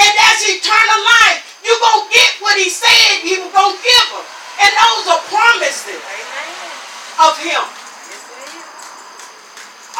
And 0.00 0.10
that's 0.16 0.42
eternal 0.48 1.00
life. 1.04 1.44
You 1.60 1.76
gonna 1.76 2.08
get 2.08 2.30
what 2.40 2.56
he 2.56 2.72
said 2.72 3.20
he 3.20 3.36
was 3.36 3.52
gonna 3.52 3.76
give 3.84 4.08
us. 4.16 4.28
And 4.64 4.72
those 4.72 5.04
are 5.12 5.22
promises 5.28 6.00
Amen. 6.00 7.28
of 7.28 7.34
him. 7.36 7.64
Yes, 7.64 8.24
it 8.32 8.48
is. 8.48 8.64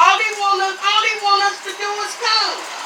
All 0.00 0.16
he 0.16 0.30
want 0.40 0.58
us, 0.64 0.76
all 0.80 1.02
he 1.04 1.14
want 1.20 1.40
us 1.52 1.56
to 1.68 1.72
do 1.76 1.88
is 2.08 2.14
come. 2.16 2.79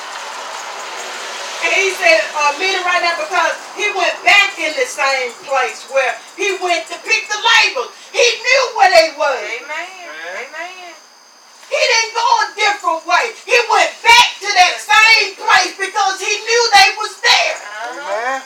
And 1.64 1.72
he 1.72 1.96
said, 1.96 2.20
uh, 2.36 2.52
meaning 2.60 2.84
right 2.84 3.00
now 3.00 3.16
because 3.16 3.56
he 3.72 3.88
went 3.96 4.12
back 4.20 4.52
in 4.60 4.76
the 4.76 4.84
same 4.84 5.32
place 5.48 5.88
where 5.88 6.12
he 6.36 6.60
went 6.60 6.84
to 6.92 6.96
pick 7.00 7.24
the 7.24 7.40
labels. 7.40 7.88
He 8.12 8.20
knew 8.20 8.62
where 8.76 8.92
they 8.92 9.08
were. 9.16 9.40
Amen. 9.64 9.88
Amen. 10.44 10.92
He 11.72 11.80
didn't 11.80 12.12
go 12.12 12.28
a 12.44 12.46
different 12.52 13.02
way. 13.08 13.32
He 13.48 13.56
went 13.72 13.92
back 14.04 14.28
to 14.44 14.48
that 14.60 14.76
same 14.76 15.40
place 15.40 15.72
because 15.80 16.20
he 16.20 16.32
knew 16.44 16.62
they 16.76 16.90
was 17.00 17.12
there. 17.24 17.56
Uh-huh. 17.56 18.12
Amen. 18.12 18.40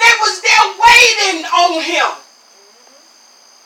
They 0.00 0.14
was 0.24 0.40
there 0.40 0.66
waiting 0.80 1.44
on 1.44 1.84
him. 1.84 2.10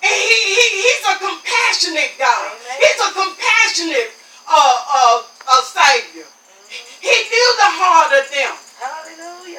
And 0.03 0.19
he, 0.19 0.37
he, 0.51 0.65
he's 0.83 1.05
a 1.07 1.17
compassionate 1.23 2.19
God. 2.19 2.59
He's 2.75 3.01
a 3.07 3.11
compassionate 3.15 4.11
uh, 4.51 4.77
uh, 4.83 5.23
uh, 5.47 5.63
Savior. 5.63 6.27
He 7.01 7.15
knew 7.31 7.49
the 7.63 7.71
heart 7.79 8.11
of 8.19 8.27
them. 8.35 8.55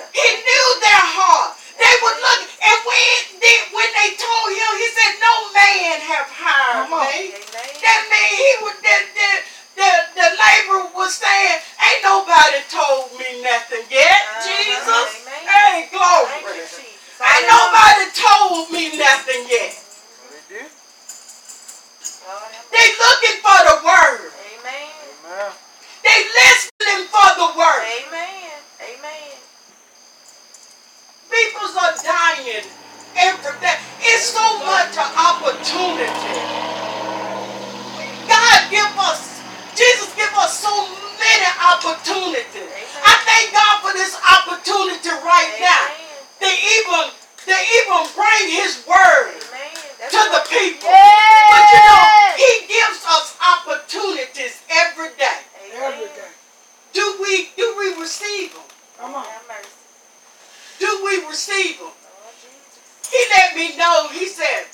Hallelujah. 0.01 0.17
He 0.17 0.27
knew 0.41 0.67
their 0.81 1.05
heart. 1.13 1.57
They 1.77 1.93
would 2.01 2.17
look, 2.21 2.41
and 2.45 2.79
when 2.85 3.17
they, 3.41 3.57
when 3.73 3.89
they 3.97 4.09
told 4.17 4.49
him, 4.53 4.71
he 4.77 4.87
said, 4.93 5.13
"No 5.21 5.33
man 5.53 5.97
have 6.01 6.29
hired 6.29 6.89
me." 6.89 7.33
That 7.81 8.01
means 8.09 8.33
he 8.37 8.51
was 8.61 8.75
the 8.81 8.97
the 9.17 9.29
the, 9.81 9.91
the 10.13 10.27
laborer 10.37 10.93
was 10.93 11.15
saying, 11.17 11.57
"Ain't 11.81 12.03
nobody 12.05 12.61
told 12.69 13.13
me 13.17 13.41
nothing 13.41 13.85
yet." 13.89 14.21
Uh-huh. 14.29 14.45
Jesus, 14.45 15.25
Amen. 15.25 15.41
hey, 15.49 15.89
glory. 15.89 16.53
you, 16.53 16.65
Jesus. 16.69 17.17
Ain't 17.17 17.47
nobody 17.49 18.05
told 18.13 18.69
me 18.69 18.83
nothing 18.97 19.41
yet. 19.49 19.73
They 22.71 22.87
looking 22.97 23.37
for 23.41 23.59
the 23.69 23.77
word. 23.85 24.31
Amen. 24.31 25.51
They 26.03 26.19
listening 26.29 27.07
for 27.09 27.29
the 27.37 27.49
word. 27.57 27.83
Amen. 28.05 28.40
Peoples 31.31 31.75
are 31.79 31.95
dying 32.03 32.67
every 33.15 33.55
day. 33.63 33.79
It's 34.03 34.35
so 34.35 34.43
much 34.67 34.99
an 34.99 35.07
opportunity. 35.15 36.35
God 38.27 38.59
give 38.67 38.91
us, 38.99 39.39
Jesus 39.71 40.11
give 40.19 40.31
us 40.35 40.59
so 40.59 40.71
many 41.23 41.47
opportunities. 41.55 42.67
I 42.99 43.15
thank 43.23 43.55
God 43.55 43.79
for 43.79 43.93
this 43.95 44.11
opportunity 44.19 45.07
right 45.23 45.55
now. 45.55 45.95
Amen. 45.95 46.19
They 46.43 46.55
even, 46.83 47.15
they 47.47 47.61
even 47.79 48.11
bring 48.11 48.43
His 48.51 48.83
word 48.83 49.31
Amen. 49.39 50.11
To 50.11 50.21
the 50.35 50.43
people. 50.51 50.91
Yeah. 50.91 51.47
But 51.47 51.63
you 51.71 51.79
know, 51.79 52.11
He 52.43 52.51
gives 52.67 52.99
us 53.07 53.39
opportunities 53.39 54.59
every 54.67 55.15
day. 55.15 55.39
Amen. 55.63 55.95
Every 55.95 56.11
day. 56.11 56.31
Do 56.91 57.15
we, 57.23 57.49
do 57.55 57.75
we 57.79 58.01
receive 58.01 58.51
them? 58.51 58.67
Come 58.99 59.13
Lord 59.13 59.25
on. 59.25 59.80
Do 60.81 60.89
we 61.05 61.21
receive 61.29 61.77
them? 61.77 61.93
He 63.05 63.21
let 63.37 63.55
me 63.55 63.77
know, 63.77 64.09
he 64.09 64.25
said, 64.25 64.65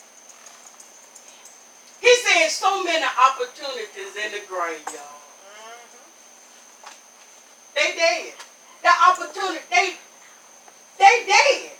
he 2.00 2.16
said 2.24 2.48
so 2.48 2.82
many 2.82 3.04
opportunities 3.04 4.16
in 4.16 4.32
the 4.32 4.40
grave, 4.48 4.88
y'all. 4.88 5.20
They 7.76 7.92
dead. 7.92 8.34
The 8.84 8.94
opportunity, 9.12 9.60
they, 9.70 10.00
they 10.98 11.16
dead. 11.28 11.72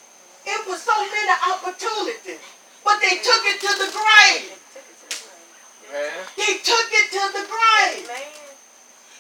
It 0.46 0.68
was 0.68 0.84
so 0.84 0.92
many 0.92 1.32
opportunities. 1.48 2.44
But 2.84 3.00
they 3.00 3.24
took 3.24 3.44
it 3.48 3.62
to 3.64 3.72
the 3.80 3.90
grave. 3.96 4.52
Took 4.76 4.84
it 4.92 4.98
to 5.00 5.08
the 5.08 5.24
grave. 5.24 6.04
Man. 6.04 6.28
They 6.36 6.54
took 6.68 6.90
it 6.92 7.08
to 7.16 7.24
the 7.32 7.46
grave. 7.48 8.12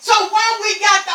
So 0.02 0.14
while 0.30 0.56
we 0.61 0.80
got 0.80 1.06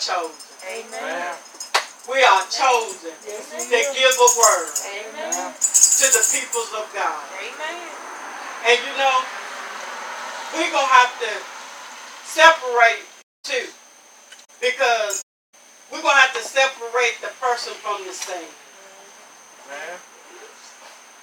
chosen. 0.00 0.34
Amen. 0.66 1.36
We 2.08 2.18
are 2.24 2.42
chosen 2.50 3.12
Yes, 3.28 3.68
to 3.68 3.78
give 3.94 4.16
a 4.16 4.30
word 4.40 4.68
Amen. 4.88 5.52
to 5.54 6.06
the 6.10 6.24
peoples 6.32 6.72
of 6.74 6.88
God. 6.96 7.22
Amen. 7.38 7.88
And 8.66 8.78
you 8.80 8.92
know, 8.98 9.16
we're 10.56 10.72
going 10.72 10.88
to 10.88 10.96
have 10.98 11.12
to 11.20 11.32
separate 12.24 13.04
two. 13.44 13.68
Because 14.60 15.22
we're 15.92 16.02
going 16.02 16.14
to 16.16 16.20
have 16.20 16.34
to 16.34 16.42
separate 16.42 17.20
the 17.20 17.32
person 17.40 17.74
from 17.74 18.04
the 18.06 18.12
scene. 18.12 18.48
Man. 19.68 19.98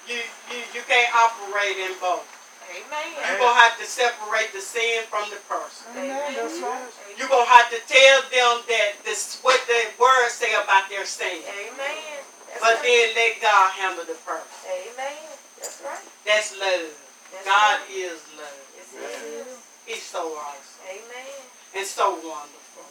You, 0.08 0.16
you, 0.50 0.62
you 0.74 0.82
can't 0.88 1.14
operate 1.14 1.76
in 1.76 1.92
both. 2.00 2.26
Amen. 2.68 3.06
You're 3.16 3.40
going 3.40 3.56
to 3.56 3.60
have 3.64 3.76
to 3.80 3.86
separate 3.88 4.52
the 4.52 4.60
sin 4.60 5.04
from 5.08 5.28
the 5.32 5.40
person. 5.48 5.88
Amen. 5.96 6.36
That's 6.36 6.60
right. 6.60 6.88
You're 7.16 7.28
going 7.32 7.46
to 7.48 7.52
have 7.52 7.68
to 7.72 7.80
tell 7.88 8.18
them 8.28 8.54
that 8.68 9.00
this 9.04 9.40
what 9.42 9.60
the 9.66 9.80
words 10.00 10.34
say 10.36 10.52
about 10.54 10.88
their 10.92 11.04
sin. 11.08 11.40
Amen. 11.48 12.20
That's 12.48 12.60
But 12.60 12.80
right. 12.80 12.84
then 12.84 13.04
let 13.16 13.32
God 13.40 13.68
handle 13.72 14.04
the 14.04 14.18
person. 14.24 14.52
Amen. 14.68 15.16
That's 15.58 15.80
right. 15.84 16.04
That's 16.28 16.52
love. 16.60 16.92
That's 17.32 17.44
God 17.44 17.80
right. 17.80 17.90
is 17.92 18.20
love. 18.36 18.60
Yes, 18.76 18.88
it 18.94 19.24
is. 19.44 19.52
He's 19.88 20.04
so 20.04 20.28
awesome 20.36 20.84
Amen. 20.84 21.32
and 21.76 21.86
so 21.86 22.12
wonderful. 22.20 22.84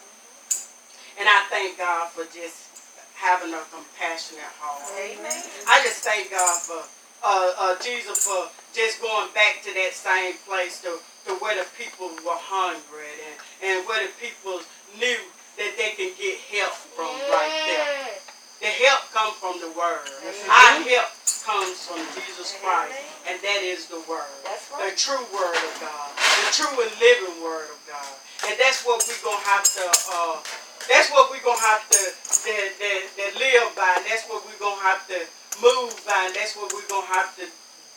And 1.20 1.26
I 1.30 1.46
thank 1.50 1.78
God 1.78 2.10
for 2.14 2.26
just 2.34 2.70
having 3.18 3.54
a 3.54 3.62
compassionate 3.74 4.46
heart. 4.62 4.86
Amen. 4.98 5.42
I 5.68 5.82
just 5.82 6.02
thank 6.06 6.30
God 6.30 6.58
for 6.62 6.82
uh, 7.26 7.52
uh, 7.58 7.76
Jesus 7.82 8.26
for 8.26 8.50
just 8.78 9.02
going 9.02 9.26
back 9.34 9.66
to 9.66 9.74
that 9.74 9.98
same 9.98 10.38
place 10.46 10.78
to, 10.86 11.02
to 11.26 11.34
where 11.42 11.58
the 11.58 11.66
people 11.74 12.14
were 12.22 12.38
hungry 12.38 13.10
and, 13.26 13.36
and 13.66 13.76
where 13.90 14.06
the 14.06 14.14
people 14.22 14.62
knew 15.02 15.18
that 15.58 15.74
they 15.82 15.98
can 15.98 16.14
get 16.14 16.38
help 16.54 16.78
from 16.94 17.10
right 17.34 17.50
there. 17.66 18.22
The 18.62 18.70
help 18.86 19.10
comes 19.10 19.34
from 19.42 19.58
the 19.66 19.74
Word. 19.74 20.06
Our 20.46 20.78
help 20.86 21.10
comes 21.42 21.90
from 21.90 22.06
Jesus 22.14 22.54
Christ, 22.62 22.94
and 23.26 23.42
that 23.42 23.62
is 23.66 23.90
the 23.90 23.98
Word. 24.06 24.30
That's 24.46 24.70
The 24.70 24.94
true 24.94 25.26
Word 25.34 25.58
of 25.58 25.74
God. 25.82 26.14
The 26.14 26.54
true 26.54 26.78
and 26.78 26.94
living 27.02 27.42
Word 27.42 27.74
of 27.74 27.82
God. 27.90 28.14
And 28.46 28.54
that's 28.62 28.86
what 28.86 29.02
we're 29.10 29.26
going 29.26 29.42
to 29.42 29.50
have 29.58 29.66
to, 29.66 29.86
uh, 29.90 30.38
that's 30.86 31.10
what 31.10 31.34
we're 31.34 31.42
going 31.42 31.58
to 31.58 31.66
have 31.66 31.82
to 31.90 32.02
that, 32.46 32.70
that, 32.78 33.02
that 33.18 33.32
live 33.42 33.74
by. 33.74 34.06
That's 34.06 34.30
what 34.30 34.46
we're 34.46 34.62
going 34.62 34.78
to 34.78 34.86
have 34.86 35.02
to 35.10 35.20
move 35.66 35.98
by. 36.06 36.30
And 36.30 36.38
that's 36.38 36.54
what 36.54 36.70
we're 36.70 36.86
going 36.86 37.10
to 37.10 37.14
have 37.18 37.34
to 37.42 37.50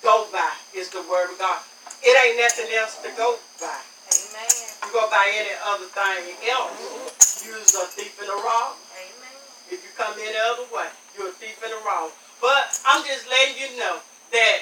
go 0.02 0.26
by 0.32 0.52
is 0.74 0.88
the 0.90 1.02
Word 1.08 1.32
of 1.32 1.38
God. 1.38 1.60
It 2.02 2.14
ain't 2.16 2.40
nothing 2.40 2.72
else 2.76 3.00
to 3.04 3.10
go 3.16 3.36
by. 3.60 3.80
Amen. 4.10 4.50
You 4.84 4.90
go 4.92 5.06
by 5.10 5.26
any 5.30 5.54
other 5.70 5.86
thing 5.86 6.34
else, 6.50 7.44
you're 7.46 7.56
a 7.56 7.90
thief 7.94 8.18
and 8.20 8.28
a 8.28 8.38
robber. 8.40 8.74
Amen. 8.96 9.36
If 9.70 9.84
you 9.84 9.90
come 9.96 10.14
any 10.18 10.36
other 10.50 10.66
way, 10.74 10.88
you're 11.16 11.28
a 11.28 11.36
thief 11.38 11.60
and 11.62 11.72
a 11.72 11.80
robber. 11.86 12.12
But 12.40 12.74
I'm 12.88 13.04
just 13.04 13.28
letting 13.28 13.60
you 13.60 13.78
know 13.78 14.00
that 14.32 14.58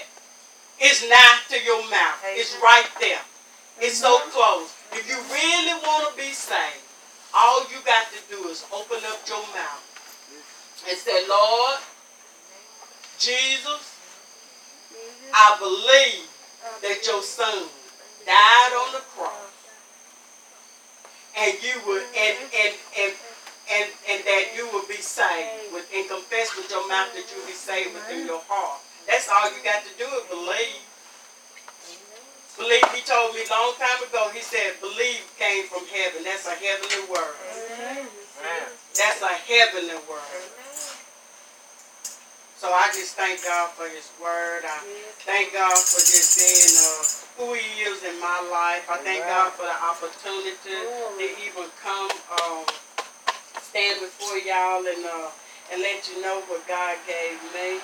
it's 0.81 1.03
nigh 1.09 1.39
to 1.51 1.59
your 1.65 1.83
mouth. 1.91 2.21
It's 2.35 2.57
right 2.63 2.91
there. 3.01 3.23
It's 3.81 3.99
so 3.99 4.19
close. 4.31 4.75
If 4.93 5.09
you 5.09 5.17
really 5.31 5.79
want 5.87 6.11
to 6.11 6.17
be 6.17 6.31
saved, 6.35 6.83
all 7.35 7.63
you 7.71 7.79
got 7.87 8.07
to 8.11 8.21
do 8.29 8.49
is 8.49 8.67
open 8.75 8.99
up 9.07 9.21
your 9.29 9.43
mouth 9.55 9.85
and 10.89 10.97
say, 10.99 11.27
Lord, 11.29 11.79
Jesus, 13.19 13.88
I 15.35 15.57
believe 15.59 16.27
that 16.83 17.07
your 17.07 17.23
son 17.23 17.69
died 18.27 18.73
on 18.75 18.93
the 18.93 19.05
cross 19.15 19.49
and 21.39 21.55
you 21.63 21.75
would 21.87 22.03
and 22.17 22.37
and 22.51 22.75
and 22.99 23.13
and, 23.69 23.89
and 24.09 24.19
that 24.25 24.57
you 24.57 24.65
will 24.73 24.87
be 24.89 24.97
saved 24.97 25.73
with 25.73 25.85
and 25.93 26.09
confess 26.09 26.57
with 26.57 26.71
your 26.71 26.89
mouth 26.89 27.13
that 27.13 27.29
you 27.29 27.37
will 27.39 27.47
be 27.47 27.53
saved 27.53 27.93
within 27.93 28.27
your 28.27 28.41
heart. 28.49 28.81
That's 29.07 29.29
all 29.29 29.45
you 29.53 29.61
got 29.63 29.85
to 29.85 29.93
do 30.01 30.09
is 30.09 30.25
believe. 30.29 30.83
Believe 32.57 32.83
he 32.91 33.03
told 33.07 33.37
me 33.37 33.45
a 33.47 33.51
long 33.55 33.77
time 33.79 34.03
ago, 34.03 34.31
he 34.35 34.41
said 34.43 34.81
believe 34.81 35.23
came 35.39 35.69
from 35.69 35.87
heaven. 35.95 36.25
That's 36.25 36.49
a 36.49 36.57
heavenly 36.59 37.07
word. 37.07 37.39
That's 38.97 39.23
a 39.23 39.35
heavenly 39.47 40.01
word. 40.11 40.58
So 42.59 42.67
I 42.75 42.91
just 42.91 43.15
thank 43.15 43.39
God 43.47 43.71
for 43.79 43.87
his 43.87 44.11
word. 44.19 44.67
I 44.67 44.83
thank 45.23 45.55
God 45.55 45.79
for 45.79 46.03
just 46.03 46.43
being 46.43 46.75
uh, 46.75 47.07
who 47.39 47.55
he 47.55 47.87
is 47.87 48.03
in 48.03 48.19
my 48.19 48.43
life. 48.51 48.83
I 48.91 48.99
thank 49.07 49.23
God 49.31 49.55
for 49.55 49.63
the 49.63 49.79
opportunity 49.79 50.59
to 50.67 51.23
even 51.39 51.71
come 51.79 52.11
um, 52.35 52.67
stand 53.63 54.03
before 54.03 54.43
y'all 54.43 54.83
and 54.83 55.07
uh, 55.07 55.31
and 55.71 55.87
let 55.87 56.03
you 56.11 56.19
know 56.19 56.43
what 56.51 56.67
God 56.67 56.99
gave 57.07 57.39
me. 57.55 57.79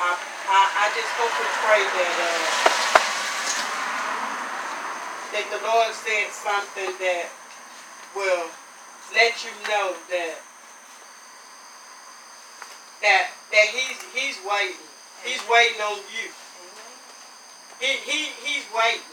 I, 0.00 0.10
I, 0.16 0.60
I 0.72 0.84
just 0.96 1.12
hope 1.20 1.36
and 1.44 1.52
pray 1.68 1.84
that 1.84 2.16
uh, 2.24 2.48
that 5.36 5.46
the 5.52 5.60
Lord 5.68 5.92
said 5.92 6.32
something 6.32 6.96
that 6.96 7.28
will 8.16 8.48
let 9.12 9.36
you 9.44 9.52
know 9.68 9.92
that 10.08 10.47
that 13.08 13.32
that 13.56 13.68
he's 13.72 13.98
he's 14.12 14.38
waiting. 14.44 14.84
He's 15.24 15.40
waiting 15.48 15.80
on 15.80 15.96
you. 16.12 16.28
He 17.80 17.90
he 18.04 18.20
he's 18.44 18.66
waiting. 18.76 19.08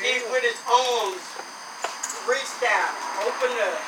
He 0.00 0.24
with 0.32 0.44
his 0.46 0.56
arms 0.64 1.24
reached 2.24 2.62
out, 2.64 2.94
open 3.26 3.52
up, 3.60 3.80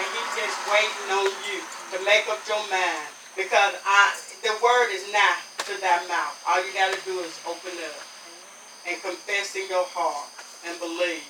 and 0.00 0.06
he's 0.10 0.32
just 0.34 0.58
waiting 0.66 1.08
on 1.14 1.30
you 1.46 1.58
to 1.94 1.96
make 2.02 2.26
up 2.26 2.42
your 2.50 2.62
mind. 2.66 3.06
Because 3.38 3.78
I 3.86 4.18
the 4.42 4.54
word 4.58 4.90
is 4.90 5.06
not 5.14 5.38
to 5.70 5.78
thy 5.78 6.02
mouth. 6.10 6.34
All 6.48 6.58
you 6.58 6.74
gotta 6.74 6.98
do 7.06 7.22
is 7.22 7.38
open 7.46 7.76
up 7.86 8.02
and 8.88 8.98
confess 9.02 9.54
in 9.54 9.68
your 9.70 9.86
heart 9.94 10.26
and 10.66 10.74
believe 10.80 11.28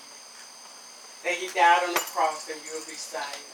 that 1.25 1.37
he 1.37 1.53
died 1.53 1.85
on 1.85 1.93
the 1.93 2.01
cross 2.17 2.49
and 2.49 2.57
you'll 2.65 2.87
be 2.89 2.97
saved. 2.97 3.45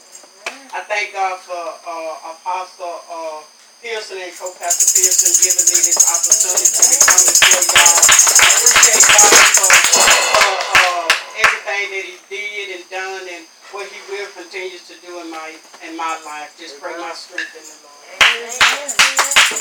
I 0.71 0.81
thank 0.87 1.11
God 1.13 1.39
for 1.39 1.55
uh, 1.83 2.31
Apostle 2.31 3.01
uh, 3.11 3.41
Pearson 3.81 4.17
and 4.17 4.33
Co-Pastor 4.33 4.89
Pearson 4.89 5.31
giving 5.37 5.67
me 5.69 5.77
this 5.85 6.01
opportunity 6.01 6.65
to 6.65 6.97
come 6.97 7.21
before 7.29 7.61
y'all. 7.77 8.01
I 8.01 8.49
appreciate 8.57 9.05
God 9.05 9.29
for, 9.53 9.69
for 9.69 10.49
uh, 10.81 11.05
everything 11.45 11.85
that 11.93 12.05
He 12.09 12.17
did 12.25 12.65
and 12.73 12.85
done 12.89 13.23
and 13.37 13.43
what 13.69 13.85
He 13.93 14.01
will 14.09 14.25
continue 14.33 14.81
to 14.81 14.95
do 15.05 15.21
in 15.21 15.29
my 15.29 15.53
in 15.85 15.93
my 15.93 16.17
life. 16.25 16.57
Just 16.57 16.81
pray 16.81 16.97
my 16.97 17.13
strength 17.13 17.53
in 17.53 17.61
the 17.61 17.77
Lord. 17.85 17.97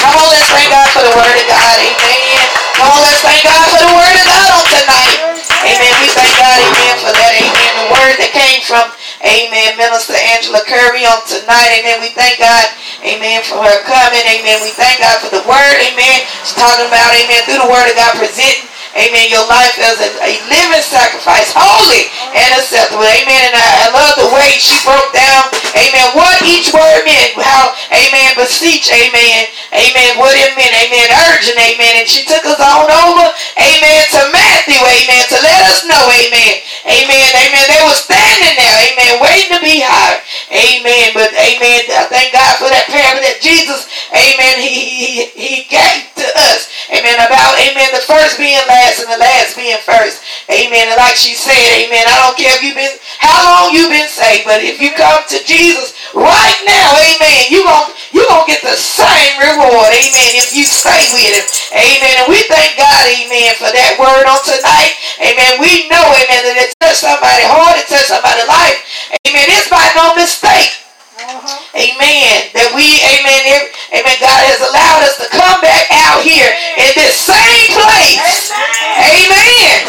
Come 0.00 0.16
on, 0.16 0.26
let's 0.32 0.48
thank 0.48 0.68
God 0.72 0.88
for 0.96 1.04
the 1.04 1.12
word 1.12 1.36
of 1.36 1.46
God. 1.52 1.76
Amen. 1.76 2.40
Come 2.80 2.90
on, 2.96 3.00
let's 3.04 3.20
thank 3.20 3.42
God 3.44 3.64
for 3.68 3.80
the 3.84 3.92
word 3.94 4.14
of 4.16 4.24
God 4.26 4.48
on 4.56 4.64
tonight. 4.72 5.16
Amen. 5.64 5.92
We 6.00 6.08
thank 6.12 6.32
God, 6.40 6.56
amen, 6.56 6.94
for 7.04 7.12
that. 7.12 7.32
Amen. 7.36 7.72
The 7.84 7.88
word 7.92 8.14
that 8.20 8.32
came 8.32 8.60
from, 8.64 8.86
amen, 9.24 9.76
Minister 9.80 10.16
Angela 10.36 10.60
Curry 10.66 11.04
on 11.06 11.20
tonight. 11.24 11.70
Amen. 11.80 12.00
We 12.04 12.10
thank 12.12 12.38
God, 12.40 12.66
amen, 13.06 13.46
for 13.46 13.62
her 13.62 13.78
coming. 13.86 14.24
Amen. 14.26 14.58
We 14.60 14.74
thank 14.74 15.00
God 15.00 15.22
for 15.22 15.30
the 15.30 15.44
word. 15.46 15.78
Amen. 15.80 16.26
She's 16.42 16.58
talking 16.58 16.86
about, 16.90 17.14
amen, 17.14 17.46
through 17.46 17.62
the 17.62 17.70
word 17.70 17.86
of 17.86 17.96
God 17.96 18.18
presenting. 18.18 18.66
Amen. 18.96 19.28
Your 19.28 19.44
life 19.44 19.76
as 19.76 20.00
a, 20.00 20.08
a 20.24 20.40
living 20.48 20.80
sacrifice, 20.80 21.52
holy 21.52 22.08
and 22.32 22.48
acceptable. 22.56 23.04
Amen. 23.04 23.42
And 23.44 23.54
I, 23.54 23.66
I 23.84 23.86
love 23.92 24.16
the 24.16 24.30
way 24.32 24.56
she 24.56 24.72
broke 24.88 25.12
down, 25.12 25.52
amen, 25.76 26.16
what 26.16 26.40
each 26.48 26.72
word 26.72 27.04
meant. 27.04 27.36
How, 27.36 27.76
amen, 27.92 28.40
beseech, 28.40 28.88
amen, 28.88 29.52
amen, 29.76 30.16
what 30.16 30.32
it 30.32 30.56
meant, 30.56 30.72
amen, 30.72 31.06
urgent, 31.28 31.60
amen. 31.60 32.00
And 32.00 32.08
she 32.08 32.24
took 32.24 32.40
us 32.48 32.56
on 32.56 32.88
over, 32.88 33.26
amen, 33.60 34.00
to 34.16 34.20
Matthew, 34.32 34.80
amen, 34.80 35.22
to 35.28 35.38
let 35.44 35.60
us 35.68 35.84
know, 35.84 36.00
amen, 36.16 36.64
Amen. 36.86 37.28
Amen. 37.34 37.64
They 37.66 37.82
were 37.82 37.98
standing 37.98 38.54
there. 38.54 38.76
Amen. 38.94 39.12
Waiting 39.18 39.50
to 39.58 39.60
be 39.60 39.82
hired. 39.82 40.22
Amen. 40.54 41.10
But 41.18 41.34
amen. 41.34 41.82
Thank 42.06 42.30
God 42.30 42.54
for 42.62 42.70
that 42.70 42.86
parable 42.86 43.26
that 43.26 43.42
Jesus, 43.42 43.90
amen, 44.14 44.62
he, 44.62 44.70
he, 44.70 45.26
he 45.34 45.54
gave 45.66 46.06
to 46.14 46.26
us. 46.46 46.70
Amen. 46.94 47.18
About, 47.18 47.58
amen, 47.58 47.90
the 47.90 48.06
first 48.06 48.38
being 48.38 48.62
last 48.70 49.02
and 49.02 49.10
the 49.10 49.18
last 49.18 49.58
being 49.58 49.78
first. 49.82 50.22
Amen. 50.46 50.94
And 50.94 50.98
like 51.02 51.18
she 51.18 51.34
said, 51.34 51.58
amen, 51.82 52.06
I 52.06 52.14
don't 52.22 52.38
care 52.38 52.54
if 52.54 52.62
you've 52.62 52.78
been, 52.78 52.94
how 53.18 53.34
long 53.42 53.74
you've 53.74 53.90
been 53.90 54.06
saved, 54.06 54.46
but 54.46 54.62
if 54.62 54.78
you 54.78 54.94
come 54.94 55.26
to 55.26 55.38
Jesus 55.42 55.98
right 56.14 56.60
now, 56.62 56.94
amen, 57.02 57.50
you're 57.50 57.66
going 57.66 57.90
you 58.14 58.22
gonna 58.30 58.46
get 58.46 58.62
the 58.62 58.78
same 58.78 59.34
reward, 59.42 59.90
amen, 59.90 60.30
if 60.38 60.54
you 60.54 60.62
stay 60.62 61.04
with 61.10 61.36
him. 61.36 61.46
Amen. 61.74 62.14
And 62.22 62.28
we 62.30 62.40
thank 62.46 62.78
God, 62.78 63.02
amen, 63.10 63.58
for 63.58 63.68
that 63.68 63.98
word 63.98 64.24
on 64.30 64.40
tonight. 64.46 64.94
Amen. 65.18 65.58
We 65.58 65.90
know, 65.90 66.00
amen, 66.00 66.46
that 66.54 66.75
it 66.76 66.84
touched 66.84 67.08
somebody's 67.08 67.48
heart, 67.48 67.76
it 67.80 67.88
touched 67.88 68.12
somebody's 68.12 68.48
life. 68.48 68.76
Amen. 69.24 69.48
It's 69.48 69.72
by 69.72 69.80
no 69.96 70.12
mistake. 70.12 70.76
Uh-huh. 71.16 71.48
Amen. 71.72 72.52
That 72.52 72.68
we, 72.76 73.00
amen, 73.00 73.40
every, 73.48 73.72
amen, 73.96 74.16
God 74.20 74.42
has 74.44 74.60
allowed 74.60 75.00
us 75.08 75.16
to 75.24 75.26
come 75.32 75.56
back 75.64 75.88
out 76.04 76.20
here 76.20 76.52
in 76.76 76.92
this 76.92 77.16
same 77.16 77.72
place. 77.72 78.52
Amen. 79.00 79.88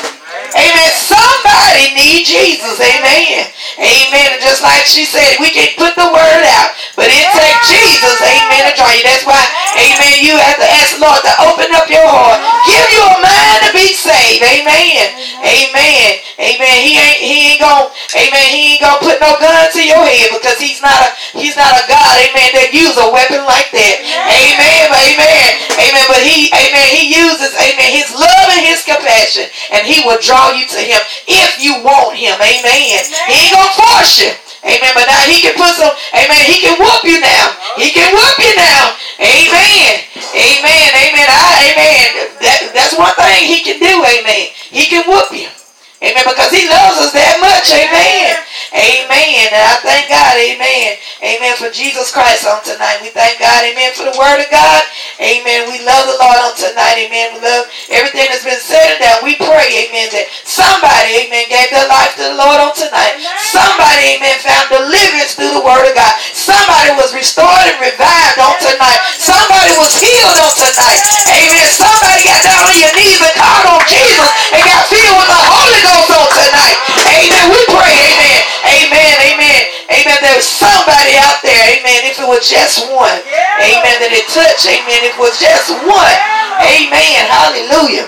Amen. 0.56 0.90
Somebody 0.96 1.92
need 1.92 2.24
Jesus. 2.24 2.80
Amen. 2.80 3.52
Amen. 3.84 4.40
And 4.40 4.42
just 4.42 4.64
like 4.64 4.88
she 4.88 5.04
said, 5.04 5.44
we 5.44 5.52
can 5.52 5.68
put 5.76 5.92
the 6.00 6.08
word 6.08 6.44
out, 6.56 6.72
but 6.96 7.12
it 7.12 7.28
takes 7.36 7.68
Jesus. 7.98 8.22
Amen. 8.22 8.62
To 8.70 8.74
draw 8.78 8.92
you. 8.94 9.02
That's 9.02 9.26
why, 9.26 9.42
amen, 9.74 10.22
you 10.22 10.38
have 10.38 10.58
to 10.62 10.68
ask 10.70 10.98
the 10.98 11.02
Lord 11.02 11.22
to 11.26 11.34
open 11.50 11.70
up 11.74 11.90
your 11.90 12.06
heart. 12.06 12.38
Give 12.70 12.88
you 12.94 13.02
a 13.02 13.18
mind 13.18 13.60
to 13.66 13.72
be 13.74 13.94
saved. 13.98 14.46
Amen. 14.46 15.18
Amen. 15.42 16.10
Amen. 16.38 16.78
He 16.86 16.94
ain't 17.02 17.18
he 17.18 17.38
ain't 17.54 17.62
gonna 17.62 17.90
amen. 17.90 18.46
He 18.54 18.78
ain't 18.78 18.82
gonna 18.86 19.02
put 19.02 19.18
no 19.18 19.34
gun 19.42 19.66
to 19.74 19.82
your 19.82 20.02
head 20.06 20.30
because 20.30 20.62
he's 20.62 20.82
not 20.82 20.94
a 20.94 21.10
he's 21.34 21.58
not 21.58 21.74
a 21.74 21.84
God, 21.90 22.14
amen, 22.22 22.54
that 22.54 22.70
use 22.70 22.94
a 22.94 23.10
weapon 23.10 23.42
like 23.50 23.74
that. 23.74 23.96
Amen. 24.06 24.86
Amen. 24.94 25.50
Amen. 25.82 26.06
But 26.06 26.22
he 26.22 26.54
amen, 26.54 26.88
he 26.94 27.10
uses, 27.10 27.58
amen, 27.58 27.90
his 27.90 28.14
love 28.14 28.48
and 28.54 28.62
his 28.62 28.86
compassion, 28.86 29.50
and 29.74 29.90
he 29.90 30.06
will 30.06 30.22
draw 30.22 30.54
you 30.54 30.70
to 30.70 30.80
him 30.82 31.02
if 31.26 31.58
you 31.58 31.82
want 31.82 32.14
him. 32.14 32.38
Amen. 32.38 33.02
He 33.26 33.50
ain't 33.50 33.54
gonna 33.58 33.74
force 33.74 34.22
you. 34.22 34.30
Amen. 34.68 34.92
But 34.94 35.08
now 35.08 35.24
he 35.26 35.40
can 35.40 35.56
put 35.56 35.74
some, 35.80 35.92
amen, 36.12 36.44
he 36.46 36.60
can 36.60 36.76
whoop 36.76 37.02
you 37.08 37.20
now. 37.24 37.56
He 37.80 37.90
can 37.96 38.12
whoop 38.12 38.36
you 38.40 38.54
now. 38.60 38.96
Amen. 39.20 39.94
Amen. 40.36 40.88
Amen. 40.92 41.28
I, 41.32 41.74
amen. 41.74 42.08
That, 42.44 42.60
that's 42.76 42.94
one 42.98 43.16
thing 43.16 43.48
he 43.48 43.64
can 43.64 43.80
do. 43.80 43.96
Amen. 44.04 44.52
He 44.70 44.86
can 44.86 45.08
whoop 45.08 45.32
you. 45.32 45.57
Amen. 45.98 46.26
Because 46.30 46.54
he 46.54 46.70
loves 46.70 47.02
us 47.02 47.14
that 47.18 47.42
much. 47.42 47.74
Amen. 47.74 48.38
Amen. 48.70 49.50
And 49.50 49.64
I 49.66 49.76
thank 49.82 50.06
God. 50.12 50.38
Amen. 50.38 51.02
Amen. 51.26 51.54
For 51.58 51.74
Jesus 51.74 52.14
Christ 52.14 52.46
on 52.46 52.62
tonight. 52.62 53.02
We 53.02 53.10
thank 53.10 53.42
God. 53.42 53.66
Amen. 53.66 53.98
For 53.98 54.06
the 54.06 54.14
word 54.14 54.38
of 54.38 54.50
God. 54.54 54.86
Amen. 55.18 55.66
We 55.74 55.82
love 55.82 56.06
the 56.06 56.22
Lord 56.22 56.38
on 56.46 56.54
tonight. 56.54 57.02
Amen. 57.02 57.34
We 57.34 57.40
love 57.42 57.66
everything 57.90 58.30
that's 58.30 58.46
been 58.46 58.62
said 58.62 58.94
and 58.94 59.02
done. 59.02 59.26
We 59.26 59.42
pray. 59.42 59.90
Amen. 59.90 60.14
That 60.14 60.30
somebody, 60.46 61.26
amen, 61.26 61.50
gave 61.50 61.74
their 61.74 61.90
life 61.90 62.14
to 62.22 62.30
the 62.30 62.38
Lord 62.38 62.62
on 62.62 62.74
tonight. 62.78 63.18
Somebody, 63.42 64.22
amen, 64.22 64.38
found 64.46 64.70
deliverance 64.70 65.34
through 65.34 65.58
the 65.58 65.66
word 65.66 65.82
of 65.90 65.98
God. 65.98 66.14
Somebody 66.38 66.94
was 66.94 67.18
restored 67.18 67.66
and 67.66 67.82
revived 67.82 68.38
on 68.38 68.54
tonight. 68.62 69.02
Somebody 69.18 69.74
was 69.82 69.98
healed 69.98 70.38
on 70.38 70.54
tonight. 70.54 71.02
Amen. 71.34 71.66
Somebody 71.74 72.22
got 72.22 72.42
down 72.46 72.62
on 72.70 72.78
your 72.78 72.94
knees 72.94 73.18
and 73.18 73.34
called 73.34 73.66
on 73.74 73.82
Jesus 73.90 74.30
and 74.54 74.62
got 74.62 74.86
filled 74.86 75.18
with 75.18 75.30
the 75.34 75.42
Holy 75.50 75.80
Ghost 75.82 75.87
on 75.88 76.28
tonight. 76.32 76.78
Amen. 77.08 77.46
We 77.54 77.62
pray. 77.72 77.96
Amen. 77.96 78.42
Amen. 78.68 79.16
Amen. 79.32 79.62
Amen. 79.88 80.18
There's 80.20 80.48
somebody 80.48 81.16
out 81.22 81.40
there. 81.44 81.64
Amen. 81.80 82.08
If 82.08 82.20
it 82.20 82.28
was 82.28 82.44
just 82.48 82.84
one. 82.92 83.20
Amen. 83.62 83.96
That 84.04 84.12
it 84.12 84.28
touched. 84.32 84.68
Amen. 84.68 85.02
If 85.08 85.16
it 85.16 85.22
was 85.22 85.38
just 85.40 85.72
one. 85.88 86.18
Amen. 86.60 87.22
Hallelujah. 87.28 88.08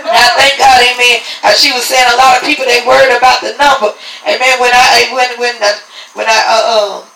And 0.00 0.16
I 0.16 0.28
thank 0.34 0.56
God, 0.56 0.80
amen. 0.80 1.20
As 1.44 1.60
she 1.60 1.70
was 1.76 1.84
saying, 1.84 2.06
a 2.08 2.16
lot 2.16 2.40
of 2.40 2.46
people 2.46 2.64
they 2.64 2.80
worried 2.86 3.12
about 3.12 3.42
the 3.44 3.52
number. 3.60 3.92
Amen. 4.24 4.54
When 4.58 4.72
I 4.72 5.10
when 5.12 5.28
when 5.38 5.54
I, 5.60 5.72
when 6.14 6.26
I 6.26 6.38
uh, 6.46 6.64
uh 6.66 7.09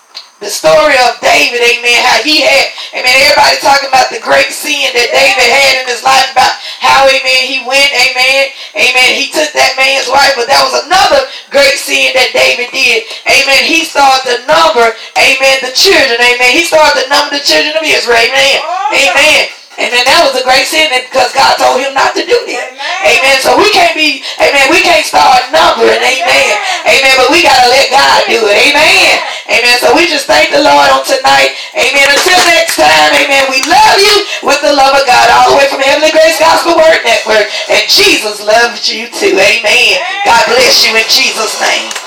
the 0.45 0.53
story 0.53 0.93
of 1.09 1.17
David, 1.25 1.65
amen, 1.65 2.05
how 2.05 2.21
he 2.21 2.45
had, 2.45 2.69
amen, 2.93 3.17
everybody 3.17 3.57
talking 3.65 3.89
about 3.89 4.13
the 4.13 4.21
great 4.21 4.53
sin 4.53 4.93
that 4.93 5.09
David 5.09 5.49
had 5.49 5.81
in 5.81 5.89
his 5.89 6.05
life, 6.05 6.29
about 6.37 6.53
how, 6.85 7.09
amen, 7.09 7.49
he 7.49 7.65
went, 7.65 7.89
amen, 7.97 8.53
amen, 8.77 9.09
he 9.17 9.33
took 9.33 9.49
that 9.57 9.73
man's 9.81 10.05
wife, 10.05 10.37
but 10.37 10.45
that 10.45 10.61
was 10.69 10.85
another 10.85 11.25
great 11.49 11.81
sin 11.81 12.13
that 12.13 12.37
David 12.37 12.69
did, 12.77 13.09
amen, 13.25 13.65
he 13.65 13.89
started 13.89 14.21
to 14.29 14.37
number, 14.45 14.93
amen, 15.17 15.65
the 15.65 15.73
children, 15.73 16.21
amen, 16.21 16.53
he 16.53 16.69
started 16.69 17.01
to 17.01 17.09
number 17.09 17.41
the 17.41 17.45
children 17.49 17.73
of 17.81 17.85
Israel, 17.89 18.21
amen, 18.21 18.61
amen. 19.01 19.64
And 19.75 19.91
then 19.91 20.07
that 20.07 20.23
was 20.23 20.39
a 20.39 20.45
great 20.47 20.67
sin 20.71 20.87
because 20.95 21.35
God 21.35 21.59
told 21.59 21.83
him 21.83 21.95
not 21.99 22.15
to 22.15 22.23
do 22.23 22.39
that. 22.55 22.69
Amen. 23.03 23.37
So 23.43 23.59
we 23.59 23.67
can't 23.75 23.99
be, 23.99 24.23
amen, 24.39 24.71
we 24.71 24.79
can't 24.87 25.03
start 25.03 25.51
numbering, 25.51 25.99
amen. 25.99 26.55
Amen. 26.87 27.15
But 27.19 27.35
we 27.35 27.43
got 27.43 27.59
to 27.59 27.69
let 27.71 27.91
God 27.91 28.19
do 28.31 28.39
it. 28.47 28.55
Amen. 28.71 29.19
Amen. 29.51 29.77
So 29.83 29.91
we 29.93 30.07
just 30.07 30.31
thank 30.31 30.55
the 30.55 30.63
Lord 30.63 30.89
on 30.95 31.03
tonight. 31.03 31.59
Amen. 31.75 32.07
Until 32.07 32.39
next 32.55 32.79
time, 32.79 33.11
amen. 33.19 33.51
We 33.51 33.67
love 33.67 33.99
you 33.99 34.15
with 34.47 34.63
the 34.63 34.73
love 34.73 34.95
of 34.95 35.05
God 35.11 35.27
all 35.35 35.51
the 35.51 35.57
way 35.59 35.67
from 35.67 35.83
Heavenly 35.83 36.15
Grace 36.15 36.39
Gospel 36.39 36.79
Word 36.79 37.03
Network. 37.03 37.51
And 37.67 37.85
Jesus 37.91 38.39
loves 38.41 38.87
you 38.87 39.11
too. 39.11 39.35
Amen. 39.35 39.99
God 40.23 40.43
bless 40.55 40.87
you 40.87 40.95
in 40.95 41.07
Jesus' 41.11 41.59
name. 41.59 42.04